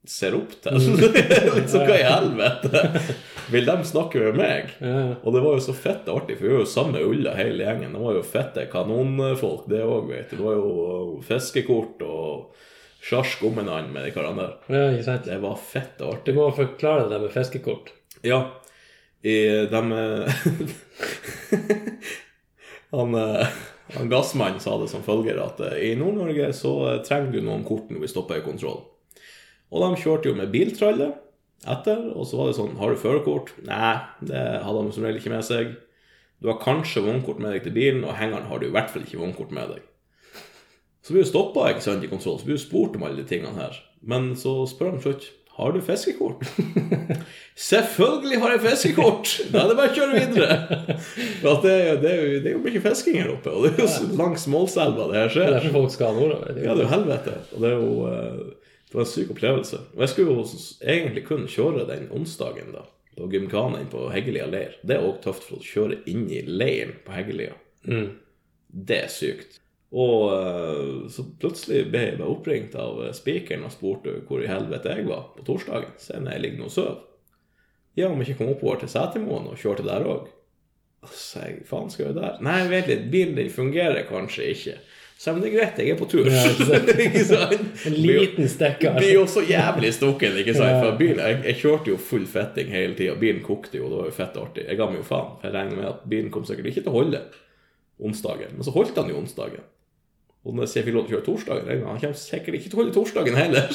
[0.09, 0.79] ser opp til.
[1.59, 2.83] liksom, hva i helvete?
[3.53, 4.73] Vil de snakke med meg?
[5.25, 7.93] Og det var jo så fett artig, for vi var jo samme ulla hele gjengen.
[7.97, 10.39] Det var jo fette kanonfolk, det òg, vet du.
[10.41, 12.65] Det var jo fiskekort og
[13.09, 14.57] sjarsk om en annen med de karene der.
[15.05, 15.19] ja.
[15.25, 16.35] Det var fett Du artig.
[16.37, 17.93] må forklare det med fiskekort.
[18.27, 18.41] Ja,
[19.27, 19.39] i
[19.71, 19.95] dem
[22.91, 23.47] Han, eh,
[23.95, 27.67] han Gassmann sa det som følger at eh, i Nord-Norge så eh, trenger du noen
[27.69, 28.81] kort når vi stopper i kontroll.
[29.69, 31.11] Og de kjørte jo med biltralle
[31.69, 33.53] etter, og så var det sånn Har du førerkort?
[33.67, 35.75] Nei, det hadde de som regel ikke med seg.
[36.41, 39.05] Du har kanskje vognkort med deg til bilen, og hengeren har du i hvert fall
[39.05, 39.85] ikke vognkort med deg.
[41.03, 43.59] Så blir du stoppa ikke i kontroll, så blir du spurt om alle de tingene
[43.59, 43.77] her.
[44.01, 45.29] Men så spør de slutt
[45.59, 46.45] har du fiskekort.
[47.69, 49.33] Selvfølgelig har jeg fiskekort!
[49.51, 50.59] Da er det bare å kjøre videre.
[51.43, 51.73] For det,
[52.05, 55.33] det, er jo, mye fisking her oppe, og det er jo langs Målselva det her
[55.35, 55.49] skjer.
[55.49, 56.53] Det er derfor folk skal nordover.
[56.53, 57.35] Er Ja, det er jo helvete.
[57.51, 59.83] Og det er jo eh, Det var en syk opplevelse.
[59.97, 60.47] Og jeg skulle jo
[60.95, 62.87] egentlig kun kjøre den onsdagen, da.
[63.19, 64.79] På inn på Heggelia leir.
[64.87, 67.59] Det er òg tøft for å kjøre inn i leiren på Heggelia.
[67.83, 68.13] Mm.
[68.69, 69.59] Det er sykt.
[69.89, 74.51] Og eh, så plutselig ble jeg bare oppringt av eh, spikeren og spurte hvor i
[74.51, 75.95] helvete jeg var på torsdagen.
[75.97, 76.99] Når jeg ligger og sover.
[77.99, 80.29] Ja, om jeg ikke kom oppover til Setermoen og kjørte der òg.
[81.09, 82.37] Så jeg, faen skal vi der?
[82.45, 84.77] Nei, vent litt, bilen din fungerer kanskje ikke.
[85.19, 86.29] Så men det er greit, jeg er på tur.
[86.31, 86.45] Ja?
[87.09, 87.65] Ikke sant?
[87.89, 88.95] En liten stikker.
[89.01, 90.77] Blir jo så jævlig stukken, ikke sant?
[90.85, 93.17] For bilen, jeg, jeg kjørte jo full fetting hele tida.
[93.19, 94.69] Bilen kokte jo, det var jo fett artig.
[94.69, 95.33] Jeg ga meg jo faen.
[95.43, 97.25] Jeg regner med at bilen kom sikkert ikke til å holde
[97.99, 98.55] onsdagen.
[98.55, 99.67] Men så holdt han jo onsdagen.
[100.47, 102.71] Og når jeg fikk lov til å kjøre torsdagen, regner jeg han kommer sikkert ikke
[102.71, 103.69] til å holde torsdagen heller.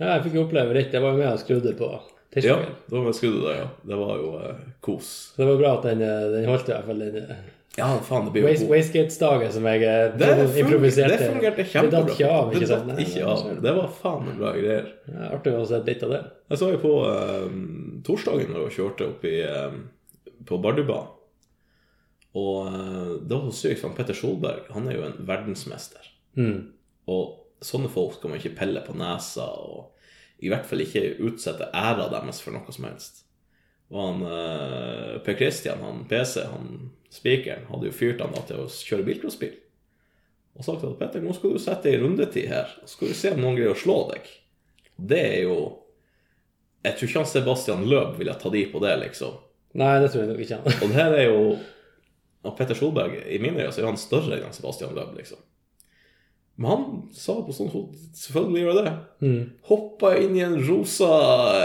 [0.00, 0.92] Ja, jeg fikk oppleve litt.
[0.96, 1.88] Jeg var jo med og skrudde på
[2.32, 2.68] tirsdagen.
[2.68, 3.66] Ja, det var med skrudde der, ja.
[3.92, 5.10] Det var jo eh, kos.
[5.34, 7.42] Så det var bra at den, eh, den holdt i hvert fall den eh,
[7.76, 10.30] Ja, faen, det blir jo Waste- Wastegates-dagen som jeg eh, Det,
[10.64, 11.14] improviserte.
[11.20, 12.90] det fungerte Det datt ikke av, ikke sant?
[12.90, 13.44] Det, ikke av.
[13.68, 14.90] Det var faen meg bra greier.
[15.12, 16.22] Ja, artig å se litt av det.
[16.52, 17.48] Jeg så jo på eh,
[18.08, 19.80] torsdagen når jeg kjørte opp i, eh,
[20.48, 21.18] på Bardubanen.
[22.38, 26.06] Og da var så sykt, for han Petter Solberg han er jo en verdensmester.
[26.38, 26.72] Mm.
[27.12, 29.92] Og sånne folk skal man ikke pelle på nesa, og
[30.42, 33.22] i hvert fall ikke utsette æra deres for noe som helst.
[33.92, 38.64] Og han eh, Per Christian, han PC, han spikeren, hadde jo fyrt han da til
[38.64, 39.52] å kjøre bilcrossbil.
[40.56, 43.18] Og sagt at Petter, nå skal du sette ei rundetid her, og så skal du
[43.18, 44.26] se om noen greier å slå deg.
[44.96, 45.56] Det er jo
[46.82, 49.36] Jeg tror ikke han Sebastian Løb ville ta de på det, liksom.
[49.78, 50.58] Nei, det tror jeg nok ikke.
[50.72, 51.42] Og det her er jo
[52.42, 55.40] Og Petter Solberg, i mine øyne, så er han større enn Sebastian Løb, liksom.
[56.60, 56.82] Men han
[57.16, 58.96] sa på sånn fot Selvfølgelig gjør jeg det.
[59.24, 59.44] Mm.
[59.70, 61.08] Hoppa inn i en rosa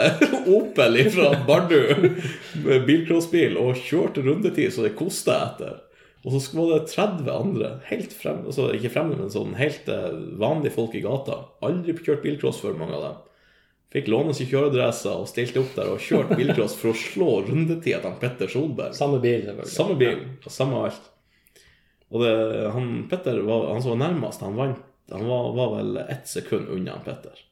[0.57, 1.81] Opel fra Bardu
[2.63, 5.75] med bilcrossbil og kjørte rundetid så det kosta etter.
[6.23, 10.15] Og så var det 30 andre, helt frem, altså ikke fremme, men sånn helt eh,
[10.39, 11.37] vanlige folk i gata.
[11.63, 13.21] Aldri kjørt bilcross før, mange av dem.
[13.93, 18.01] Fikk låne seg kjøredresser og stilte opp der og kjørt bilcross for å slå rundetida
[18.03, 18.95] til Petter Solberg.
[18.97, 19.75] Samme bil, selvfølgelig.
[19.77, 21.05] Samme bil, og samme alt.
[22.11, 22.33] Og det,
[22.75, 26.67] han Petter var, han som var nærmest, han vant Han var, var vel ett sekund
[26.67, 27.43] unna han Petter.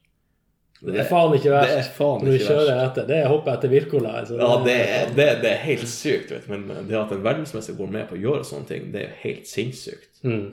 [0.80, 1.72] Det er faen ikke verst.
[1.72, 2.90] Det er faen Når du kjører verst.
[2.90, 3.06] etter.
[3.08, 4.10] Det er hoppet etter Wirkola.
[4.20, 4.36] Altså.
[4.36, 6.52] Ja, det er, det, det er helt sykt, vet du.
[6.52, 9.16] Men det at en verdensmester går med på å gjøre sånne ting, det er jo
[9.22, 10.20] helt sinnssykt.
[10.28, 10.50] Mm.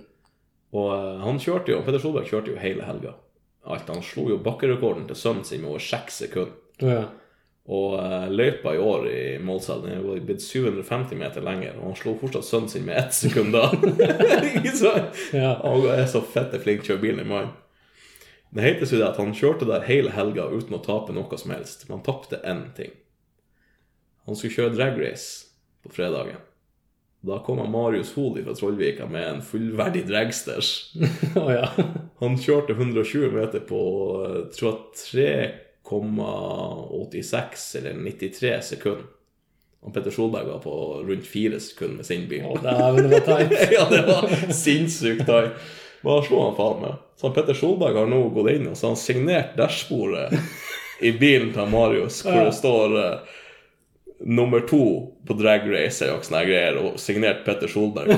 [0.79, 3.17] Og eh, han kjørte jo, Petter Solberg kjørte jo hele helga.
[3.63, 6.55] Alt, Han slo jo bakkerekorden til sønnen sin med over seks sekunder.
[6.83, 7.03] Ja.
[7.63, 12.17] Og uh, løypa i år i Målselv er blitt 750 meter lenger, og han slo
[12.19, 13.69] fortsatt sønnen sin med ett sekund da.
[15.39, 15.53] Ja.
[15.63, 17.53] Han er så fette flink kjøre bilen i mann.
[18.53, 21.55] Det heter jo det at han kjørte der hele helga uten å tape noe som
[21.55, 21.87] helst.
[21.87, 22.91] Men han tapte én ting.
[24.27, 25.47] Han skulle kjøre drag race
[25.83, 26.37] på fredagen.
[27.23, 30.93] Da kom Marius Holi fra Trollvika med en fullverdig dragsters.
[31.39, 31.69] oh, ja.
[32.19, 33.79] Han kjørte 120 meter på
[34.51, 34.73] tror
[35.15, 35.51] jeg
[35.87, 39.05] 3,86 eller 93 sekunder.
[39.83, 40.73] Og Petter Solberg var på
[41.07, 42.43] rundt fire sekunder med sin bil.
[42.43, 43.51] Oh, det var tight.
[43.77, 45.51] ja, det var sinnssykt tight.
[46.03, 46.93] Hva slo han faen med.
[47.19, 50.27] Så Petter Solberg har nå gått inn og så har han signert dashbordet
[51.03, 53.39] i bilen til Marius, hvor det står eh,
[54.25, 58.13] nummer to på drag race og sånne greier, og signert Petter Solberg.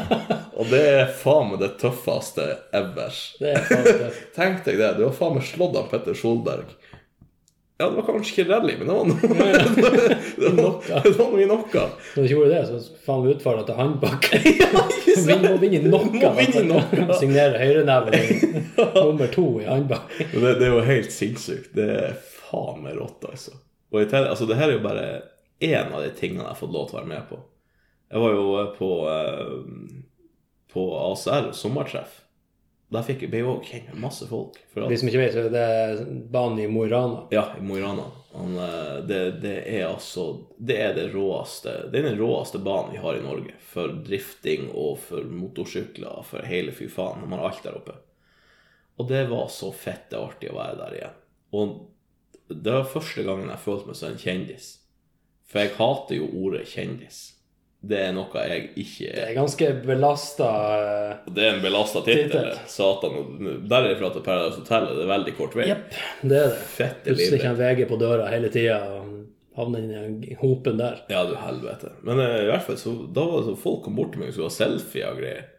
[0.58, 3.18] og det er faen meg det tøffeste ever.
[3.40, 4.16] Det er.
[4.36, 4.94] Tenk deg det.
[4.98, 6.72] Du har faen meg slått av Petter Solberg.
[7.80, 9.20] Ja, det var kanskje ikke rally, men det var noe
[10.42, 11.86] Det var, noe i noe.
[12.14, 14.28] Når du gjorde det, så faen meg utfordra til håndbak.
[15.26, 16.12] Vi må vinne noe.
[16.68, 17.16] Noe.
[17.18, 20.14] Signere høyreneven nummer to i håndbak.
[20.20, 21.72] Men Det, det er jo helt sinnssykt.
[21.74, 23.56] Det er faen meg rått, altså.
[23.92, 25.06] Og i altså, det her er jo bare
[25.62, 27.38] én av de tingene jeg har fått lov til å være med på.
[28.12, 30.02] Jeg var jo på, eh,
[30.72, 32.18] på ACR sommertreff.
[32.92, 34.58] Der fikk jeg òg kjent masse folk.
[34.76, 36.02] De som ikke vet, det er
[36.34, 37.22] banen i Mo i Rana.
[37.32, 38.04] ja, i Mo i Rana.
[38.34, 42.98] Eh, Det, det er altså Det er det råeste Det er den råeste banen vi
[42.98, 43.54] har i Norge.
[43.60, 47.22] For drifting og for motorsykler, for hele fy faen.
[47.24, 47.96] De har alt der oppe.
[48.98, 51.18] Og det var så fette artig å være der igjen.
[51.52, 51.88] Og
[52.52, 54.78] det var første gangen jeg følte meg som en kjendis.
[55.52, 57.20] For jeg hater jo ordet kjendis.
[57.82, 60.48] Det er noe jeg ikke Det er ganske belasta
[61.26, 62.28] Det er en belasta tittel.
[62.30, 62.60] Tittel.
[62.70, 63.16] Satan.
[63.68, 65.66] Derifra til Paradise Hotel er det veldig kort vei.
[65.72, 66.60] Jepp, det er det.
[66.76, 69.10] Fette Plutselig kommer VG på døra hele tida og
[69.58, 71.02] havner inn i hopen der.
[71.12, 71.90] Ja, du helvete.
[72.06, 74.30] Men uh, i hvert fall, så, da var det så folk kom bort til meg
[74.30, 75.50] og skulle ha selfie og greier.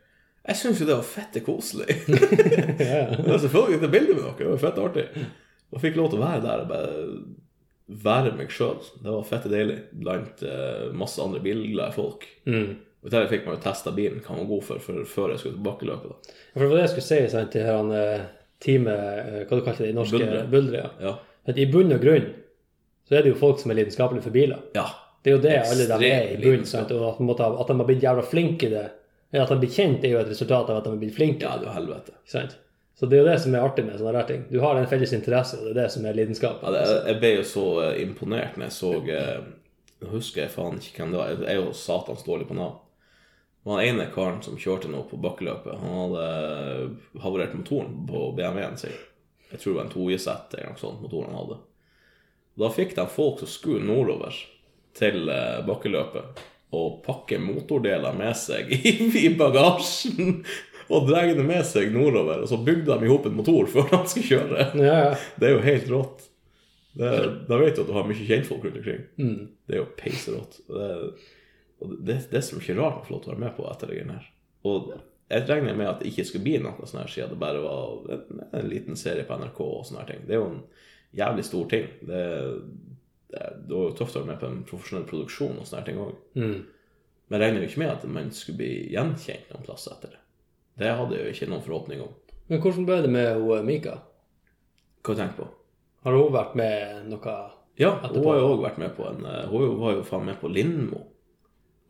[0.47, 1.99] Jeg syns jo det var fette koselig.
[2.79, 3.05] ja.
[3.19, 4.37] Men selvfølgelig det bildet med dere.
[4.39, 5.07] Det var fett artig.
[5.73, 6.95] Og fikk lov til å være der og bare
[7.87, 8.79] være meg sjøl.
[9.03, 12.25] Det var fette deilig blant uh, masse andre bilglade folk.
[12.47, 12.77] Mm.
[13.03, 15.41] Og der fikk man jo testa bilen, hva han var god for, for før jeg
[15.41, 16.13] skulle til bakkeløpet.
[16.13, 16.37] da.
[16.53, 18.21] For det var det jeg skulle si sant, til han eh,
[18.63, 19.89] teamet eh, Hva du kalte det?
[19.91, 20.45] i norske Buldre.
[20.53, 20.83] Buldre.
[21.03, 21.11] ja.
[21.43, 21.55] Ja.
[21.59, 22.29] I bunn og grunn
[23.03, 24.61] så er det jo folk som er lidenskapelige for biler.
[24.77, 24.85] ja.
[25.23, 26.65] Det er jo det alle de er i Ekstremt bunn.
[26.67, 28.85] sant, Og at, måtte, at de har blitt jævla flinke i det.
[29.39, 31.47] At de blir kjent, er jo et resultat av at de har blitt flinke.
[31.47, 32.11] Ja, du helvete.
[32.25, 32.57] Ikke sant?
[33.03, 34.43] Så det er jo det som er artig med sånne her ting.
[34.47, 36.61] Du har en felles interesse, og det er det som er lidenskap.
[36.63, 39.41] Ja, jeg ble jo så eh, imponert når jeg så eh,
[39.99, 41.33] Jeg husker jeg faen ikke hvem det var.
[41.33, 42.77] Jeg er jo satans dårlig på navn.
[43.59, 45.83] Det var den ene karen som kjørte nå på bakkeløpet.
[45.83, 48.95] Han hadde eh, havarert motoren på BMW-en sin.
[49.51, 51.61] Jeg tror det var en 2JZ eller noe sånt motoren han hadde.
[52.63, 54.39] Da fikk de folk som skulle nordover
[54.95, 58.71] til eh, bakkeløpet, og pakke motordeler med seg
[59.25, 60.39] i bagasjen.
[60.93, 62.43] Og drar det med seg nordover.
[62.43, 64.69] Og så bygde de i hop en motor før de skulle kjøre.
[64.79, 65.15] Ja, ja.
[65.39, 66.27] Det er jo helt rått.
[66.93, 67.09] Det,
[67.49, 69.07] da vet du at du har mye kjentfolk rundt omkring.
[69.17, 69.47] Mm.
[69.65, 70.59] Det er jo peiserått.
[70.67, 70.89] Det,
[72.05, 73.89] det, det er så mye rart man får lov til å være med på etter
[73.89, 74.29] det greiene her.
[74.69, 74.93] Og
[75.33, 78.13] jeg regner med at det ikke skulle bli noe sånn her siden det bare var
[78.13, 80.27] en, en liten serie på NRK og sånne her ting.
[80.27, 80.61] Det er jo en
[81.23, 81.87] jævlig stor ting.
[82.05, 82.23] Det,
[83.33, 85.89] det, det var jo tøft å være med på en profesjonell produksjon og sånne her
[85.89, 86.13] ting òg.
[86.37, 86.57] Mm.
[87.25, 90.22] Men jeg regner jo ikke med at man skulle bli gjenkjent noen plass etter det.
[90.79, 92.13] Det hadde jeg jo ikke noen forhåpning om.
[92.49, 93.97] Men hvordan ble det med hun, Mika?
[95.03, 95.47] Hva tenker du på?
[96.03, 97.35] Har hun vært med noe
[97.79, 98.25] Ja, hun Etterpå.
[98.29, 100.99] har jo òg vært med på en eh, Hun var jo faen med på Lindmo.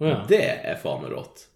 [0.03, 0.19] Ja.
[0.29, 1.47] Det er faen meg rått.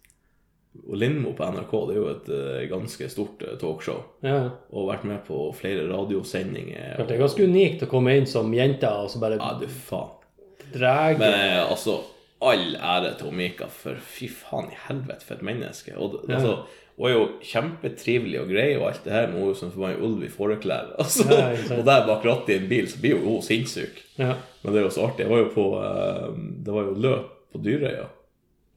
[0.88, 4.02] Og Lindmo på NRK det er jo et eh, ganske stort eh, talkshow.
[4.26, 4.50] ja.
[4.70, 6.98] Og vært med på flere radiosendinger.
[7.06, 10.14] Det er ganske unikt å komme inn som jente og så bare Ja, du faen.
[10.74, 12.00] drage Men eh, altså,
[12.42, 15.96] all ære til Mika, for fy faen i helvete for et menneske.
[15.96, 16.58] Og det- Ja.
[16.98, 19.70] Hun er jo kjempetrivelig og grei og alt det her, men hun er jo som
[19.70, 20.92] forbanna ulv i fåreklær.
[20.98, 24.00] Altså, Ja, og der bak rattet i en bil, så blir jo hun sinnssyk.
[24.18, 24.32] Ja.
[24.64, 25.26] Men det er jo så artig.
[25.26, 26.24] Jeg var jo på eh,
[26.66, 28.08] Det var jo løp på Dyrøya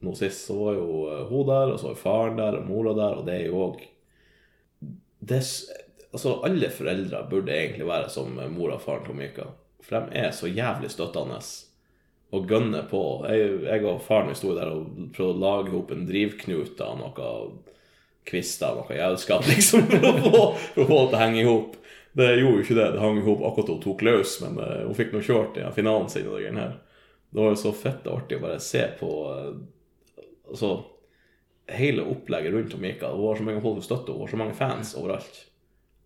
[0.02, 0.46] nå sist.
[0.46, 3.26] Så var jo eh, hun der, og så var faren der, og mora der, og
[3.26, 3.82] det er jo òg
[6.12, 9.46] Altså, alle foreldre burde egentlig være som mora og faren til Mika.
[9.82, 11.38] For de er så jævlig støttende
[12.32, 13.02] og gønner på.
[13.30, 16.98] Jeg, jeg og faren min sto der og prøvde å lage opp en drivknut av
[17.00, 17.30] noe
[18.28, 20.42] kvister, noe jævelskap, liksom, for å få,
[20.76, 21.76] for å det til å henge i hop.
[22.12, 22.88] Det gjorde jo ikke det.
[22.92, 25.56] Det hang i hop akkurat da hun tok løs, men uh, hun fikk nå kjørt
[25.56, 26.28] i ja, finalen sin.
[26.28, 26.74] og det her.
[27.32, 29.54] Det var jo så fett artig å bare se på uh,
[30.50, 30.74] altså,
[31.72, 33.14] hele opplegget rundt om Mika.
[33.14, 35.40] Hun har så mange folk som støtter henne, hun så mange fans overalt.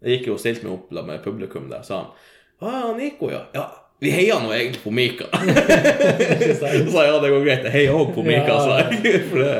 [0.04, 2.14] Jeg gikk jo og stilte meg opp med publikum der, sa han.
[2.60, 3.46] Ah, Nico, ja.
[3.56, 3.66] ja.
[3.98, 5.26] Vi heier nå egentlig på Mika.
[5.32, 7.64] Så sa jeg ja, det går greit.
[7.64, 9.22] Jeg heier òg på Mika, sa jeg.
[9.30, 9.54] For det,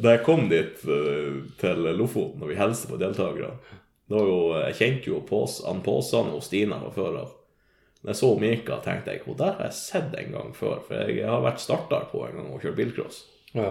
[0.00, 3.80] da jeg kom dit eh, til Lofoten og vi hilste på deltakerne
[4.12, 7.30] da var Jeg kjente jo Pås, han Påsan og Stina fra før av.
[8.02, 10.82] Når jeg så Mika, tenkte jeg hun der har jeg sett en gang før.
[10.88, 13.22] For jeg har vært starter på en gang og kjørt bilcross.
[13.54, 13.70] Ja.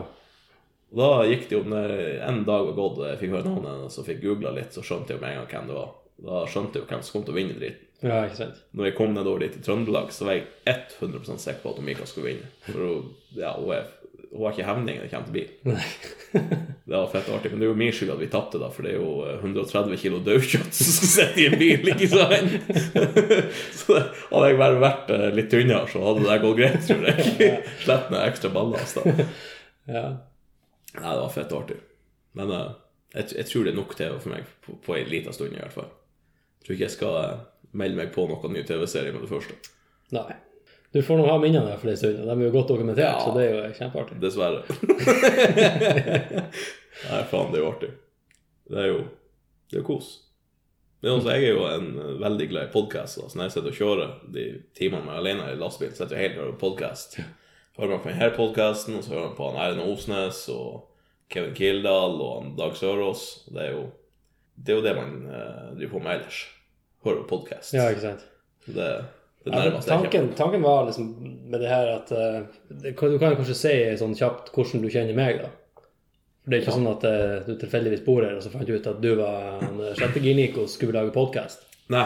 [0.91, 3.99] Og da gikk det jo en dag var gått og jeg fikk høre navnet hennes
[3.99, 5.93] og fikk googla litt, så skjønte jeg med en gang hvem det var.
[6.21, 7.87] Da skjønte jeg jo hvem som kom til å vinne driten.
[8.01, 8.59] ja, ikke sant.
[8.71, 10.47] Når jeg kom nedover dit i Trøndelag, så var jeg
[10.99, 12.51] 100 sikker på at Mika skulle vinne.
[12.65, 13.87] For hun, ja, hun, er,
[14.31, 15.49] hun har ikke hevning når det kommer til bil.
[16.91, 17.51] Det var fett artig.
[17.51, 19.37] Men det er jo min skyld at vi tapte, da, for det er jo eh,
[19.37, 22.55] 130 kilo daukjøtt som sitter i en bil, ikke sant?
[23.79, 27.53] Så hadde jeg bare vært eh, litt tynnere, så hadde det gått greit, tror jeg.
[27.85, 29.27] Slett med ekstra ballast, da.
[29.87, 30.05] Ja.
[30.97, 31.79] Nei, det var fett artig.
[32.35, 32.67] Men uh,
[33.15, 35.61] jeg, jeg tror det er nok TV for meg på, på en liten stund, i
[35.61, 35.91] hvert fall.
[36.59, 37.43] Jeg tror ikke jeg skal eh,
[37.83, 39.55] melde meg på noen ny TV-serie med det første.
[40.15, 40.31] Nei.
[40.91, 43.19] Du får nå ha minnene for en stund, og de er jo godt dokumentert, Ja.
[43.23, 44.17] så det er jo kjempeartig.
[44.19, 44.63] Dessverre.
[47.11, 47.91] Nei, faen, det er jo artig.
[48.71, 48.99] Det er jo
[49.71, 50.09] Det er kos.
[51.01, 53.17] Men også, jeg er jo en eh, veldig glad i podkast.
[53.21, 54.43] Så når jeg sitter og kjører de
[54.77, 57.15] timene med alene i lastebilen, sitter jeg helt og hører podkast.
[57.79, 60.73] Hører man på denne podkasten, og så hører man på Erlend Osnes og
[61.31, 63.23] Kevin Kildahl og Dag Sørås.
[63.47, 63.85] Det er jo
[64.59, 66.41] det, er jo det man eh, driver på med ellers.
[67.07, 67.73] Hører på podkast.
[67.79, 68.27] Ja, ikke sant.
[68.67, 68.91] Det, det
[69.45, 71.07] Ja, jeg tanken, tanken var liksom
[71.49, 75.17] med det her at uh, det, Du kan kanskje si sånn kjapt hvordan du kjenner
[75.17, 75.49] meg, da.
[76.41, 78.75] For det er ikke sånn at uh, du tilfeldigvis bor her, og så fant du
[78.75, 81.65] ut at du var en sjettegir-Nico og skulle lage podkast.
[81.93, 82.05] Nei.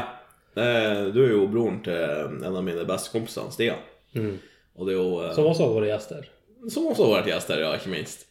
[0.56, 3.84] Eh, Du er jo broren til en av mine beste kompiser, Stian.
[4.16, 6.30] Og det er jo eh, Som også har vært gjester.
[6.72, 8.24] Som også har vært gjester, ja, ikke minst.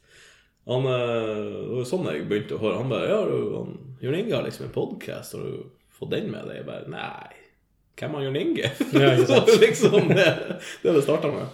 [0.65, 2.81] Han, det var jo sånn jeg begynte å høre.
[2.81, 6.49] Han bare Ja, du, Jørn Inge har liksom en podkast, har du fått den med
[6.49, 6.63] deg?
[6.63, 7.44] Jeg bare Nei.
[8.01, 8.71] Hvem er Jørn Inge?
[8.93, 9.51] Ja, ikke sant.
[9.63, 10.29] Liksom det
[10.83, 11.53] det det starta med.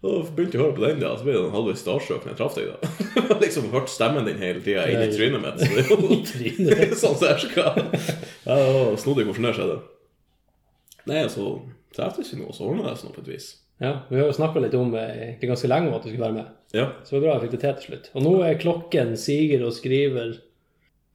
[0.00, 2.38] Så begynte jeg å høre på den, da, så ble en halvveis starstruck når jeg
[2.38, 2.68] traff deg.
[3.28, 5.60] da Liksom hørt stemmen din hele tida inn i trynet mitt.
[5.60, 6.94] Så det er jo trynet.
[7.02, 7.82] sånn jeg skal.
[8.46, 9.76] Ja, det var snodig hvordan det skjedde.
[11.10, 11.50] Nei, så
[11.96, 13.50] treffes vi nå, så ordna det seg nå på et vis.
[13.80, 16.26] Ja, Vi har jo snakka litt om eh, egentlig ganske lenge om at du skulle
[16.26, 16.48] være med.
[16.76, 16.86] Ja.
[17.04, 18.08] Så det var bra jeg fikk det til til slutt.
[18.14, 20.34] Og nå er klokken siger og skriver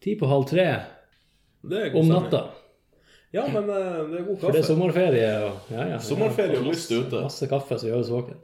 [0.05, 0.67] ti på halv tre
[1.97, 2.41] om natta.
[3.35, 4.45] Ja, men eh, det er god kaffe.
[4.45, 5.31] For det er sommerferie.
[5.43, 7.19] Og, ja, ja, Sommerferie og lyst ute.
[7.25, 8.35] Masse kaffe som gjør oss våkne.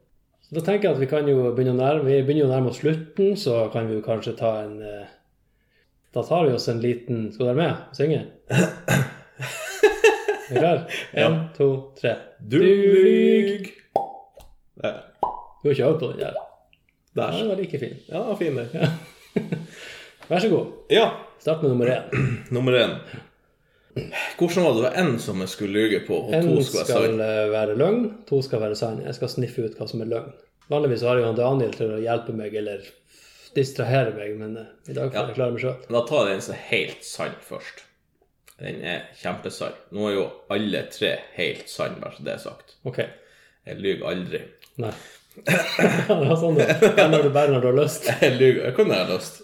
[0.44, 2.70] Så da tenker jeg at vi kan jo begynne å nærme, vi begynner å nærme
[2.74, 5.08] oss slutten, så kan vi jo kanskje ta en, eh,
[6.12, 8.20] Da tar vi oss en liten Skal du være med og synge?
[8.52, 8.60] Er
[10.50, 10.80] du klar?
[11.24, 12.12] Én, to, tre.
[12.44, 13.72] Du lyg!
[14.76, 16.36] Du har ikke øvd på den der?
[17.16, 17.32] Der.
[17.32, 17.96] den var like fin.
[18.10, 18.68] Ja, fin det.
[20.30, 20.66] Vær så god.
[20.92, 21.10] Ja,
[21.42, 22.04] Start med nummer én.
[22.56, 22.92] nummer én.
[24.40, 26.88] Hvordan var det det én som jeg skulle lyge på, og En to skal være
[26.90, 27.20] sann?
[27.20, 29.04] skal være løgn, to skal være sann.
[29.06, 30.34] Jeg skal sniffe ut hva som er løgn.
[30.72, 32.84] Vanligvis har jeg jo Daniel til å hjelpe meg eller
[33.56, 35.80] distrahere meg, men eh, i dag får jeg klare meg sjøl.
[35.92, 37.84] Da tar jeg den som er helt sann først.
[38.62, 39.78] Den er kjempesann.
[39.96, 42.76] Nå er jo alle tre helt sann, bare så det er sagt.
[42.88, 43.02] Ok.
[43.68, 44.42] Jeg lyver aldri.
[44.82, 44.94] Nei.
[46.10, 48.08] var sånn er når du bare når du har lyst.
[48.24, 48.66] Jeg lyver.
[48.68, 49.42] Jeg kunne ha lyst.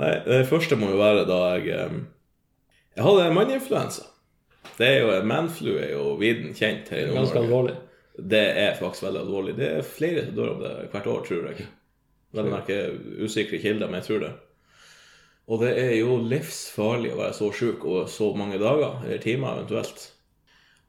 [0.00, 1.96] Nei, det første må jo være da jeg eh,
[2.96, 4.06] Jeg hadde manninfluensa.
[4.78, 7.74] Det er jo Manflu er jo viden kjent her i Ganske alvorlig.
[8.30, 9.56] Det er faktisk veldig alvorlig.
[9.56, 11.66] Det er flere som dør av det hvert år, tror jeg.
[12.36, 12.78] Vel å merke
[13.24, 14.32] usikre kilder, men jeg tror det.
[15.50, 19.56] Og det er jo livsfarlig å være så sjuk over så mange dager, eller timer
[19.56, 20.04] eventuelt.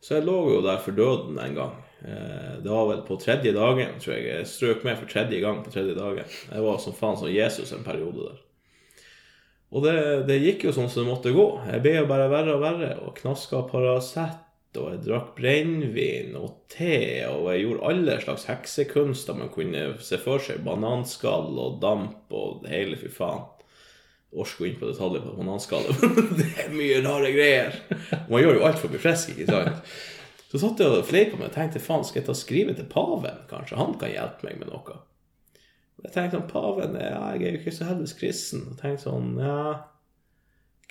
[0.02, 1.74] Så jeg lå jo der for døden en gang.
[2.06, 4.28] Eh, Det var vel på tredje dagen, tror jeg.
[4.28, 6.26] Jeg strøk med for tredje gang på tredje dagen.
[6.52, 8.40] Jeg var som faen som Jesus en periode der.
[9.72, 9.96] Og det,
[10.28, 11.46] det gikk jo sånn som det måtte gå.
[11.72, 14.42] Jeg ble jo bare verre og verre, og knaska Paracet,
[14.76, 20.20] og jeg drakk brennevin og te, og jeg gjorde alle slags heksekunster man kunne se
[20.20, 20.62] for seg.
[20.64, 23.48] Bananskall og damp og det hele, fy faen.
[24.32, 26.04] Orsk gå inn på detaljer på bananskallet.
[26.40, 27.76] det er mye rare greier.
[28.30, 29.96] Man gjør jo alt for å bli frisk, ikke sant?
[30.52, 33.44] Så satt jeg og fleipa med og tenkte faen, skal jeg ta skrive til paven?
[33.52, 35.00] Kanskje han kan hjelpe meg med noe?
[36.02, 38.64] Jeg tenkte sånn, paven, ja, jeg er jo ikke så helvetes kristen.
[38.72, 39.62] Og tenkte sånn, ja,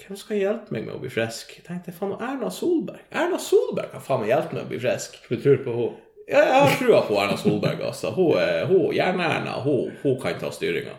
[0.01, 1.57] hvem skal hjelpe meg med å bli frisk?
[1.59, 3.03] Jeg tenkte, faen, Erna Solberg.
[3.11, 5.19] Erna Solberg kan faen meg hjelpe meg å bli frisk.
[5.28, 6.07] Du tror på henne.
[6.31, 8.12] Ja, jeg har trua på Erna Solberg, altså.
[8.15, 8.37] Hun,
[8.70, 10.95] hun Jern-Erna, hun, hun kan ta styringa.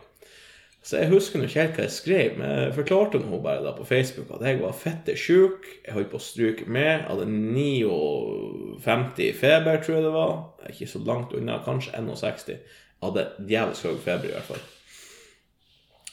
[0.84, 3.86] Så jeg husker ikke helt hva jeg skrev, men jeg forklarte henne bare da på
[3.86, 9.22] Facebook at jeg var fette sjuk, jeg holdt på å stryke med, jeg hadde 59
[9.22, 10.34] i feber, tror jeg det var.
[10.74, 12.66] Ikke så langt unna, kanskje 61.
[13.02, 14.64] Hadde djevelsk høy feber i hvert fall.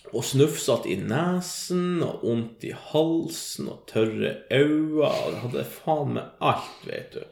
[0.08, 6.30] Og snufsete i nesen, og vondt i halsen, og tørre øyne, og hadde faen meg
[6.40, 7.26] alt, vet du.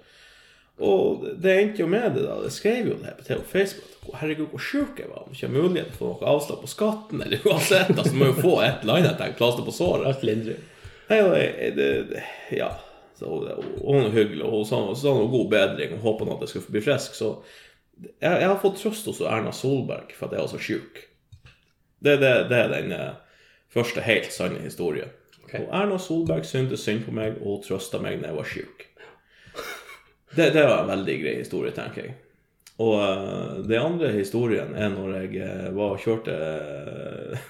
[0.84, 2.36] Og det endte jo med det, da.
[2.44, 3.94] Jeg skrev jo det her på Facebook.
[4.12, 5.24] at Herregud, hvor sjuk jeg var.
[5.24, 7.94] Om ikke har mulighet til å få noe avslag på skatten, eller uansett.
[7.96, 10.26] Altså, må jo få et eller annet jeg plaster på såret.
[11.06, 12.26] Nei, det, det, det,
[12.58, 12.74] ja.
[13.16, 16.44] Så, og hun er hyggelig, og hun sa, sa noe god bedring og håpa at
[16.44, 17.16] jeg skulle bli frisk.
[17.16, 17.30] Så
[18.02, 21.00] jeg, jeg har fått trøst hos Erna Solberg for at jeg var så sjuk.
[22.04, 22.92] Det, det, det er den
[23.72, 25.14] første helt sanne historien.
[25.46, 25.62] Okay.
[25.62, 28.86] Og Erna Solberg syntes synd på meg, og trøsta meg når jeg var sjuk.
[30.36, 32.16] Det, det var en veldig grei historie, tenker jeg.
[32.82, 37.46] Og uh, den andre historien er når jeg eh, var og kjørte uh,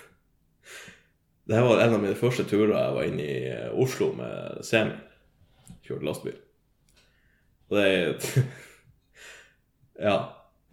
[1.50, 3.40] Det var en av mine første turer jeg var inne i
[3.74, 4.94] Oslo med semi.
[5.86, 6.38] Kjørte lastebil.
[7.70, 8.30] Og det er
[10.02, 10.16] Ja.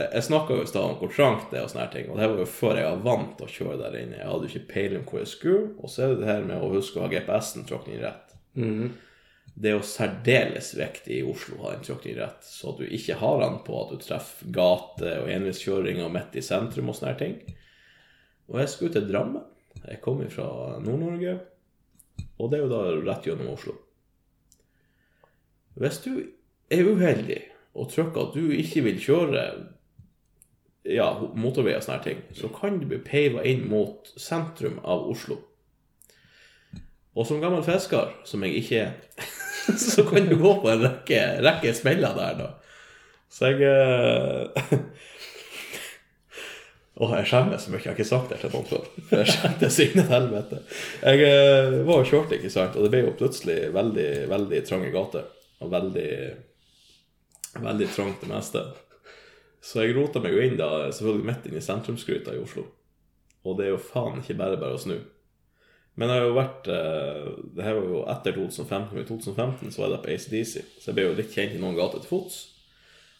[0.02, 2.28] Jeg, snakka jo i stad om hvor trangt det er og sånne ting, og det
[2.32, 4.18] var jo før jeg var vant til å kjøre der inne.
[4.18, 6.48] Jeg hadde jo ikke peiling på hvor jeg skulle, og så er det det her
[6.48, 8.34] med å huske å ha GPS-en tråkket inn rett.
[8.58, 8.88] Mm.
[9.54, 12.82] Det er jo særdeles viktig i Oslo å ha den tråkket inn rett, så at
[12.82, 16.98] du ikke har den på at du treffer gate og enveiskjøringer midt i sentrum og
[16.98, 17.38] sånne ting.
[18.50, 19.45] Og jeg skulle til Drammen.
[19.84, 20.48] Jeg kom fra
[20.82, 21.38] Nord-Norge,
[22.40, 23.78] og det er jo da rett gjennom Oslo.
[25.78, 26.14] Hvis du
[26.74, 27.41] er uheldig
[27.74, 29.45] og trykker at du ikke vil kjøre
[30.90, 31.08] ja,
[31.40, 35.40] motorvei og sånne ting, så kan du bli peiva inn mot sentrum av Oslo.
[37.14, 38.94] Og som gammel fisker, som jeg ikke er,
[39.94, 42.52] så kan du gå på en rekke, rekke smeller der, da.
[43.34, 43.66] Så jeg
[46.94, 47.80] Å, Åh, jeg skjemmes så mye.
[47.82, 48.84] Jeg har ikke sagt det til noen før.
[49.18, 50.60] Jeg skjemtes inn helvete.
[51.02, 54.91] Jeg eh, var og kjørte, ikke sant, og det ble jo plutselig veldig, veldig trange
[54.94, 55.26] gater.
[55.66, 56.12] Og veldig
[57.62, 58.64] Veldig trangt det meste.
[59.64, 62.66] Så jeg rota meg jo inn da, selvfølgelig midt inn i sentrumsgryta i Oslo.
[63.44, 64.98] Og det er jo faen ikke bare bare å snu.
[66.00, 68.98] Men jeg har jo vært eh, Det her var jo etter 2015.
[68.98, 71.78] I 2015 så var jeg på ACDC, så jeg ble jo litt kjent i noen
[71.78, 72.40] gater til fots.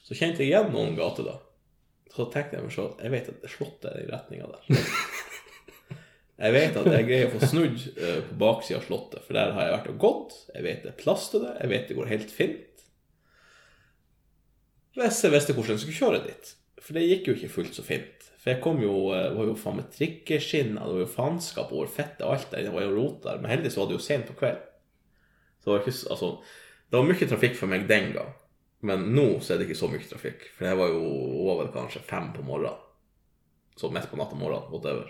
[0.04, 1.38] Så kjente jeg igjen noen gater, da.
[2.14, 4.84] Så tenkte jeg meg så Jeg vet at Slottet er i retninga der.
[6.44, 9.54] Jeg vet at jeg greier å få snudd eh, på baksida av Slottet, for der
[9.56, 10.38] har jeg vært og gått.
[10.50, 11.54] Jeg vet det er plass til det.
[11.62, 12.73] Jeg vet det går helt fint.
[14.94, 16.52] Hvis jeg visste hvordan jeg skulle kjøre dit.
[16.84, 18.28] For det gikk jo ikke fullt så fint.
[18.44, 21.72] For jeg kom jo, eh, det var jo faen med trikkeskinn, det var jo faenskap
[21.72, 22.68] over fettet og alt der.
[22.68, 23.40] Det var jo rot der.
[23.40, 24.62] Men heldigvis var det jo sent på kveld.
[25.64, 26.30] Så det var ikke Altså,
[26.92, 28.34] det var mye trafikk for meg den gang.
[28.84, 30.44] Men nå så er det ikke så mye trafikk.
[30.58, 31.04] For det var jo
[31.48, 32.82] over kanskje fem på morgenen.
[33.80, 35.08] Så midt på natta morgenen, whatever.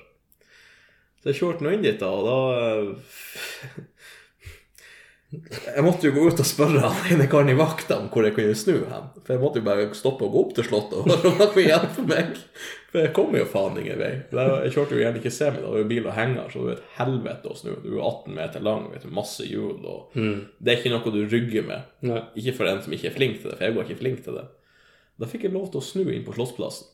[1.20, 3.82] Så jeg kjørte nå inn dit, da, og da eh,
[5.34, 8.36] Jeg måtte jo gå ut og spørre han ene karen i vakta om hvor jeg
[8.36, 9.10] kunne snu hen.
[9.24, 11.52] For jeg måtte jo bare stoppe og gå opp til Slottet og høre om han
[11.56, 12.40] kunne hjelpe meg.
[12.94, 14.12] For jeg kom jo faen ingen vei.
[14.30, 16.76] Jeg kjørte jo gjerne ikke semi, da var jo bil og henger, så det var
[16.76, 17.72] et helvete å snu.
[17.82, 21.24] Du er 18 meter lang, vet du, masse hjul, og det er ikke noe du
[21.26, 21.88] rygger med.
[22.06, 22.22] Nei.
[22.38, 24.38] Ikke for en som ikke er flink til det, for jeg var ikke flink til
[24.38, 24.46] det.
[25.18, 26.93] Da fikk jeg lov til å snu inn på Slottsplassen.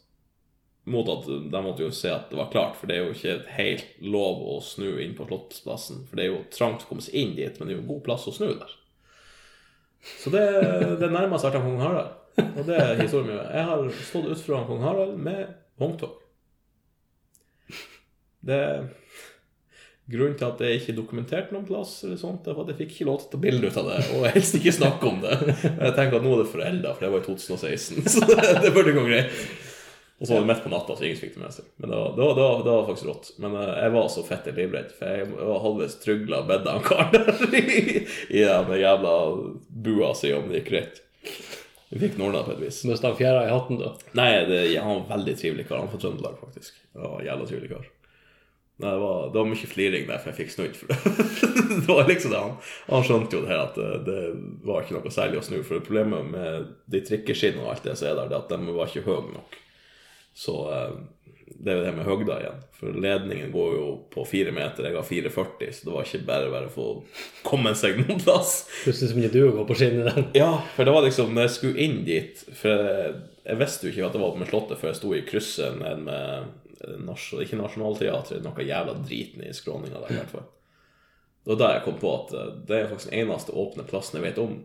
[0.89, 3.53] Mot at de måtte jo se at det var klart, for det er jo ikke
[3.57, 6.05] helt lov å snu inn på Slottsplassen.
[6.09, 8.05] For det er jo trangt å komme seg inn dit, men det er jo god
[8.07, 8.77] plass å snu der.
[10.23, 10.45] Så det,
[11.01, 12.15] det nærmer seg til kong Harald.
[12.39, 13.41] Og det er historien min.
[13.43, 15.51] Jeg har stått ut foran kong Harald med
[15.81, 16.15] vogntog.
[18.39, 18.61] Det
[20.09, 22.79] Grunnen til at det ikke er dokumentert noen plass, eller sånt, det var at jeg
[22.79, 25.19] fikk ikke lov til å ta bilde ut av det, og helst ikke snakke om
[25.21, 25.35] det.
[25.67, 28.71] Jeg tenker at nå er det forelda, for det var i 2016, så det, det
[28.73, 29.43] burde gå greit.
[30.19, 31.67] Og så var det midt på natta, så ingen fikk det med seg.
[31.79, 33.29] Men det var, det var, det var, det var faktisk rått.
[33.39, 36.83] Men uh, jeg var så fette livredd, for jeg var halvveis trygla og bedda han
[36.83, 38.01] karen der i,
[38.35, 39.13] i den jævla
[39.85, 40.99] bua si om det gikk greit.
[41.89, 42.81] Vi fikk Norna på et vis.
[42.85, 43.93] Mista han fjæra i hatten, da?
[44.19, 45.79] Nei, det, ja, han var en veldig trivelig kar.
[45.79, 46.75] Han er fra Trøndelag, faktisk.
[46.99, 47.87] Var en jævla trivelig kar.
[48.79, 50.75] Nei, det var, det var mye fliring der, for jeg fikk snudd.
[50.77, 50.99] For det.
[51.79, 52.53] det var liksom det han,
[52.91, 55.57] han skjønte jo det her at det, det var ikke noe særlig å snu.
[55.63, 58.77] For problemet med de trikkeskinnene og alt det som er der, det er at de
[58.77, 59.59] var ikke høye nok.
[60.39, 60.91] Så eh,
[61.59, 62.59] det er jo det med høgda igjen.
[62.79, 66.51] For ledningen går jo på fire meter, jeg har 4,40, så det var ikke bare
[66.53, 66.85] bare å
[67.43, 68.53] komme seg noen plass.
[68.85, 70.29] Plutselig så mye du å gå på skinner den.
[70.37, 73.11] Ja, for det var liksom når jeg skulle inn dit For jeg,
[73.49, 76.07] jeg visste jo ikke at det var med Slottet før jeg sto i krysset ned
[76.07, 80.49] med Ikke Nationaltheatret, noe jævla driten i skråninga der, i hvert fall.
[81.43, 84.21] Det var da jeg kom på at eh, det er faktisk den eneste åpne plassen
[84.21, 84.61] jeg vet om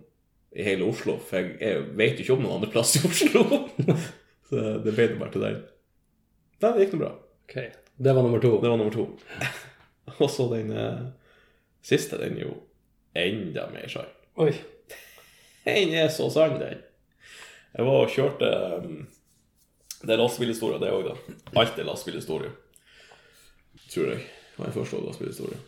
[0.55, 1.19] i hele Oslo.
[1.19, 3.65] For jeg, jeg vet jo ikke om noen andre plass i Oslo.
[4.55, 5.63] Så det ble det bare til den.
[6.63, 7.11] Nei, det gikk nå bra.
[7.49, 7.73] Okay.
[7.97, 8.53] Det var nummer to.
[8.63, 9.09] Det var nummer to.
[10.23, 11.01] Og så den eh,
[11.83, 12.55] siste, den er jo
[13.19, 14.11] enda mer sann.
[14.39, 14.53] Oi.
[15.65, 16.83] Den er så sann, den.
[17.75, 18.49] Jeg var og kjørte
[18.85, 18.99] um,
[20.05, 21.37] Det er lastebilhistorie, det òg, da.
[21.59, 22.53] Alt er lastebilhistorie.
[23.91, 24.23] Tror jeg.
[24.23, 25.59] Det var den første lastebilhistorie.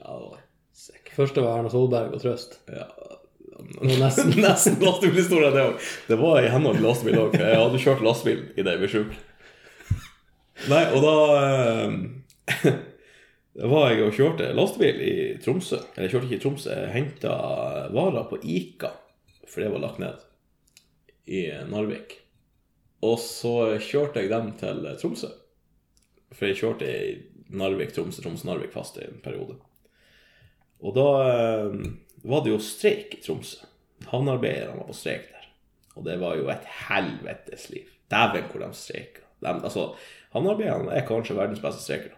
[0.00, 0.40] Ja, det var
[0.74, 1.14] sikkert.
[1.20, 2.58] Første var Erna Solberg og Trøst.
[2.72, 2.88] Ja,
[3.82, 4.34] nesten.
[4.44, 5.88] Nesten lastebilhistorie, det òg.
[6.08, 7.38] Det var i henhold til lastebil òg.
[7.40, 9.16] Jeg hadde kjørt lastebil i jeg ble sjuk.
[10.70, 12.68] Nei, og da eh,
[13.72, 15.80] var jeg og kjørte lastebil i Tromsø.
[15.94, 17.34] Eller jeg kjørte ikke i Tromsø, jeg henta
[17.94, 18.94] varer på Ica,
[19.46, 20.24] for det var lagt ned
[21.26, 22.18] i Narvik.
[23.04, 25.30] Og så kjørte jeg dem til Tromsø.
[26.34, 27.14] For jeg kjørte i
[27.56, 29.60] Narvik, Tromsø, Tromsø, Narvik fast i en periode.
[30.84, 31.76] Og da eh,
[32.26, 33.64] var det jo streik i Tromsø.
[34.10, 35.48] Havnearbeiderne var på streik der.
[35.96, 37.88] Og det var jo et helvetes liv.
[38.12, 39.24] Dæven hvor de streika.
[39.46, 39.88] Altså,
[40.34, 42.16] havnearbeiderne er kanskje verdens beste streikere.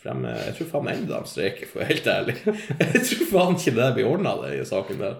[0.00, 2.36] For de, jeg tror faen ennå de streiker, for å være helt ærlig.
[2.80, 5.18] Jeg tror faen ikke det blir ordna, den saken der.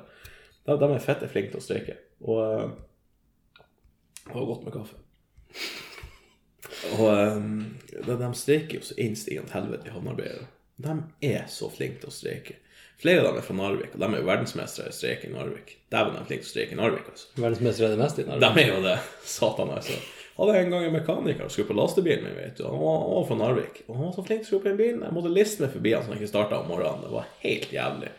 [0.64, 1.96] De, de er fette flinke til å streike.
[2.24, 3.58] Og eh,
[4.30, 4.96] var godt med kaffe.
[6.96, 10.48] Og um, de, de streiker jo så innstigende helvete, havnearbeidere.
[10.80, 10.96] De
[11.28, 12.56] er så flinke til å streike.
[13.00, 15.76] Flere av dem er fra Narvik, og de er jo verdensmestere i streik i Narvik.
[15.92, 17.28] Dæven, de er flinke til å streike i Narvik, altså.
[17.38, 18.42] Verdensmester er det meste i Narvik.
[18.44, 18.96] De er jo det.
[19.24, 19.96] Satan, altså.
[20.40, 22.66] Hadde en gang en mekaniker som skulle på lastebilen min, vet du.
[22.66, 23.80] Han var, han var fra Narvik.
[23.86, 25.00] Og han var så flink til å skru på en bil.
[25.00, 27.02] Jeg måtte liste meg forbi han så han ikke starta om morgenen.
[27.04, 28.12] Det var helt jævlig.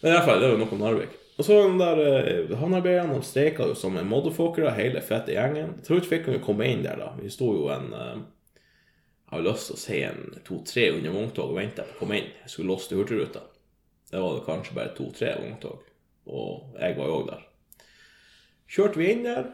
[0.00, 1.14] Men i hvert fall, det jo noe om Narvik.
[1.34, 5.76] Og så den der eh, havnearbeiderne, de streika jo som en motherfuckere, hele fette gjengen.
[5.80, 7.10] Jeg tror ikke fikk kunne komme inn der, da.
[7.18, 8.12] Vi sto jo en eh,
[9.24, 12.20] Jeg har lyst til å si en to-tre under vogntog og venta på å komme
[12.20, 12.30] inn.
[12.44, 13.42] Jeg skulle låse til Hurtigruta.
[14.14, 15.82] Det var det kanskje bare to-tre vogntog.
[16.30, 17.40] Og jeg var jo òg der.
[18.70, 19.48] Kjørte vi inn der,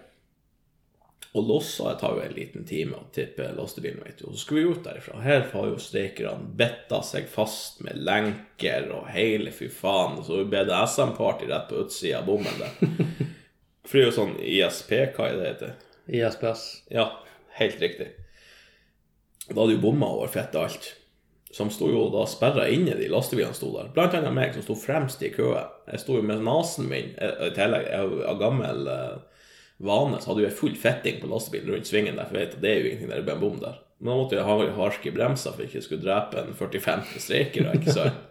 [1.33, 1.93] og lossa.
[1.95, 4.27] Det tar jo en liten time å tippe lastebilen, vet du.
[4.29, 5.23] Og så skulle vi ut derifra.
[5.25, 10.19] Her har jo streikerne betta seg fast med lenker og hele fy faen.
[10.21, 12.77] Og så ble det SM-party rett på utsida av bommen der.
[13.89, 15.77] For det er jo sånn ISP, hva er det heter?
[16.21, 16.67] ISPS.
[16.93, 17.09] Ja,
[17.57, 18.13] helt riktig.
[19.49, 20.93] Da hadde jo bomma over fett og alt.
[21.51, 23.91] Som sto jo da sperra inne de lastebilene sto der.
[23.95, 25.73] Blant annet meg, som sto fremst i køen.
[25.91, 27.89] Jeg sto jo med nesen min eh, i tillegg.
[28.31, 29.45] Av gammel eh,
[29.83, 32.83] vane så hadde jeg full fetting på lastebilen rundt svingen der, for vet det er
[32.83, 33.81] jo ingenting der det blir en bom der.
[34.01, 37.75] Men da måtte jeg ha harske bremser for ikke jeg skulle drepe en 45 streikere,
[37.81, 38.21] ikke sant?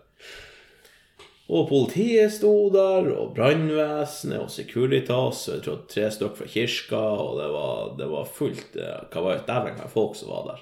[1.50, 7.00] Og politiet sto der, og brannvesenet og Securitas, og jeg tror tre stykker fra kirka,
[7.24, 9.48] og det var, det var fullt eh, Hva var det?
[9.48, 10.60] Dæven hva folk som var der.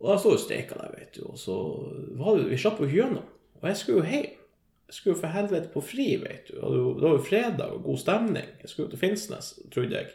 [0.00, 1.54] Og da sto jo steika der, vet du, og så
[2.18, 3.30] var det Vi slapp jo ikke gjennom.
[3.62, 4.42] Og jeg skulle jo hjem.
[4.86, 6.60] Jeg skulle jo for helvete på fri, vet du.
[6.60, 8.50] Og det var- jo fredag og god stemning.
[8.60, 10.06] Jeg skulle jo til Finnsnes, trodde jeg.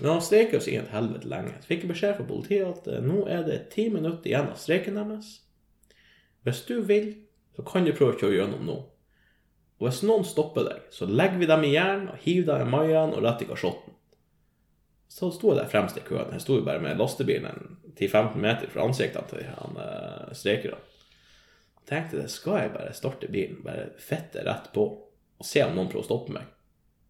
[0.00, 1.52] Men han streika jo sikkert helvete lenge.
[1.60, 4.56] Så fikk jeg beskjed fra politiet at eh, nå er det ti minutter igjen av
[4.56, 5.40] streiken deres.
[6.46, 7.10] Hvis du vil,
[7.56, 8.76] så kan du prøve å kjøre gjennom nå.
[9.76, 12.76] Og hvis noen stopper deg, så legger vi dem i jern og hiver dem i
[12.76, 13.95] maien og rett i kasjotten.
[15.08, 16.32] Så sto jeg der fremst i køen.
[16.34, 20.80] Jeg sto jo bare med lastebilen 10-15 meter fra ansiktene til han uh, streikerne.
[21.86, 24.84] Tenkte det, skal jeg bare starte bilen, bare fette rett på,
[25.38, 26.48] og se om noen prøver å stoppe meg?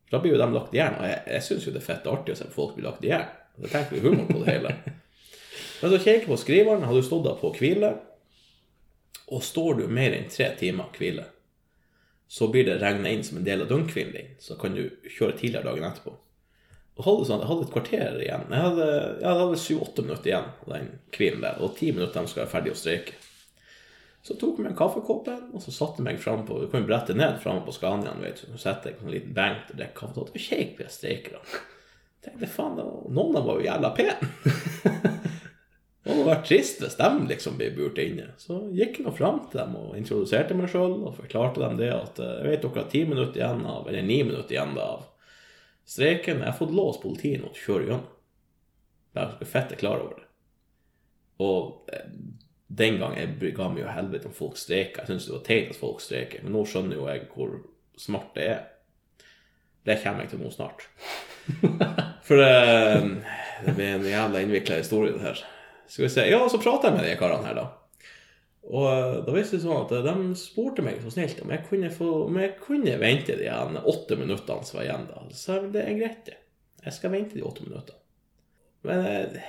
[0.07, 1.87] For da blir jo de lagt i jern, og jeg, jeg syns jo det er
[1.87, 3.31] fett artig å se folk bli lagt i jern.
[3.57, 4.75] Da tenker vi humor på det hele.
[5.81, 7.95] Men så kikker jeg på skriveren, har du stått der på hvile,
[9.33, 11.25] og står du mer enn tre timer hvile,
[12.29, 15.39] så blir det regna inn som en del av døgnhvilen din, så kan du kjøre
[15.39, 16.15] tidligere dagen etterpå.
[16.97, 18.45] Hadde sånn, Jeg hadde et kvarter igjen.
[18.49, 18.89] Jeg hadde,
[19.21, 22.53] jeg hadde syv-åtte minutter igjen av den hvilen der, og ti minutter de skal være
[22.55, 23.19] ferdig å streike.
[24.27, 26.87] Så tok jeg meg en kaffekopp, og så satte jeg meg fram på Du kan
[26.89, 28.49] brette ned framme på Scaniaen, vet du.
[28.55, 30.25] Så setter en liten benk og drikker kaffe.
[30.25, 31.61] Og kjekk på streikerne.
[32.25, 35.13] Tenkte faen, noen av dem var jo jævla pene.
[36.07, 38.29] Det hadde vært trist hvis de liksom ble burt inne.
[38.39, 41.89] Så gikk jeg nå fram til dem og introduserte meg sjøl og forklarte dem det
[41.91, 45.03] at eh, jeg vet dere har ti minutter igjen av, eller ni minutter igjen av
[45.87, 46.43] streiken.
[46.43, 48.07] Jeg har fått låst politiet nå til å kjøre gjennom.
[49.17, 50.27] Bare så fett er klar over det.
[51.45, 52.11] Og eh,
[52.67, 55.05] den gang jeg ga meg jo helvete om folk streika.
[55.05, 57.59] Jeg syntes det var teit at folk streiker, men nå skjønner jo jeg hvor
[58.01, 58.65] smart det er.
[59.87, 60.89] Det kommer jeg til nå snart.
[62.27, 62.55] For det,
[63.63, 65.43] det blir en jævla innvikla historie, det her.
[65.87, 66.25] Skal vi se.
[66.27, 67.67] Ja, så prater jeg med de karene her, da.
[68.67, 71.91] Og eh, da visste det sånn at de spurte meg så snilt om jeg kunne,
[71.95, 75.07] få, om jeg kunne vente de åtte minuttene som var igjen.
[75.13, 75.23] da.
[75.31, 76.41] Så jeg det er greit, det.
[76.87, 78.03] Jeg skal vente de åtte minuttene.
[78.87, 79.45] Men det,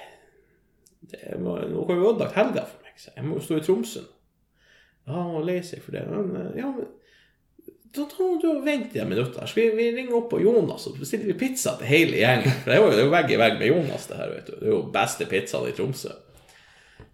[1.11, 2.93] det må, nå kan jo ødelagt helga for meg.
[2.97, 4.13] Så jeg må jo stå i Tromsø nå.
[5.07, 6.03] Ja, og lei seg for det.
[6.11, 6.71] Men eh, ja,
[7.95, 9.49] da tar du og venter de minutt her.
[9.49, 12.57] Skal vi, vi ringe opp på Jonas og bestiller pizza til hele gjengen?
[12.61, 14.57] For det er jo vegg i vegg med Jonas, det her, vet du.
[14.59, 16.13] Det er jo beste pizzaen i Tromsø.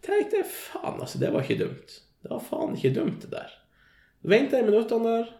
[0.03, 1.95] Tenkte jeg, faen, altså, det var ikke dumt.
[2.23, 3.55] Det var faen ikke dumt, det der.
[4.23, 5.31] Venta i minuttene der.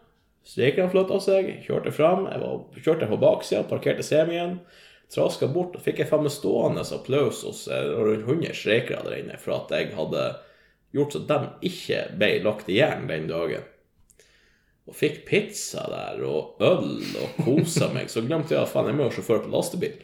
[0.44, 2.26] Streikerne flytta seg, kjørte fram.
[2.28, 4.58] Jeg var, kjørte på baksida, parkerte semien.
[5.12, 9.20] Traska bort, og fikk jeg faen meg stående applaus hos eh, rundt 100 streikere der
[9.20, 10.24] inne for at jeg hadde
[10.94, 11.38] gjort så de
[11.68, 13.66] ikke ble lagt i jern den dagen
[14.84, 18.10] og fikk pizza der og øl og kosa meg.
[18.12, 19.94] Så glemte jeg at faen, jeg må ha sjåfør på lastebil.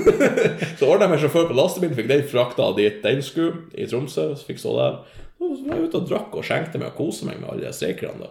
[0.78, 4.34] så ordna jeg meg sjåfør på lastebil, fikk den frakta dit den skulle, i Tromsø.
[4.36, 4.98] Så fikk stå der.
[5.40, 7.64] Og så var jeg ute og drakk og skjenkte meg og kosa meg med alle
[7.64, 8.28] de streikerne.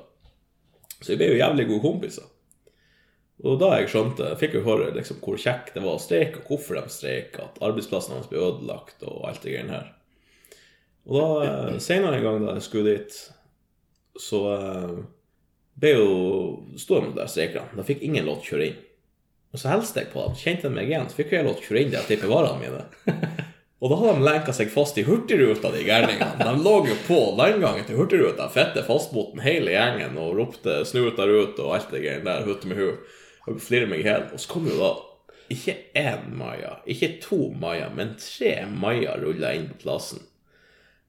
[1.02, 2.28] Så vi ble jo jævlig gode kompiser.
[3.42, 6.52] Og da jeg skjønte, fikk jeg høre liksom hvor kjekt det var å streike, og
[6.52, 9.88] hvorfor de streika, at arbeidsplassen hans ble ødelagt og alt det greiene her.
[11.10, 13.18] Og da, eh, senere en gang da jeg skulle dit,
[14.22, 14.94] så eh,
[15.80, 16.08] ble jo
[17.02, 17.78] med der streikerne.
[17.78, 18.82] Da fikk ingen lov til å kjøre inn.
[19.52, 21.66] Og så hilste jeg på dem, kjente de meg igjen, så fikk jeg lov til
[21.66, 22.84] å kjøre inn der og tippe varene mine.
[23.82, 26.36] Og da hadde de lenka seg fast i Hurtigruta, de gærningene.
[26.38, 31.18] De lå jo på landgangen til Hurtigruta, fette fastmoten hele gjengen, og ropte 'snu ut
[31.18, 32.92] der ute' og alt det greiene der, hutte med hu.
[33.50, 34.28] Og flirer meg i hjel.
[34.30, 34.92] Og så kom jo da
[35.50, 40.22] ikke én Maja, ikke to Maja, men tre Maja rulla inn på plassen.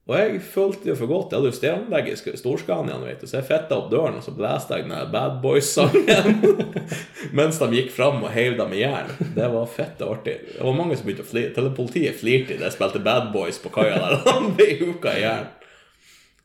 [0.03, 1.31] Og jeg følte jo for godt.
[1.31, 4.33] Jeg hadde jo stereoanlegg i Storskanien, vet du, så jeg fitta opp døren, og så
[4.35, 6.41] blæste jeg den Bad Boys-sangen
[7.37, 9.13] mens de gikk fram og heiv dem i jern.
[9.37, 10.35] Det var fette artig.
[10.49, 11.53] Det var mange som begynte å flire.
[11.55, 15.47] Til politiet flirte da jeg spilte Bad Boys på kaia der, og huka i jern.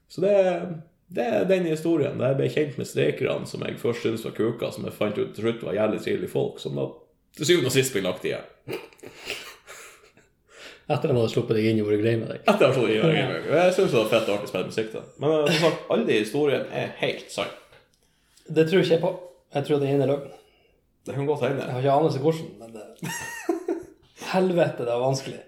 [0.08, 0.36] Så det,
[1.18, 2.14] det er den historien.
[2.20, 5.18] Da jeg ble kjent med streikerne, som jeg først syntes var kuka, som jeg fant
[5.18, 6.86] ut til slutt var jævlig trivelige folk, som da
[7.34, 8.78] til syvende og sist ble lagt i jern.
[10.88, 12.38] Etter de hadde sluppet deg inn og vært grei med deg.
[12.48, 13.48] Etter at de hadde slått i hjørnet.
[13.52, 14.92] Jeg syns det var fett og artig å spille musikk.
[14.94, 15.02] da.
[15.20, 17.50] Men eh, som sagt, alle de historiene er helt sann.
[18.48, 19.10] Det tror ikke jeg på.
[19.58, 20.30] Jeg tror det ene er løgn.
[21.08, 21.66] Det kan godt hende.
[21.66, 23.12] Jeg har ikke anelse hvordan, men det
[24.32, 25.38] Helvete, det er vanskelig.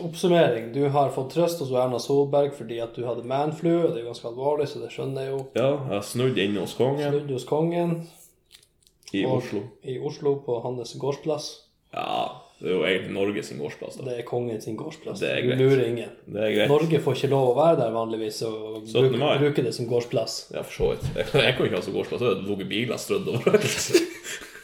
[0.00, 0.72] Oppsummering.
[0.72, 4.04] Du har fått trøst hos Erna Solberg fordi at du hadde manflu, og det er
[4.04, 5.40] jo ganske alvorlig, så det skjønner jeg jo.
[5.58, 7.94] Ja, jeg snudd inne hos kongen Snudd hos kongen
[9.16, 9.62] i og- Oslo.
[9.82, 11.48] i Oslo på hans gårdsplass.
[11.96, 13.96] Ja, det er jo egentlig Norge sin gårdsplass.
[14.00, 14.04] da.
[14.08, 15.20] Det er kongen sin gårdsplass.
[15.22, 15.60] Det er greit.
[15.62, 16.10] lurer ingen.
[16.26, 16.68] Det er greit.
[16.72, 20.38] Norge får ikke lov å være der vanligvis og bruke, bruke det som gårdsplass.
[20.56, 21.06] Ja, for så vidt.
[21.14, 22.24] Jeg, jeg kan ikke ha så gårdsplass.
[22.26, 23.72] Det ligget biler strødd overalt.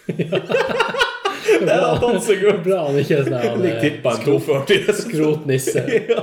[1.45, 2.61] Det er dansegulv.
[2.65, 4.95] Bra han ikke er sånn Ligger tippa en 240.
[5.05, 5.85] skrotnisse.
[6.15, 6.23] Ja.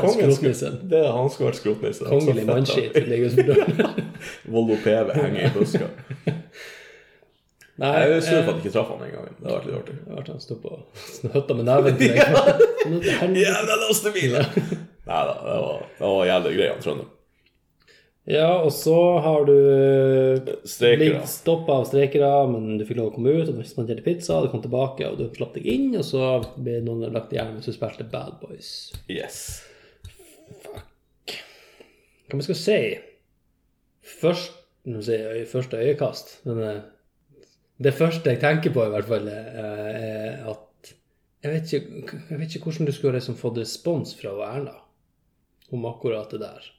[0.00, 0.78] Kong skrotnissen.
[0.90, 2.06] Det er han som har vært skrotnisse.
[2.08, 3.02] Kongelig Så fett, mannskitt da.
[3.10, 4.08] ligger døren.
[4.54, 5.88] Volvo PV henger i buska.
[7.82, 9.34] Nei, Jeg er sur eh, for at jeg ikke traff han den gangen.
[9.40, 9.96] Det har vært litt artig.
[10.04, 10.76] det vært han sto på
[11.34, 13.40] høtta med neven til deg.
[13.40, 14.36] Jævla lastebil!
[15.04, 17.10] Nei da, det var, det var jævlig greia, Trønder.
[18.24, 19.52] Ja, og så har du
[20.64, 21.18] Streikere.
[21.18, 24.38] blitt stoppa av streikere, men du fikk lov å komme ut, og du spanderte pizza,
[24.40, 27.58] du kom tilbake, og du slapp deg inn, og så ble noen lagt i hjernen
[27.58, 28.70] hvis du spilte Bad Boys.
[29.12, 29.42] Yes.
[30.64, 31.36] Fuck.
[32.30, 32.78] Hva man skal si
[34.22, 34.56] Først,
[35.04, 35.18] si,
[35.48, 36.80] første øyekast, eh,
[37.82, 40.92] det første jeg tenker på, i hvert fall, er er at
[41.44, 44.76] jeg vet, ikke, jeg vet ikke hvordan du skulle liksom fått respons fra Erna
[45.72, 46.70] om akkurat det der.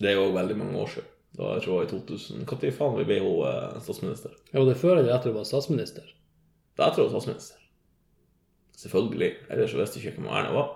[0.00, 1.10] Det er jo veldig mange år siden.
[1.36, 4.30] Da jeg tror jeg i 2000 Når faen vi ble hun eh, statsminister?
[4.52, 6.02] Ja, var det før eller etter hun var statsminister?
[6.78, 7.56] Da jeg tror jeg var statsminister.
[8.76, 9.30] Selvfølgelig.
[9.50, 10.68] Ellers visste jeg ikke hvem Erna var.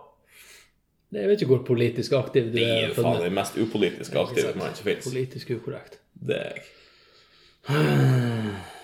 [1.10, 2.88] Det- Jeg vet ikke hvor politisk aktiv du Det er er.
[2.88, 5.04] jo faen den mest upolitiske aktive som fins.
[5.12, 5.98] Politisk ukorrekt.
[6.26, 6.62] Det er jeg.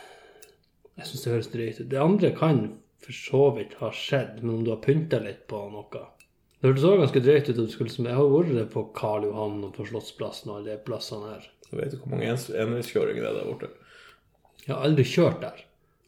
[0.99, 1.89] Jeg syns det høres drøyt ut.
[1.91, 2.61] Det andre kan
[3.05, 6.05] for så vidt ha skjedd, men om du har pynta litt på noe.
[6.61, 7.71] Det hørtes òg ganske drøyt ut.
[7.71, 11.33] skulle, som- Jeg har vært på Karl Johan og på Slottsplassen og alle de plassene
[11.35, 11.49] her.
[11.71, 12.31] Jeg vet ikke hvor mange
[12.65, 13.69] enveiskjøringer det er der borte.
[14.67, 15.59] Jeg har aldri kjørt der.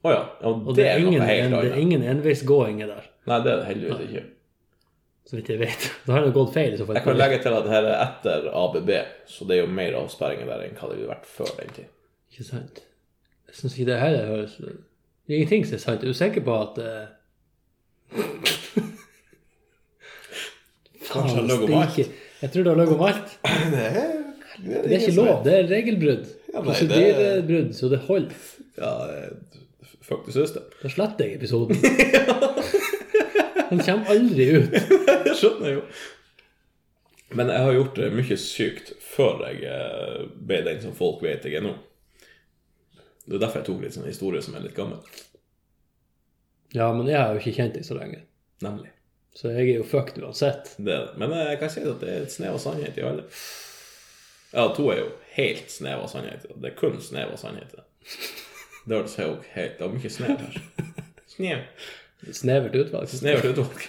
[0.04, 0.22] Oh, ja.
[0.40, 0.48] ja.
[0.48, 4.08] Og Det er ingen, en, det er ingen enveisgåinger der, Nei, det er det heldigvis
[4.08, 4.24] ikke.
[5.26, 5.86] så vidt jeg vet.
[6.06, 6.86] Da har det gått feil så.
[6.94, 8.90] Jeg kan legge til at dette er etter ABB,
[9.26, 11.88] så det er jo mer avsperringer der enn hva det ville vært før den tid.
[12.32, 12.84] Ikke sant?
[13.56, 14.68] Jeg syns ikke det her høres Det
[15.32, 16.02] er ingenting som er sant.
[16.04, 17.06] Er du sikker på at eh,
[21.06, 21.98] Kanskje jeg Faen, om alt.
[22.42, 23.36] Jeg tror du har løyet om alt.
[23.46, 24.12] Det er,
[24.66, 25.30] Det er ikke lov.
[25.44, 26.26] Det er regelbrudd.
[26.26, 28.34] Ja, nei, det- Prosedyrebrudd, så det holder.
[28.76, 29.30] Ja, eh,
[30.02, 30.62] fuck the system.
[30.82, 31.76] Da sletter jeg episoden.
[33.70, 34.72] Den kommer aldri ut.
[35.26, 35.80] Jeg skjønner jo.
[37.34, 41.42] Men jeg har gjort det mye sykt før jeg eh, ble den som folk vet
[41.44, 41.72] jeg er nå.
[43.26, 45.02] Det er derfor jeg tok litt sånn historie som er litt gammel.
[46.74, 48.22] Ja, men jeg har jo ikke kjent deg så lenge.
[48.64, 48.92] Nemlig.
[49.36, 50.72] Så jeg er jo fucked uansett.
[50.78, 51.18] Det er det.
[51.20, 53.26] Men jeg kan si at det er et snev av sannhet i alle.
[54.54, 56.46] Ja, to er jo helt snev av sannhet.
[56.48, 56.70] det.
[56.70, 57.74] Er kun snev av sannhet.
[57.74, 57.84] det.
[58.94, 60.58] høres jo helt Det er mye snev her.
[61.36, 61.66] Snev.
[62.32, 63.10] Snevert utvalg.
[63.12, 63.84] Snevert utvalg.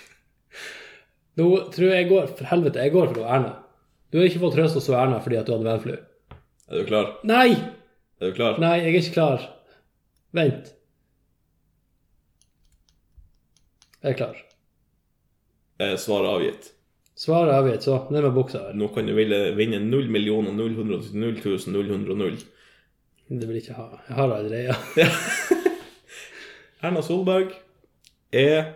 [1.38, 3.54] Nå tror jeg jeg går For helvete, jeg går for Erna.
[4.12, 5.96] Du har ikke fått trøst hos Erna fordi at du hadde vennflu.
[6.68, 7.14] Er du klar?
[7.28, 7.77] Nei!
[8.20, 8.58] Er du klar?
[8.62, 9.44] Nei, jeg er ikke klar.
[10.38, 10.72] Vent.
[14.02, 14.40] Jeg er klar.
[15.84, 16.72] Eh, Svaret avgitt.
[17.18, 18.78] Svaret er avgitt, så ned med buksa her.
[18.78, 22.38] Nå kan du ville vinne 0 millioner 000 000
[23.28, 23.88] Det vil jeg ikke ha.
[24.08, 24.76] Jeg har allerede.
[26.88, 27.54] Erna Solberg
[28.32, 28.74] er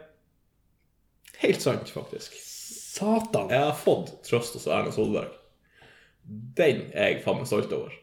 [1.41, 2.35] helt sant, faktisk.
[2.41, 3.49] Satan.
[3.53, 5.33] Jeg har fått trøst hos Erna Solberg.
[6.57, 7.93] Den er jeg faen meg stolt over.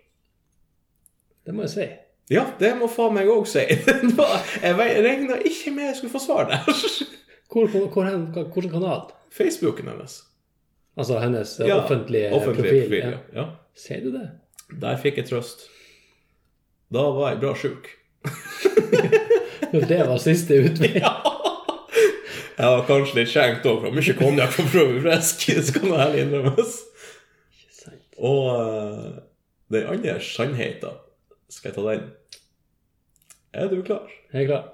[1.49, 1.85] Det må jeg si.
[2.29, 3.63] Ja, det må faen meg òg si.
[4.67, 6.67] Jeg regna ikke med jeg skulle få svar der.
[7.49, 8.05] Hvor, hvor, hvor,
[8.53, 9.07] hvilken kanal?
[9.33, 10.19] Facebooken hennes.
[11.01, 12.83] Altså hennes eh, Ja, offentlige, offentlige profil.
[12.83, 12.99] profil.
[12.99, 13.09] ja.
[13.09, 13.41] Ja.
[13.41, 13.47] ja.
[13.79, 14.27] Sier du det?
[14.83, 15.65] Der fikk jeg trøst.
[16.93, 17.89] Da var jeg bra sjuk.
[19.89, 20.93] Det var siste utvei.
[20.99, 25.49] Jeg var kanskje litt skjenkt òg, for mye konjakk for å prøve frisk.
[25.49, 26.79] Det skal noe ærlig innrømmes.
[28.19, 29.21] Og uh,
[29.73, 30.97] den andre sannheten,
[31.49, 32.09] skal jeg ta den?
[33.59, 34.09] Er du klar?
[34.33, 34.69] Jeg er klar.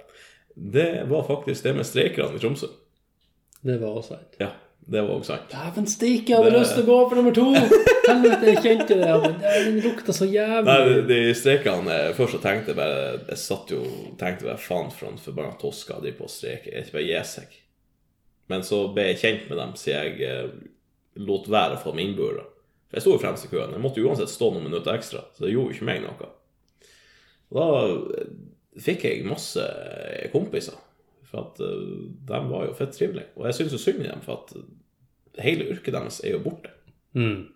[0.55, 2.68] Det var faktisk det med streikerne i Tromsø.
[3.64, 4.36] Det var også sant.
[4.40, 4.51] Ja,
[4.90, 5.51] det var også sant.
[5.55, 7.46] Dæven steike, jeg hadde Det- lyst til å gå for nummer to!
[8.05, 9.38] Helvete, jeg kjente det.
[9.64, 10.66] Den lukta så jævlig.
[10.68, 13.78] Nei, de streikene eh, Først så tenkte jeg bare Jeg satt jo
[14.20, 16.68] tenkte bare faen for en forbanna tosker de på å streike.
[16.74, 17.56] Jeg ikke bare gi seg.
[18.52, 20.51] Men så ble jeg kjent med dem siden jeg eh,
[21.24, 22.44] lot være å få dem innbura.
[22.90, 23.72] For jeg sto jo fremst i køen.
[23.72, 26.28] Jeg måtte uansett stå noen minutter ekstra, så det gjorde jo ikke meg noe.
[27.52, 28.24] Og da
[28.84, 29.64] fikk jeg masse
[30.32, 30.78] kompiser,
[31.28, 33.32] for at eh, de var jo fett trivelige.
[33.38, 36.72] Og jeg syns jo synd i dem, for at hele yrket deres er jo borte.
[37.14, 37.50] Mm.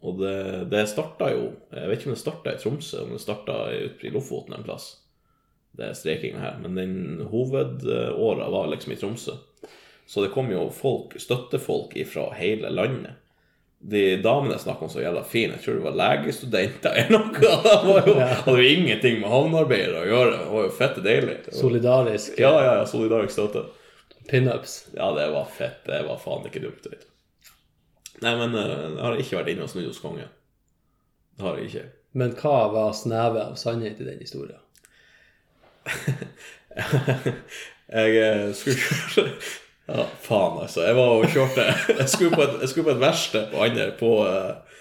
[0.00, 0.36] Og det,
[0.72, 4.06] det starta jo Jeg vet ikke om det starta i Tromsø, om det starta ute
[4.08, 4.94] i Lofoten en plass.
[5.76, 6.58] Det er streikinga her.
[6.62, 9.36] Men den hovedåra var liksom i Tromsø.
[10.10, 13.19] Så det kom jo folk, støttefolk fra hele landet.
[13.80, 17.30] De damene jeg snakka om så jævla fine, jeg tror det var legestudenter eller noe.
[17.40, 20.34] Det var jo, hadde jo ingenting med havnearbeidere å gjøre.
[20.36, 21.36] Det var jo fette deilig.
[21.56, 23.62] Solidarisk Ja, ja, ja, solidarisk støtte.
[24.28, 24.74] pinups.
[24.92, 25.80] Ja, det var fett.
[25.86, 26.84] Det var faen ikke dumt.
[26.92, 27.06] Vet.
[28.20, 30.28] Nei, men eh, jeg har ikke vært inne og snudd hos kongen.
[31.38, 31.86] Det har jeg ikke.
[32.20, 34.60] Men hva var snevet av sannhet i den historien?
[37.90, 39.24] jeg eh, skulle
[39.94, 40.84] Ja, faen, altså.
[40.86, 44.10] Jeg var og kjørte Jeg skulle på et, jeg på et verksted på Ander, på
[44.28, 44.76] eh,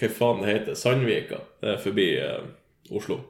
[0.00, 1.42] Hva faen det heter Sandvika.
[1.60, 2.46] Det er forbi eh,
[2.96, 3.20] Oslo.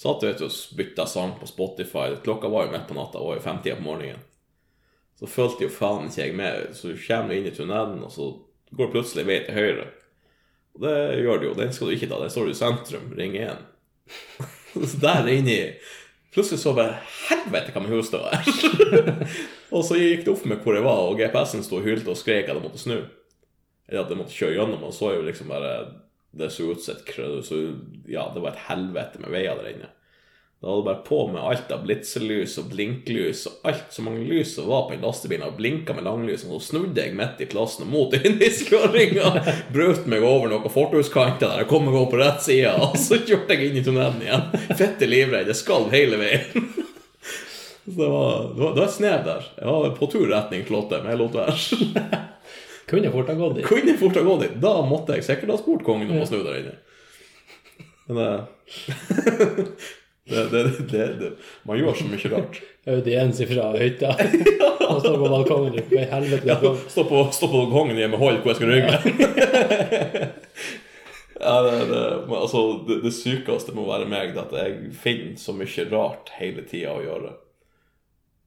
[0.00, 2.14] Satt vet du, og bytta sang på Spotify.
[2.24, 4.22] Klokka var jo midt på natta, var jo femtida på morgenen.
[5.20, 6.72] Så fulgte jo faen ikke jeg med.
[6.74, 8.32] Så du kommer inn i tunnelen, og så
[8.72, 9.84] går det plutselig vei til høyre.
[10.74, 11.54] Og det gjør det jo.
[11.60, 12.18] Den skal du ikke ta.
[12.22, 13.62] Den står du i sentrum, ring 1.
[14.90, 15.60] så der inne i
[16.34, 16.96] Plutselig så bare
[17.28, 18.48] Helvete, hva med hus det var!
[19.74, 22.18] og så gikk det opp med hvor jeg var, og GPS-en sto og hylte og
[22.18, 22.96] skrek at jeg måtte snu.
[23.86, 25.74] Eller at jeg måtte kjøre gjennom, og så jo liksom bare
[26.34, 27.38] Det så ut som et krøll...
[27.46, 27.60] så,
[28.10, 29.93] Ja, det var et helvete med veier der inne.
[30.60, 34.22] Da hadde det bare på med alt av blitselys og blinklys og alt så mange
[34.24, 37.42] lys som var på den lastebilen, og blinka med langlys, og så snudde jeg midt
[37.44, 39.32] i plassen og mot innskåringa.
[39.74, 43.20] Brøt meg over noen fortauskanter der, jeg kom meg over på rett side, og så
[43.20, 44.46] kjørte jeg inn i tunnelen igjen.
[44.72, 46.48] Fitte livredd, jeg skalv hele veien.
[47.84, 49.48] Så det var, det var, det var snev der.
[49.58, 52.20] Jeg var på tur retning Slottet, men jeg lot være.
[52.88, 53.66] Kunne fort ha gått dit.
[53.68, 54.54] Kunne fort ha gått dit.
[54.62, 56.72] Da måtte jeg sikkert ha spurt kongen om å snu der inne.
[58.08, 59.68] Men det,
[60.24, 60.44] det,
[60.90, 61.32] det, det,
[61.62, 62.60] Man gjør så mye rart.
[62.88, 64.14] Audiens fra hytta.
[64.88, 66.48] Han står på balkongen i i helvete.
[66.48, 68.92] Ja, stå på, stå på balkongen hjemme og hold hvor jeg skal rygge.
[71.44, 71.54] ja,
[72.40, 76.64] altså, det, det sykeste må være meg, det at jeg finner så mye rart hele
[76.68, 77.34] tida å gjøre.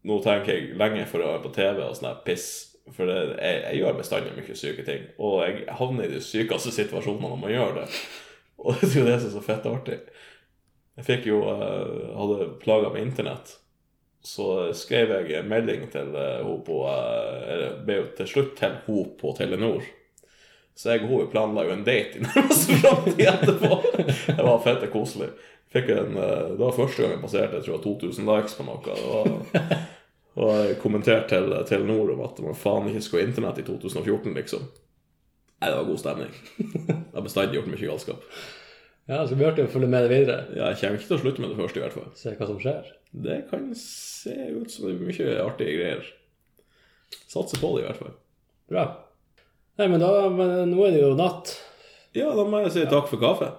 [0.07, 2.49] Nå tenker jeg lenge for å være på TV og sånn piss,
[2.95, 5.09] for det, jeg, jeg gjør bestandig mye syke ting.
[5.21, 7.89] Og jeg havner i de sykeste situasjonene når man gjør det.
[8.57, 9.97] Og det er jo det som er så fett artig.
[10.97, 13.57] Jeg fikk jo eh, hadde plaga med internett.
[14.25, 18.55] Så skrev jeg en melding til henne hun på eh, Eller ble jo til slutt
[18.59, 19.85] til hun på Telenor.
[20.77, 23.77] Så jeg og hun planla jo en date i nærmeste framtid etterpå.
[24.27, 25.29] Det var fette koselig.
[25.73, 28.97] Fikk en, eh, det var første gang jeg passerte jeg tror, 2000 likes på noe.
[28.97, 29.31] Var,
[30.37, 34.33] og jeg kommenterte til Telenor om at man faen ikke skulle ha internett i 2014,
[34.37, 34.67] liksom.
[35.57, 36.33] Nei, det var god stemning.
[36.57, 38.25] Jeg har bestandig gjort mye galskap.
[39.07, 40.45] Ja, så blir det artig å følge med det videre.
[40.51, 42.07] Ja, Jeg kommer ikke til å slutte med det første, i hvert fall.
[42.19, 42.89] Se hva som skjer.
[43.27, 46.09] Det kan se ut som det blir mye artige greier.
[47.31, 48.17] Satser på det, i hvert fall.
[48.67, 48.83] Bra.
[49.79, 51.53] Nei, men da men Nå er det jo natt.
[52.17, 53.53] Ja, da må jeg si takk for kaffe.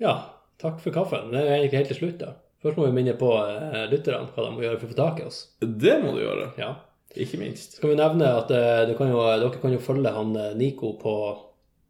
[0.00, 0.14] Ja,
[0.62, 1.32] takk for kaffen.
[1.34, 2.32] Det er ikke helt til slutt, da.
[2.64, 5.20] Først må vi minne på eh, lytterne hva de må gjøre for å få tak
[5.20, 5.42] i oss.
[5.60, 6.48] Det må du gjøre.
[6.60, 6.72] Ja.
[7.16, 7.76] Ikke minst.
[7.78, 10.94] Skal vi nevne at eh, du kan jo, dere kan jo følge han eh, Nico
[11.00, 11.12] på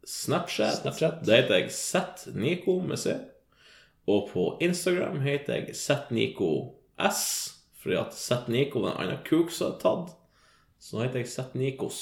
[0.07, 0.83] Snapchat.
[0.83, 1.25] Snapchat.
[1.27, 3.17] Da heter jeg ZNico med C.
[4.07, 7.25] Og på Instagram heter jeg ZNicoS,
[7.83, 10.15] fordi at ZNico er en annen kuk som er tatt.
[10.79, 12.01] Så nå heter jeg ZNikos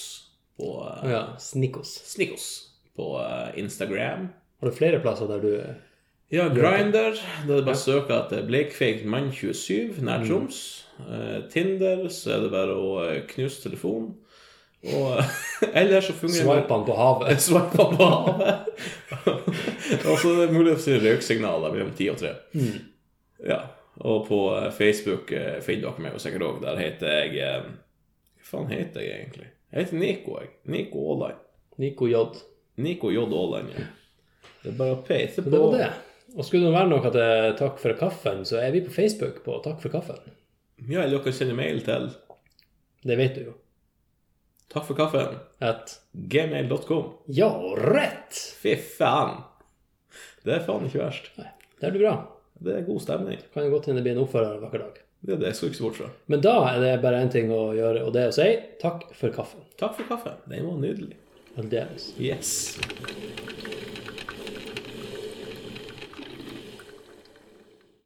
[0.58, 1.96] på uh, ja, Snikos.
[2.04, 2.48] Snikos
[2.96, 4.28] på uh, Instagram.
[4.60, 5.52] Har du flere plasser der du
[6.32, 7.14] Ja, Grinder.
[7.46, 10.58] Da er det bare å søke etter Bleikfeigt mann 27, nær Troms.
[11.04, 12.94] Eh, Tinder, så er det bare å
[13.30, 14.14] knuse telefonen.
[14.84, 15.22] Og
[15.80, 17.40] ellers så fungerer Swipe på havet?
[17.46, 18.68] Swipe på havet.
[20.08, 22.34] og så er det mulig å si røyksignaler mellom 10 og 3.
[23.48, 23.62] Ja.
[24.04, 26.62] Og på eh, Facebook eh, finner dere meg jo sikkert òg.
[26.64, 27.68] Der heter jeg eh,
[28.42, 29.50] Hva faen heter jeg egentlig?
[29.70, 30.50] Jeg heter Nico, jeg.
[30.70, 31.44] Nico Aaland.
[31.82, 32.24] Nico J.
[32.82, 33.24] Nico J.
[33.24, 33.86] Aaland, ja.
[34.64, 35.52] Det er bare å peise på.
[35.52, 35.90] det var det.
[36.34, 39.60] Og skulle det være noe til takk for kaffen, så er vi på Facebook på
[39.64, 40.18] Takk for kaffen.
[40.88, 42.08] Ja, eller dere sender mail til
[43.06, 43.52] Det vet du jo.
[44.74, 45.36] Takk for kaffen.
[45.58, 47.12] At Gmail.com.
[47.26, 48.34] Ja, rett!
[48.58, 49.36] Fy faen!
[50.42, 51.30] Det er faen ikke verst.
[51.38, 51.46] Nei,
[51.78, 52.14] det blir bra.
[52.58, 53.38] Det er god stemning.
[53.54, 54.98] Kan jo godt hende det blir en oppfører en vakker dag.
[55.22, 56.10] Det er det jeg skal ikke se bort fra.
[56.26, 58.50] Men da er det bare én ting å gjøre, og det er å si
[58.82, 59.62] takk for kaffen.
[59.78, 60.42] Takk for kaffen.
[60.50, 61.20] Den var nydelig.
[61.54, 62.10] Aldeles.
[62.18, 62.74] Yes.